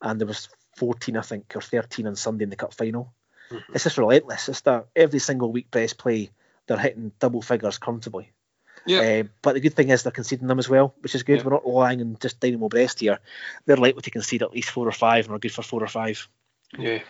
and 0.00 0.18
there 0.18 0.26
was 0.26 0.48
14, 0.76 1.16
I 1.16 1.20
think, 1.20 1.52
or 1.54 1.60
13 1.60 2.06
on 2.06 2.16
Sunday 2.16 2.44
in 2.44 2.50
the 2.50 2.56
cup 2.56 2.74
final. 2.74 3.12
Mm-hmm. 3.50 3.74
It's 3.74 3.84
just 3.84 3.98
relentless. 3.98 4.48
It's 4.48 4.62
that 4.62 4.86
every 4.96 5.18
single 5.18 5.52
week 5.52 5.70
Brest 5.70 5.98
play, 5.98 6.30
they're 6.66 6.78
hitting 6.78 7.12
double 7.20 7.42
figures 7.42 7.78
comfortably. 7.78 8.32
Yeah. 8.86 9.00
Uh, 9.00 9.28
but 9.42 9.54
the 9.54 9.60
good 9.60 9.74
thing 9.74 9.90
is 9.90 10.02
they're 10.02 10.12
conceding 10.12 10.46
them 10.46 10.58
as 10.58 10.68
well, 10.68 10.94
which 11.00 11.14
is 11.14 11.22
good. 11.22 11.38
Yeah. 11.38 11.44
We're 11.44 11.52
not 11.52 11.66
lying 11.66 12.00
on 12.00 12.16
just 12.20 12.40
Dynamo 12.40 12.68
Brest 12.68 13.00
here. 13.00 13.18
They're 13.64 13.76
likely 13.76 14.02
to 14.02 14.10
concede 14.10 14.42
at 14.42 14.52
least 14.52 14.70
four 14.70 14.86
or 14.86 14.92
five, 14.92 15.24
and 15.24 15.32
we're 15.32 15.38
good 15.38 15.52
for 15.52 15.62
four 15.62 15.82
or 15.82 15.88
five. 15.88 16.28
Yeah. 16.78 17.00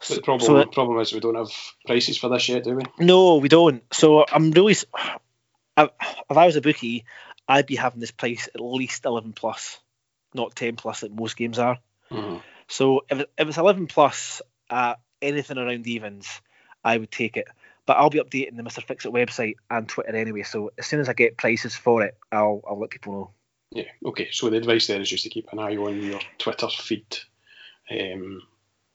But 0.00 0.14
the 0.16 0.22
problem, 0.22 0.46
so 0.46 0.58
the 0.58 0.66
problem 0.66 0.98
is 1.00 1.12
we 1.12 1.20
don't 1.20 1.34
have 1.34 1.52
prices 1.86 2.16
for 2.16 2.28
this 2.30 2.48
yet, 2.48 2.64
do 2.64 2.74
we? 2.76 2.84
No, 2.98 3.36
we 3.36 3.48
don't. 3.48 3.82
So 3.92 4.24
I'm 4.26 4.50
really, 4.50 4.72
if 4.72 4.86
I 5.76 5.90
was 6.46 6.56
a 6.56 6.62
bookie, 6.62 7.04
I'd 7.46 7.66
be 7.66 7.76
having 7.76 8.00
this 8.00 8.10
price 8.10 8.48
at 8.54 8.60
least 8.60 9.04
11 9.04 9.34
plus, 9.34 9.78
not 10.32 10.54
10 10.54 10.76
plus 10.76 11.02
like 11.02 11.12
most 11.12 11.36
games 11.36 11.58
are. 11.58 11.78
Mm-hmm. 12.10 12.38
So 12.68 13.02
if, 13.10 13.20
it, 13.20 13.30
if 13.36 13.48
it's 13.48 13.58
11 13.58 13.88
plus 13.88 14.40
at 14.70 15.00
anything 15.20 15.58
around 15.58 15.86
evens, 15.86 16.40
I 16.82 16.96
would 16.96 17.10
take 17.10 17.36
it. 17.36 17.48
But 17.90 17.96
I'll 17.96 18.08
be 18.08 18.20
updating 18.20 18.56
the 18.56 18.62
Mr. 18.62 18.84
Fix 18.84 19.04
It 19.04 19.12
website 19.12 19.56
and 19.68 19.88
Twitter 19.88 20.14
anyway. 20.14 20.44
So 20.44 20.70
as 20.78 20.86
soon 20.86 21.00
as 21.00 21.08
I 21.08 21.12
get 21.12 21.36
prices 21.36 21.74
for 21.74 22.04
it, 22.04 22.16
I'll 22.30 22.62
I'll 22.64 22.78
let 22.78 22.90
people 22.90 23.12
know. 23.12 23.30
Yeah. 23.72 23.90
Okay. 24.06 24.28
So 24.30 24.48
the 24.48 24.58
advice 24.58 24.86
there 24.86 25.00
is 25.00 25.10
just 25.10 25.24
to 25.24 25.28
keep 25.28 25.48
an 25.50 25.58
eye 25.58 25.74
on 25.74 26.00
your 26.00 26.20
Twitter 26.38 26.68
feed. 26.68 27.18
Um, 27.90 28.42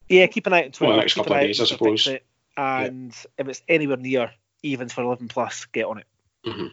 yeah, 0.08 0.28
keep 0.28 0.48
an 0.48 0.54
eye 0.54 0.64
on 0.64 0.72
Twitter. 0.72 0.94
For 0.94 0.96
the 0.96 1.02
next 1.02 1.14
couple 1.16 1.34
of 1.34 1.42
days, 1.42 1.60
I 1.60 1.66
suppose. 1.66 2.08
and 2.08 3.12
yeah. 3.12 3.32
if 3.38 3.48
it's 3.50 3.62
anywhere 3.68 3.98
near 3.98 4.32
evens 4.64 4.94
for 4.94 5.02
11 5.02 5.28
plus, 5.28 5.66
get 5.66 5.88
on 5.88 5.98
it. 5.98 6.08
Mm-hmm. 6.46 6.68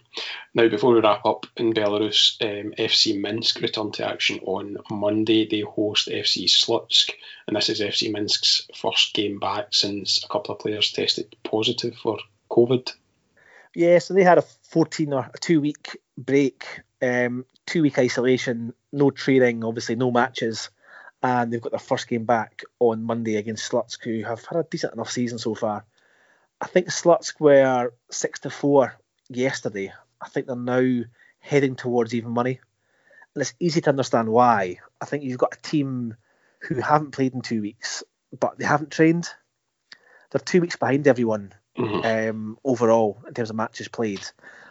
Now, 0.54 0.68
before 0.68 0.92
we 0.92 1.00
wrap 1.00 1.24
up, 1.24 1.46
in 1.56 1.72
Belarus, 1.72 2.36
um, 2.42 2.74
FC 2.78 3.18
Minsk 3.18 3.60
return 3.60 3.90
to 3.92 4.06
action 4.06 4.40
on 4.44 4.76
Monday. 4.90 5.48
They 5.48 5.60
host 5.60 6.08
FC 6.08 6.44
Slutsk, 6.44 7.10
and 7.46 7.56
this 7.56 7.70
is 7.70 7.80
FC 7.80 8.12
Minsk's 8.12 8.68
first 8.74 9.14
game 9.14 9.38
back 9.38 9.68
since 9.70 10.22
a 10.22 10.28
couple 10.28 10.54
of 10.54 10.60
players 10.60 10.92
tested 10.92 11.34
positive 11.42 11.96
for 11.96 12.18
COVID. 12.50 12.92
Yeah, 13.74 13.98
so 13.98 14.12
they 14.12 14.24
had 14.24 14.38
a 14.38 14.42
14 14.42 15.12
or 15.14 15.30
a 15.32 15.38
two 15.38 15.62
week 15.62 15.96
break, 16.18 16.66
um, 17.00 17.46
two 17.66 17.80
week 17.80 17.98
isolation, 17.98 18.74
no 18.92 19.10
training, 19.10 19.64
obviously 19.64 19.96
no 19.96 20.10
matches, 20.10 20.68
and 21.22 21.50
they've 21.50 21.62
got 21.62 21.72
their 21.72 21.78
first 21.78 22.08
game 22.08 22.26
back 22.26 22.62
on 22.78 23.04
Monday 23.04 23.36
against 23.36 23.70
Slutsk, 23.72 24.04
who 24.04 24.22
have 24.24 24.44
had 24.44 24.58
a 24.58 24.66
decent 24.70 24.92
enough 24.92 25.10
season 25.10 25.38
so 25.38 25.54
far. 25.54 25.86
I 26.60 26.66
think 26.66 26.88
Slutsk 26.88 27.40
were 27.40 27.94
six 28.10 28.40
to 28.40 28.50
four 28.50 28.94
yesterday. 29.36 29.92
I 30.20 30.28
think 30.28 30.46
they're 30.46 30.56
now 30.56 31.04
heading 31.38 31.76
towards 31.76 32.14
even 32.14 32.30
money. 32.30 32.60
And 33.34 33.42
it's 33.42 33.54
easy 33.58 33.80
to 33.82 33.90
understand 33.90 34.28
why. 34.28 34.78
I 35.00 35.04
think 35.04 35.24
you've 35.24 35.38
got 35.38 35.56
a 35.56 35.62
team 35.62 36.16
who 36.60 36.76
haven't 36.76 37.12
played 37.12 37.34
in 37.34 37.40
two 37.40 37.60
weeks, 37.60 38.02
but 38.38 38.58
they 38.58 38.64
haven't 38.64 38.92
trained. 38.92 39.28
They're 40.30 40.40
two 40.40 40.60
weeks 40.60 40.76
behind 40.76 41.06
everyone 41.06 41.52
mm-hmm. 41.76 42.30
um, 42.30 42.58
overall 42.64 43.22
in 43.26 43.34
terms 43.34 43.50
of 43.50 43.56
matches 43.56 43.88
played. 43.88 44.24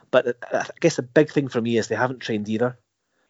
But 0.10 0.38
I 0.52 0.66
guess 0.80 0.96
the 0.96 1.04
big 1.04 1.32
thing 1.32 1.48
for 1.48 1.62
me 1.62 1.78
is 1.78 1.88
they 1.88 1.96
haven't 1.96 2.20
trained 2.20 2.50
either. 2.50 2.78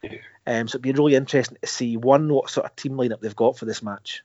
Yeah. 0.02 0.18
Um, 0.46 0.66
so 0.66 0.76
it'd 0.76 0.82
be 0.82 0.92
really 0.92 1.14
interesting 1.14 1.58
to 1.60 1.68
see 1.68 1.96
one 1.96 2.32
what 2.32 2.50
sort 2.50 2.66
of 2.66 2.74
team 2.74 2.92
lineup 2.92 3.20
they've 3.20 3.36
got 3.36 3.56
for 3.56 3.66
this 3.66 3.82
match 3.82 4.24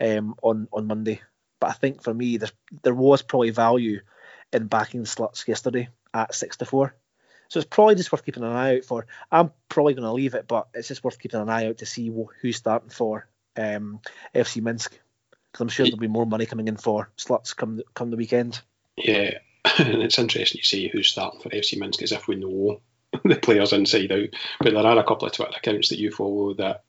um, 0.00 0.34
on 0.42 0.68
on 0.72 0.86
Monday. 0.86 1.20
But 1.60 1.70
I 1.70 1.72
think 1.74 2.02
for 2.02 2.14
me, 2.14 2.38
there 2.38 2.48
there 2.82 2.94
was 2.94 3.20
probably 3.20 3.50
value 3.50 4.00
in 4.52 4.68
backing 4.68 5.02
the 5.02 5.06
Slutsk 5.06 5.46
yesterday 5.48 5.90
at 6.14 6.34
six 6.34 6.56
to 6.58 6.64
four. 6.64 6.94
So 7.48 7.60
it's 7.60 7.68
probably 7.68 7.96
just 7.96 8.10
worth 8.10 8.24
keeping 8.24 8.44
an 8.44 8.50
eye 8.50 8.78
out 8.78 8.84
for. 8.84 9.06
I'm 9.30 9.52
probably 9.68 9.92
going 9.94 10.04
to 10.04 10.12
leave 10.12 10.34
it, 10.34 10.48
but 10.48 10.68
it's 10.72 10.88
just 10.88 11.04
worth 11.04 11.18
keeping 11.18 11.40
an 11.40 11.50
eye 11.50 11.66
out 11.66 11.78
to 11.78 11.86
see 11.86 12.10
who's 12.40 12.56
starting 12.56 12.88
for 12.88 13.28
um, 13.56 14.00
FC 14.34 14.62
Minsk 14.62 14.98
because 15.52 15.60
I'm 15.60 15.68
sure 15.68 15.84
there'll 15.84 15.98
be 15.98 16.08
more 16.08 16.26
money 16.26 16.46
coming 16.46 16.68
in 16.68 16.76
for 16.76 17.10
slots 17.16 17.54
come 17.54 17.82
come 17.94 18.10
the 18.10 18.16
weekend. 18.16 18.60
Yeah, 18.96 19.38
and 19.78 20.02
it's 20.02 20.18
interesting 20.18 20.60
to 20.60 20.66
see 20.66 20.88
who's 20.88 21.08
starting 21.08 21.40
for 21.40 21.50
FC 21.50 21.78
Minsk 21.78 22.02
as 22.02 22.12
if 22.12 22.26
we 22.26 22.36
know 22.36 22.80
the 23.24 23.36
players 23.36 23.72
inside 23.72 24.12
out. 24.12 24.28
But 24.60 24.72
there 24.72 24.86
are 24.86 24.98
a 24.98 25.04
couple 25.04 25.26
of 25.26 25.34
Twitter 25.34 25.54
accounts 25.56 25.90
that 25.90 25.98
you 25.98 26.10
follow 26.10 26.54
that 26.54 26.84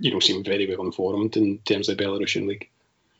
you 0.00 0.12
know 0.12 0.20
seem 0.20 0.42
very 0.42 0.66
well 0.66 0.86
informed 0.86 1.36
in 1.36 1.58
terms 1.58 1.88
of 1.88 1.96
the 1.96 2.04
Belarusian 2.04 2.48
league. 2.48 2.70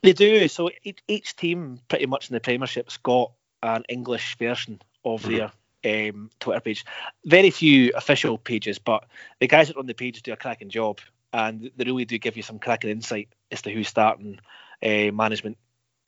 They 0.02 0.12
do. 0.12 0.48
So 0.48 0.70
each 1.08 1.36
team, 1.36 1.80
pretty 1.88 2.06
much 2.06 2.30
in 2.30 2.34
the 2.34 2.40
Premiership's 2.40 2.96
got 2.98 3.32
an 3.62 3.84
English 3.88 4.38
version 4.38 4.80
of 5.04 5.22
mm-hmm. 5.22 5.48
their 5.82 6.10
um, 6.10 6.30
Twitter 6.40 6.60
page. 6.60 6.84
Very 7.24 7.50
few 7.50 7.92
official 7.94 8.38
pages, 8.38 8.78
but 8.78 9.04
the 9.40 9.46
guys 9.46 9.68
that 9.68 9.76
run 9.76 9.86
the 9.86 9.94
page 9.94 10.22
do 10.22 10.32
a 10.32 10.36
cracking 10.36 10.70
job, 10.70 11.00
and 11.32 11.70
they 11.76 11.84
really 11.84 12.04
do 12.04 12.18
give 12.18 12.36
you 12.36 12.42
some 12.42 12.58
cracking 12.58 12.90
insight 12.90 13.28
as 13.50 13.62
to 13.62 13.70
who's 13.70 13.88
starting, 13.88 14.40
uh, 14.82 15.10
management 15.12 15.58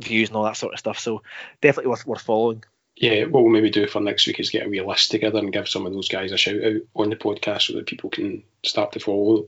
views, 0.02 0.28
and 0.28 0.36
all 0.36 0.44
that 0.44 0.56
sort 0.56 0.72
of 0.72 0.78
stuff. 0.78 0.98
So 0.98 1.22
definitely 1.60 1.90
worth 1.90 2.06
worth 2.06 2.22
following. 2.22 2.64
Yeah, 2.96 3.24
what 3.24 3.42
we'll 3.42 3.52
maybe 3.52 3.70
do 3.70 3.86
for 3.86 4.00
next 4.00 4.26
week 4.26 4.40
is 4.40 4.50
get 4.50 4.66
a 4.66 4.68
wee 4.68 4.82
list 4.82 5.10
together 5.10 5.38
and 5.38 5.52
give 5.52 5.68
some 5.68 5.86
of 5.86 5.92
those 5.92 6.08
guys 6.08 6.32
a 6.32 6.36
shout 6.36 6.62
out 6.62 6.82
on 6.94 7.08
the 7.08 7.16
podcast 7.16 7.62
so 7.62 7.74
that 7.74 7.86
people 7.86 8.10
can 8.10 8.42
start 8.62 8.92
to 8.92 9.00
follow 9.00 9.46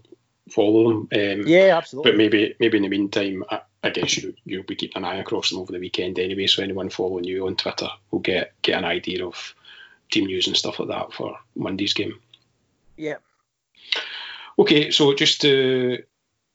follow 0.49 0.89
them. 0.89 1.09
Um, 1.13 1.47
yeah, 1.47 1.77
absolutely. 1.77 2.13
But 2.13 2.19
maybe 2.19 2.55
maybe 2.61 2.77
in 2.79 2.83
the 2.83 2.89
meantime, 2.89 3.45
I, 3.83 3.91
guess 3.91 4.17
you 4.17 4.35
you'll 4.45 4.63
be 4.63 4.77
keeping 4.77 5.03
an 5.03 5.09
eye 5.09 5.17
across 5.17 5.51
them 5.51 5.59
over 5.59 5.73
the 5.73 5.81
weekend 5.81 6.19
anyway. 6.19 6.47
So 6.47 6.63
anyone 6.63 6.91
following 6.91 7.25
you 7.25 7.47
on 7.47 7.57
Twitter 7.57 7.89
will 8.11 8.21
get 8.21 8.53
get 8.63 8.79
an 8.79 8.85
idea 8.85 9.27
of 9.27 9.55
team 10.11 10.27
news 10.27 10.47
and 10.47 10.57
stuff 10.57 10.79
like 10.79 10.89
that 10.89 11.13
for 11.13 11.39
Monday's 11.57 11.95
game. 11.95 12.19
Yeah. 12.97 13.17
Okay, 14.59 14.91
so 14.91 15.15
just 15.15 15.41
to 15.41 16.03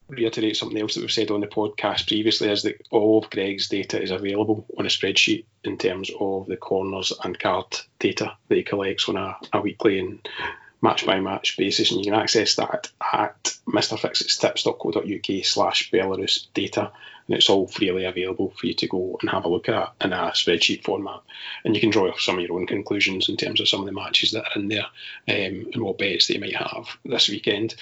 reiterate 0.07 0.55
something 0.55 0.79
else 0.79 0.95
that 0.95 1.01
we've 1.01 1.11
said 1.11 1.31
on 1.31 1.41
the 1.41 1.47
podcast 1.47 2.07
previously 2.07 2.49
is 2.49 2.63
that 2.63 2.81
all 2.91 3.19
of 3.19 3.29
Greg's 3.29 3.67
data 3.67 4.01
is 4.01 4.11
available 4.11 4.65
on 4.77 4.85
a 4.85 4.89
spreadsheet 4.89 5.45
in 5.63 5.77
terms 5.77 6.09
of 6.19 6.45
the 6.47 6.55
corners 6.55 7.11
and 7.23 7.37
card 7.37 7.65
data 7.99 8.37
that 8.47 8.55
he 8.55 8.63
collects 8.63 9.09
on 9.09 9.17
a, 9.17 9.35
a 9.51 9.59
weekly 9.59 9.99
and 9.99 10.27
match 10.81 11.05
by 11.05 11.19
match 11.19 11.57
basis, 11.57 11.91
and 11.91 11.99
you 11.99 12.11
can 12.11 12.19
access 12.19 12.55
that 12.55 12.91
at 13.01 13.57
mrfixitstips.co.uk 13.67 15.45
slash 15.45 15.91
Belarus 15.91 16.47
data, 16.53 16.91
and 17.27 17.35
it's 17.35 17.49
all 17.49 17.67
freely 17.67 18.05
available 18.05 18.51
for 18.51 18.67
you 18.67 18.73
to 18.75 18.87
go 18.87 19.17
and 19.21 19.29
have 19.29 19.45
a 19.45 19.49
look 19.49 19.69
at 19.69 19.93
in 20.01 20.13
a 20.13 20.31
spreadsheet 20.31 20.83
format. 20.83 21.21
And 21.65 21.75
you 21.75 21.81
can 21.81 21.89
draw 21.89 22.15
some 22.17 22.37
of 22.37 22.41
your 22.43 22.53
own 22.53 22.67
conclusions 22.67 23.29
in 23.29 23.37
terms 23.37 23.59
of 23.59 23.67
some 23.67 23.79
of 23.81 23.85
the 23.85 23.91
matches 23.91 24.31
that 24.31 24.45
are 24.45 24.59
in 24.59 24.67
there 24.67 24.85
um, 25.27 25.69
and 25.73 25.83
what 25.83 25.97
bets 25.97 26.27
they 26.27 26.37
might 26.37 26.55
have 26.55 26.87
this 27.03 27.29
weekend. 27.29 27.75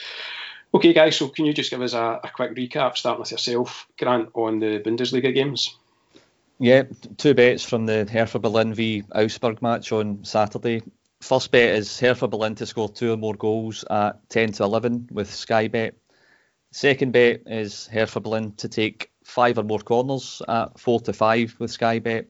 Okay, 0.73 0.93
guys, 0.93 1.15
so 1.15 1.29
can 1.29 1.45
you 1.45 1.53
just 1.53 1.69
give 1.69 1.81
us 1.81 1.93
a, 1.93 2.19
a 2.23 2.29
quick 2.33 2.55
recap, 2.55 2.97
starting 2.97 3.21
with 3.21 3.31
yourself, 3.31 3.87
Grant, 3.97 4.29
on 4.33 4.59
the 4.59 4.79
Bundesliga 4.79 5.33
games? 5.33 5.77
Yeah, 6.59 6.83
two 7.17 7.33
bets 7.33 7.63
from 7.63 7.85
the 7.85 8.05
Hertha 8.05 8.39
Berlin 8.39 8.73
v 8.73 9.03
Augsburg 9.13 9.61
match 9.61 9.91
on 9.91 10.23
Saturday. 10.23 10.83
First 11.21 11.51
bet 11.51 11.75
is 11.75 11.99
Hertha 11.99 12.27
Berlin 12.27 12.55
to 12.55 12.65
score 12.65 12.89
two 12.89 13.13
or 13.13 13.17
more 13.17 13.33
goals 13.33 13.83
at 13.89 14.29
10 14.29 14.53
to 14.53 14.63
11 14.63 15.09
with 15.11 15.33
Sky 15.33 15.67
Bet. 15.67 15.95
Second 16.71 17.13
bet 17.13 17.43
is 17.45 17.87
Hertha 17.87 18.19
Berlin 18.19 18.51
to 18.57 18.67
take 18.67 19.11
five 19.23 19.57
or 19.57 19.63
more 19.63 19.79
corners 19.79 20.41
at 20.47 20.79
4 20.79 20.99
to 21.01 21.13
5 21.13 21.55
with 21.59 21.71
Sky 21.71 21.99
Bet. 21.99 22.27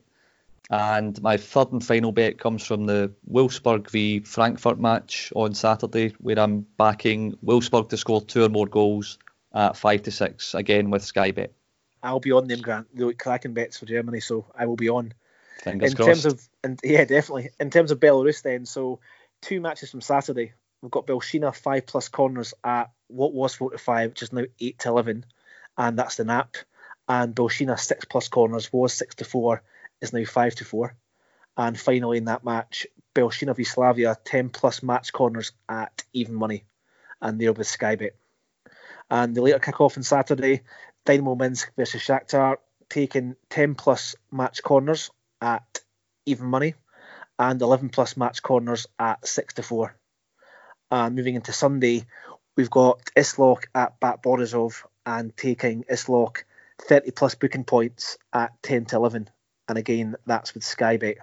And 0.70 1.22
my 1.22 1.38
third 1.38 1.72
and 1.72 1.84
final 1.84 2.12
bet 2.12 2.40
comes 2.40 2.66
from 2.66 2.86
the 2.86 3.12
Wolfsburg 3.30 3.90
v 3.90 4.22
Frankfurt 4.22 4.80
match 4.80 5.32
on 5.36 5.54
Saturday, 5.54 6.16
where 6.20 6.40
I'm 6.40 6.66
backing 6.78 7.38
Wolfsburg 7.44 7.90
to 7.90 7.98
score 7.98 8.22
two 8.22 8.44
or 8.44 8.50
more 8.50 8.66
goals 8.66 9.20
at 9.54 9.78
5 9.78 10.04
to 10.04 10.12
6, 10.12 10.56
again 10.56 10.90
with 10.90 11.04
Sky 11.04 11.32
Bet. 11.32 11.52
I'll 12.02 12.20
be 12.20 12.32
on 12.32 12.48
them, 12.48 12.62
Grant. 12.62 12.88
They 12.96 13.04
look 13.04 13.18
cracking 13.18 13.54
bets 13.54 13.80
for 13.80 13.86
Germany, 13.86 14.20
so 14.20 14.46
I 14.56 14.66
will 14.66 14.76
be 14.76 14.90
on. 14.90 15.14
Fingers 15.64 15.92
in 15.92 15.98
crossed. 15.98 16.24
terms 16.24 16.26
of, 16.26 16.50
and 16.66 16.80
yeah, 16.84 17.06
definitely. 17.06 17.52
In 17.60 17.70
terms 17.70 17.92
of 17.92 18.00
Belarus, 18.00 18.42
then, 18.42 18.66
so 18.66 19.00
two 19.42 19.62
matches 19.62 19.92
from 19.92 20.02
Saturday. 20.02 20.54
We've 20.82 20.92
got 20.92 21.08
Belshina 21.08 21.56
five 21.56 21.86
plus 21.86 22.10
corners 22.10 22.54
at 22.64 22.92
what 23.08 23.34
was 23.34 23.56
four 23.56 23.72
to 23.72 23.78
five, 23.78 24.10
which 24.10 24.24
is 24.24 24.34
now 24.34 24.44
eight 24.60 24.80
to 24.80 24.90
eleven, 24.90 25.26
and 25.78 25.98
that's 25.98 26.16
the 26.18 26.26
nap. 26.26 26.58
And 27.08 27.36
Belshina 27.36 27.80
six 27.80 28.06
plus 28.06 28.28
corners 28.28 28.74
was 28.74 28.94
six 28.94 29.16
to 29.16 29.26
four, 29.26 29.64
is 30.02 30.12
now 30.12 30.26
five 30.26 30.56
to 30.56 30.66
four. 30.66 30.96
And 31.56 31.80
finally, 31.80 32.18
in 32.18 32.26
that 32.26 32.44
match, 32.44 32.88
Belshina 33.14 33.56
v 33.56 33.64
Slavia 33.64 34.18
ten 34.26 34.50
plus 34.50 34.84
match 34.84 35.14
corners 35.14 35.52
at 35.70 36.04
even 36.14 36.36
money, 36.36 36.66
and 37.22 37.40
they're 37.40 37.54
with 37.54 37.68
Skybet. 37.68 38.12
And 39.10 39.36
the 39.36 39.42
later 39.42 39.60
kick-off 39.60 39.98
on 39.98 40.04
Saturday, 40.04 40.64
Dynamo 41.06 41.36
Minsk 41.36 41.72
versus 41.76 42.02
Shakhtar, 42.02 42.58
taking 42.90 43.36
10 43.50 43.76
plus 43.76 44.16
match 44.32 44.64
corners 44.64 45.12
at 45.40 45.82
even 46.26 46.48
money 46.48 46.76
and 47.38 47.62
11 47.62 47.90
plus 47.90 48.18
match 48.18 48.42
corners 48.42 48.88
at 49.00 49.26
6 49.28 49.56
to 49.56 49.64
4. 49.64 49.96
And 50.92 51.16
moving 51.16 51.36
into 51.36 51.54
Sunday, 51.54 52.06
we've 52.56 52.70
got 52.70 53.02
Isloch 53.16 53.66
at 53.74 54.00
BATE 54.00 54.22
Borisov 54.22 54.84
and 55.06 55.36
taking 55.36 55.84
Isloch 55.84 56.44
30 56.82 57.12
plus 57.12 57.36
booking 57.36 57.64
points 57.64 58.18
at 58.34 58.52
10 58.64 58.86
to 58.86 58.96
11. 58.98 59.30
And 59.68 59.78
again, 59.78 60.16
that's 60.26 60.54
with 60.54 60.64
Skybet. 60.64 61.18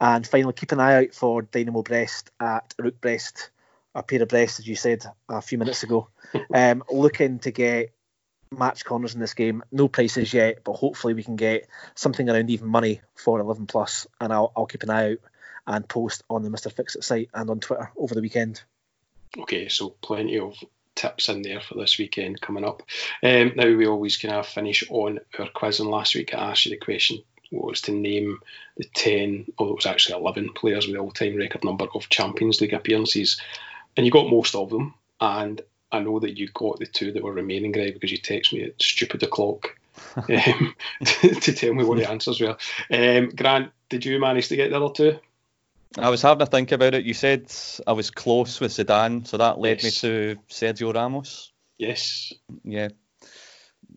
And 0.00 0.26
finally, 0.26 0.52
keep 0.52 0.72
an 0.72 0.80
eye 0.80 1.04
out 1.04 1.14
for 1.14 1.42
Dynamo 1.42 1.82
Brest 1.82 2.30
at 2.40 2.74
Rukh 2.78 3.00
Brest, 3.00 3.50
a 3.94 4.02
pair 4.02 4.22
of 4.22 4.28
Brest, 4.28 4.60
as 4.60 4.66
you 4.66 4.76
said 4.76 5.04
a 5.28 5.42
few 5.42 5.58
minutes 5.58 5.82
ago. 5.82 6.08
um, 6.54 6.82
looking 6.90 7.38
to 7.40 7.50
get 7.50 7.92
match 8.56 8.84
corners 8.84 9.14
in 9.14 9.20
this 9.20 9.34
game. 9.34 9.62
No 9.70 9.88
prices 9.88 10.34
yet, 10.34 10.64
but 10.64 10.72
hopefully 10.72 11.14
we 11.14 11.22
can 11.22 11.36
get 11.36 11.68
something 11.94 12.28
around 12.28 12.50
even 12.50 12.68
money 12.68 13.00
for 13.14 13.40
11 13.40 13.66
plus, 13.66 14.06
and 14.20 14.32
I'll, 14.32 14.52
I'll 14.56 14.66
keep 14.66 14.82
an 14.82 14.90
eye 14.90 15.12
out 15.12 15.18
and 15.66 15.88
post 15.88 16.24
on 16.28 16.42
the 16.42 16.50
Mr. 16.50 16.72
Fixit 16.72 17.04
site 17.04 17.30
and 17.32 17.48
on 17.48 17.60
Twitter 17.60 17.90
over 17.96 18.14
the 18.14 18.20
weekend. 18.20 18.62
Okay, 19.38 19.68
so 19.68 19.90
plenty 19.90 20.38
of 20.38 20.56
tips 20.96 21.28
in 21.28 21.42
there 21.42 21.60
for 21.60 21.74
this 21.74 21.98
weekend 21.98 22.40
coming 22.40 22.64
up. 22.64 22.82
Um, 23.22 23.52
now 23.54 23.66
we 23.66 23.86
always 23.86 24.16
kind 24.16 24.34
of 24.34 24.46
finish 24.46 24.84
on 24.90 25.20
our 25.38 25.48
quiz, 25.48 25.80
and 25.80 25.88
last 25.88 26.14
week 26.14 26.34
I 26.34 26.50
asked 26.50 26.66
you 26.66 26.70
the 26.70 26.76
question 26.84 27.22
was 27.52 27.80
to 27.82 27.92
name 27.92 28.38
the 28.76 28.84
10, 28.84 29.46
although 29.58 29.72
it 29.72 29.76
was 29.76 29.86
actually 29.86 30.20
11 30.20 30.52
players 30.54 30.86
with 30.86 30.94
the 30.94 31.00
all-time 31.00 31.36
record 31.36 31.64
number 31.64 31.86
of 31.94 32.08
Champions 32.08 32.60
League 32.60 32.72
appearances, 32.72 33.40
and 33.96 34.06
you 34.06 34.12
got 34.12 34.30
most 34.30 34.54
of 34.54 34.70
them, 34.70 34.94
and 35.20 35.60
I 35.92 36.00
know 36.00 36.20
that 36.20 36.38
you 36.38 36.48
got 36.54 36.78
the 36.78 36.86
two 36.86 37.12
that 37.12 37.22
were 37.22 37.32
remaining, 37.32 37.72
Greg, 37.72 37.94
because 37.94 38.12
you 38.12 38.18
text 38.18 38.52
me 38.52 38.64
at 38.64 38.80
stupid 38.80 39.22
o'clock 39.22 39.76
um, 40.16 40.74
to, 41.04 41.34
to, 41.40 41.52
tell 41.52 41.74
me 41.74 41.84
what 41.84 41.98
the 41.98 42.08
answers 42.08 42.40
were. 42.40 42.56
Um, 42.90 43.30
Grant, 43.30 43.72
did 43.88 44.04
you 44.04 44.18
manage 44.20 44.48
to 44.48 44.56
get 44.56 44.70
the 44.70 44.80
other 44.80 44.92
two? 44.94 45.18
I 45.98 46.08
was 46.08 46.22
having 46.22 46.38
to 46.38 46.46
think 46.46 46.70
about 46.72 46.94
it. 46.94 47.04
You 47.04 47.14
said 47.14 47.52
I 47.86 47.92
was 47.92 48.10
close 48.10 48.60
with 48.60 48.72
Zidane, 48.72 49.26
so 49.26 49.36
that 49.38 49.58
led 49.58 49.82
Yes. 49.82 49.84
me 49.84 49.90
to 50.08 50.40
Sergio 50.48 50.94
Ramos. 50.94 51.52
Yes. 51.78 52.32
Yeah. 52.62 52.88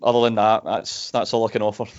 Other 0.01 0.21
than 0.21 0.35
that, 0.35 0.63
that's 0.63 1.11
that's 1.11 1.33
all 1.33 1.47
I 1.47 1.51
can 1.51 1.61
offer. 1.61 1.85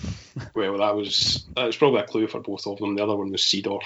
Well, 0.53 0.79
that 0.79 0.95
was 0.95 1.45
that 1.55 1.65
was 1.65 1.77
probably 1.77 2.01
a 2.01 2.07
clue 2.07 2.27
for 2.27 2.41
both 2.41 2.67
of 2.67 2.77
them. 2.77 2.95
The 2.95 3.03
other 3.03 3.15
one 3.15 3.31
was 3.31 3.41
Seedorf, 3.41 3.83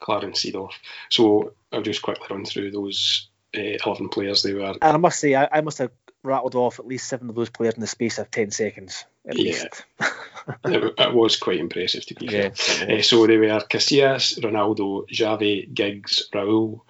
Clarence 0.00 0.44
Seedorf. 0.44 0.72
So 1.10 1.52
I'll 1.70 1.82
just 1.82 2.00
quickly 2.00 2.26
run 2.30 2.46
through 2.46 2.70
those 2.70 3.28
uh, 3.56 3.76
11 3.86 4.08
players 4.08 4.42
they 4.42 4.54
were. 4.54 4.64
And 4.70 4.78
I 4.82 4.96
must 4.96 5.18
say, 5.18 5.34
I, 5.34 5.48
I 5.52 5.60
must 5.60 5.78
have 5.78 5.90
rattled 6.22 6.54
off 6.54 6.78
at 6.78 6.86
least 6.86 7.08
seven 7.08 7.28
of 7.28 7.34
those 7.34 7.50
players 7.50 7.74
in 7.74 7.80
the 7.80 7.86
space 7.86 8.18
of 8.18 8.30
10 8.30 8.50
seconds, 8.50 9.04
at 9.26 9.36
Yeah. 9.36 9.44
least. 9.44 9.84
it, 10.64 10.94
it 10.98 11.14
was 11.14 11.36
quite 11.36 11.58
impressive 11.58 12.06
to 12.06 12.14
be 12.14 12.26
Yeah. 12.26 12.50
fair. 12.50 12.98
Uh, 12.98 13.02
so 13.02 13.26
they 13.26 13.36
were 13.36 13.60
Casillas, 13.68 14.38
Ronaldo, 14.40 15.08
Xavi, 15.08 15.72
Giggs, 15.72 16.28
Raul, 16.32 16.80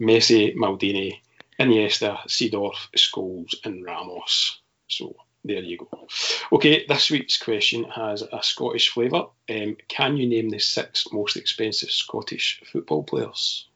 Messi, 0.00 0.54
Maldini, 0.54 1.20
Iniesta, 1.60 2.18
Seedorf, 2.28 2.88
Scholes, 2.96 3.54
and 3.64 3.84
Ramos. 3.84 4.60
So 4.88 5.16
there 5.44 5.62
you 5.62 5.78
go. 5.78 6.08
Okay, 6.52 6.86
this 6.86 7.10
week's 7.10 7.36
question 7.36 7.84
has 7.84 8.22
a 8.22 8.42
Scottish 8.42 8.90
flavour. 8.90 9.26
Um, 9.50 9.76
can 9.88 10.16
you 10.16 10.28
name 10.28 10.50
the 10.50 10.58
six 10.58 11.06
most 11.12 11.36
expensive 11.36 11.90
Scottish 11.90 12.62
football 12.72 13.02
players? 13.02 13.67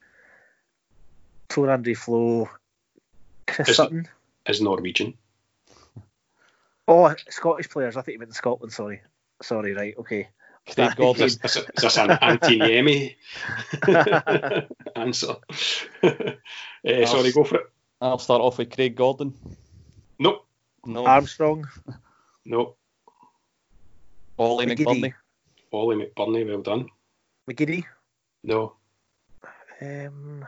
Tor 1.52 1.70
Andre 1.70 1.92
Flo, 1.94 2.48
Chris 3.46 3.68
Is- 3.68 3.76
Sutton. 3.76 4.08
Is 4.46 4.60
Norwegian. 4.62 5.14
Oh, 6.88 7.14
Scottish 7.28 7.68
players. 7.68 7.96
I 7.96 8.02
think 8.02 8.14
you 8.14 8.18
meant 8.20 8.34
Scotland, 8.34 8.72
sorry. 8.72 9.02
Sorry, 9.42 9.72
right, 9.74 9.94
okay. 9.98 10.28
Craig 10.66 10.96
Gordon. 10.96 11.24
Is 11.24 11.38
this, 11.38 11.56
is 11.56 11.66
this 11.76 11.98
an 11.98 12.10
anti-Niemi 12.10 13.14
answer? 14.96 15.34
uh, 16.02 17.06
sorry, 17.06 17.32
go 17.32 17.44
for 17.44 17.56
it. 17.56 17.70
I'll 18.00 18.18
start 18.18 18.40
off 18.40 18.58
with 18.58 18.74
Craig 18.74 18.96
Gordon. 18.96 19.34
Nope, 20.18 20.46
No. 20.86 21.06
Armstrong, 21.06 21.68
nope. 22.44 22.76
Ollie 24.38 24.66
McGiddy. 24.66 24.86
McBurnie. 24.86 25.14
Ollie 25.72 25.96
McBurnie, 26.06 26.48
well 26.48 26.62
done. 26.62 26.88
McGiddy, 27.48 27.84
No, 28.42 28.72
um, 29.80 30.44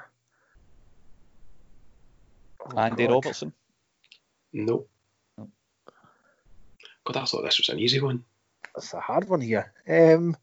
oh 2.67 2.79
Andy 2.79 3.07
God. 3.07 3.13
Robertson. 3.15 3.53
nope. 4.53 4.89
No. 5.39 5.49
God, 7.05 7.17
I 7.17 7.25
thought 7.25 7.43
this 7.43 7.59
was 7.59 7.69
an 7.69 7.79
easy 7.79 8.01
one. 8.01 8.25
That's 8.75 8.95
a 8.95 9.01
hard 9.01 9.29
one 9.29 9.41
here. 9.41 9.73
Um, 9.89 10.37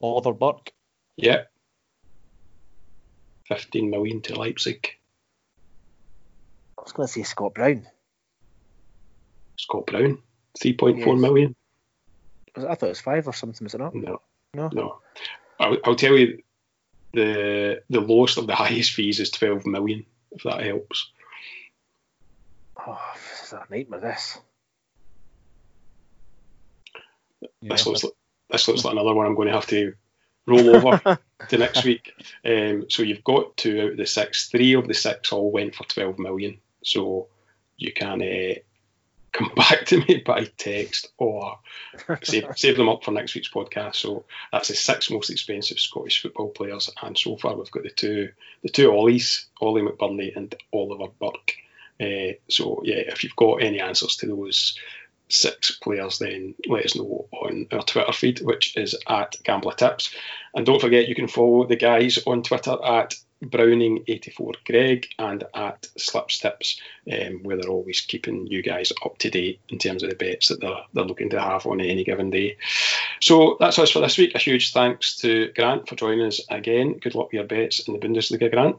Oliver 0.00 0.32
Burke. 0.32 0.72
Yep. 1.16 1.50
15 3.48 3.90
million 3.90 4.20
to 4.22 4.34
Leipzig. 4.38 4.88
I 6.78 6.82
was 6.82 6.92
going 6.92 7.06
to 7.06 7.12
say 7.12 7.22
Scott 7.22 7.54
Brown. 7.54 7.86
Scott 9.58 9.86
Brown, 9.86 10.18
3.4 10.58 10.98
Yes. 10.98 11.20
million. 11.20 11.54
I 12.56 12.74
thought 12.74 12.82
it 12.86 12.88
was 12.88 13.00
five 13.00 13.26
or 13.26 13.32
something, 13.32 13.64
was 13.64 13.74
it 13.74 13.78
not? 13.78 13.94
No, 13.94 14.20
No. 14.54 14.68
no. 14.72 14.98
I'll, 15.60 15.76
I'll 15.84 15.94
tell 15.96 16.16
you, 16.16 16.42
the 17.14 17.82
the 17.90 18.00
lowest 18.00 18.38
of 18.38 18.46
the 18.46 18.54
highest 18.54 18.92
fees 18.92 19.20
is 19.20 19.30
12 19.30 19.66
million, 19.66 20.04
if 20.34 20.42
that 20.44 20.62
helps. 20.64 21.10
Oh, 22.86 22.98
this 23.14 23.46
is 23.46 23.52
a 23.52 23.64
nightmare, 23.70 24.00
this. 24.00 24.38
Yeah, 27.40 27.48
This 27.62 27.86
looks 27.86 28.04
like, 28.04 28.12
this 28.50 28.68
looks 28.68 28.84
like 28.84 28.92
another 28.92 29.14
one 29.14 29.26
I'm 29.26 29.34
going 29.34 29.48
to 29.48 29.54
have 29.54 29.66
to 29.68 29.94
roll 30.46 30.76
over 30.76 31.18
to 31.48 31.58
next 31.58 31.84
week. 31.84 32.12
Um, 32.44 32.86
so 32.88 33.02
you've 33.02 33.24
got 33.24 33.56
two 33.56 33.80
out 33.80 33.90
of 33.92 33.96
the 33.96 34.06
six. 34.06 34.48
Three 34.48 34.74
of 34.74 34.88
the 34.88 34.94
six 34.94 35.32
all 35.32 35.50
went 35.50 35.74
for 35.74 35.84
12 35.84 36.18
million. 36.18 36.58
So 36.82 37.28
you 37.76 37.92
can 37.92 38.22
uh, 38.22 38.54
come 39.32 39.50
back 39.56 39.86
to 39.86 39.98
me 39.98 40.22
by 40.24 40.44
text 40.56 41.10
or 41.18 41.58
save, 42.22 42.46
save 42.56 42.76
them 42.76 42.88
up 42.88 43.04
for 43.04 43.10
next 43.10 43.34
week's 43.34 43.50
podcast. 43.50 43.96
So 43.96 44.24
that's 44.52 44.68
the 44.68 44.74
six 44.74 45.10
most 45.10 45.30
expensive 45.30 45.78
Scottish 45.78 46.22
football 46.22 46.50
players, 46.50 46.90
and 47.02 47.16
so 47.16 47.36
far 47.36 47.56
we've 47.56 47.70
got 47.70 47.82
the 47.82 47.90
two 47.90 48.30
the 48.62 48.68
two 48.68 48.90
Ollies, 48.90 49.46
Ollie 49.60 49.82
McBurnie 49.82 50.36
and 50.36 50.54
Oliver 50.72 51.10
Burke. 51.20 51.54
Uh, 52.00 52.34
so 52.48 52.82
yeah, 52.84 52.96
if 52.96 53.24
you've 53.24 53.36
got 53.36 53.62
any 53.62 53.80
answers 53.80 54.16
to 54.16 54.26
those 54.26 54.78
six 55.28 55.70
players, 55.72 56.18
then 56.18 56.54
let 56.68 56.84
us 56.84 56.96
know 56.96 57.26
on 57.32 57.66
our 57.72 57.82
Twitter 57.82 58.12
feed, 58.12 58.40
which 58.40 58.76
is 58.76 58.94
at 59.08 59.36
Gambler 59.44 59.74
Tips. 59.74 60.14
And 60.54 60.66
don't 60.66 60.80
forget, 60.80 61.08
you 61.08 61.14
can 61.14 61.28
follow 61.28 61.64
the 61.64 61.76
guys 61.76 62.18
on 62.26 62.42
Twitter 62.42 62.76
at 62.84 63.14
Browning84Greg 63.42 65.06
and 65.18 65.44
at 65.54 65.86
Slips 65.96 66.38
Tips, 66.38 66.80
um, 67.12 67.42
where 67.42 67.56
they're 67.56 67.70
always 67.70 68.00
keeping 68.00 68.46
you 68.46 68.62
guys 68.62 68.92
up 69.04 69.18
to 69.18 69.30
date 69.30 69.60
in 69.68 69.78
terms 69.78 70.02
of 70.02 70.10
the 70.10 70.16
bets 70.16 70.48
that 70.48 70.60
they're, 70.60 70.84
they're 70.92 71.04
looking 71.04 71.30
to 71.30 71.40
have 71.40 71.66
on 71.66 71.80
any 71.80 72.04
given 72.04 72.30
day. 72.30 72.56
So 73.20 73.56
that's 73.60 73.78
us 73.78 73.90
for 73.90 74.00
this 74.00 74.18
week. 74.18 74.34
A 74.34 74.38
huge 74.38 74.72
thanks 74.72 75.16
to 75.18 75.52
Grant 75.54 75.88
for 75.88 75.96
joining 75.96 76.26
us 76.26 76.40
again. 76.48 76.98
Good 76.98 77.14
luck 77.14 77.26
with 77.26 77.34
your 77.34 77.44
bets 77.44 77.80
in 77.80 77.94
the 77.94 78.00
Bundesliga, 78.00 78.50
Grant. 78.50 78.76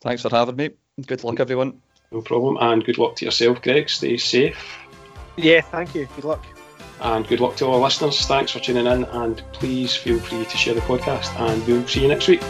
Thanks 0.00 0.22
for 0.22 0.30
having 0.30 0.56
me. 0.56 0.70
Good 1.06 1.24
luck, 1.24 1.40
everyone. 1.40 1.80
No 2.10 2.22
problem. 2.22 2.56
And 2.60 2.84
good 2.84 2.98
luck 2.98 3.16
to 3.16 3.24
yourself, 3.24 3.62
Greg. 3.62 3.90
Stay 3.90 4.16
safe. 4.16 4.78
Yeah, 5.36 5.60
thank 5.60 5.94
you. 5.94 6.08
Good 6.16 6.24
luck. 6.24 6.44
And 7.00 7.26
good 7.28 7.40
luck 7.40 7.56
to 7.56 7.66
all 7.66 7.74
our 7.74 7.80
listeners. 7.80 8.26
Thanks 8.26 8.50
for 8.50 8.58
tuning 8.58 8.86
in, 8.86 9.04
and 9.04 9.42
please 9.52 9.94
feel 9.94 10.18
free 10.18 10.44
to 10.44 10.56
share 10.56 10.74
the 10.74 10.80
podcast. 10.80 11.38
And 11.38 11.64
we'll 11.66 11.86
see 11.86 12.02
you 12.02 12.08
next 12.08 12.26
week. 12.26 12.42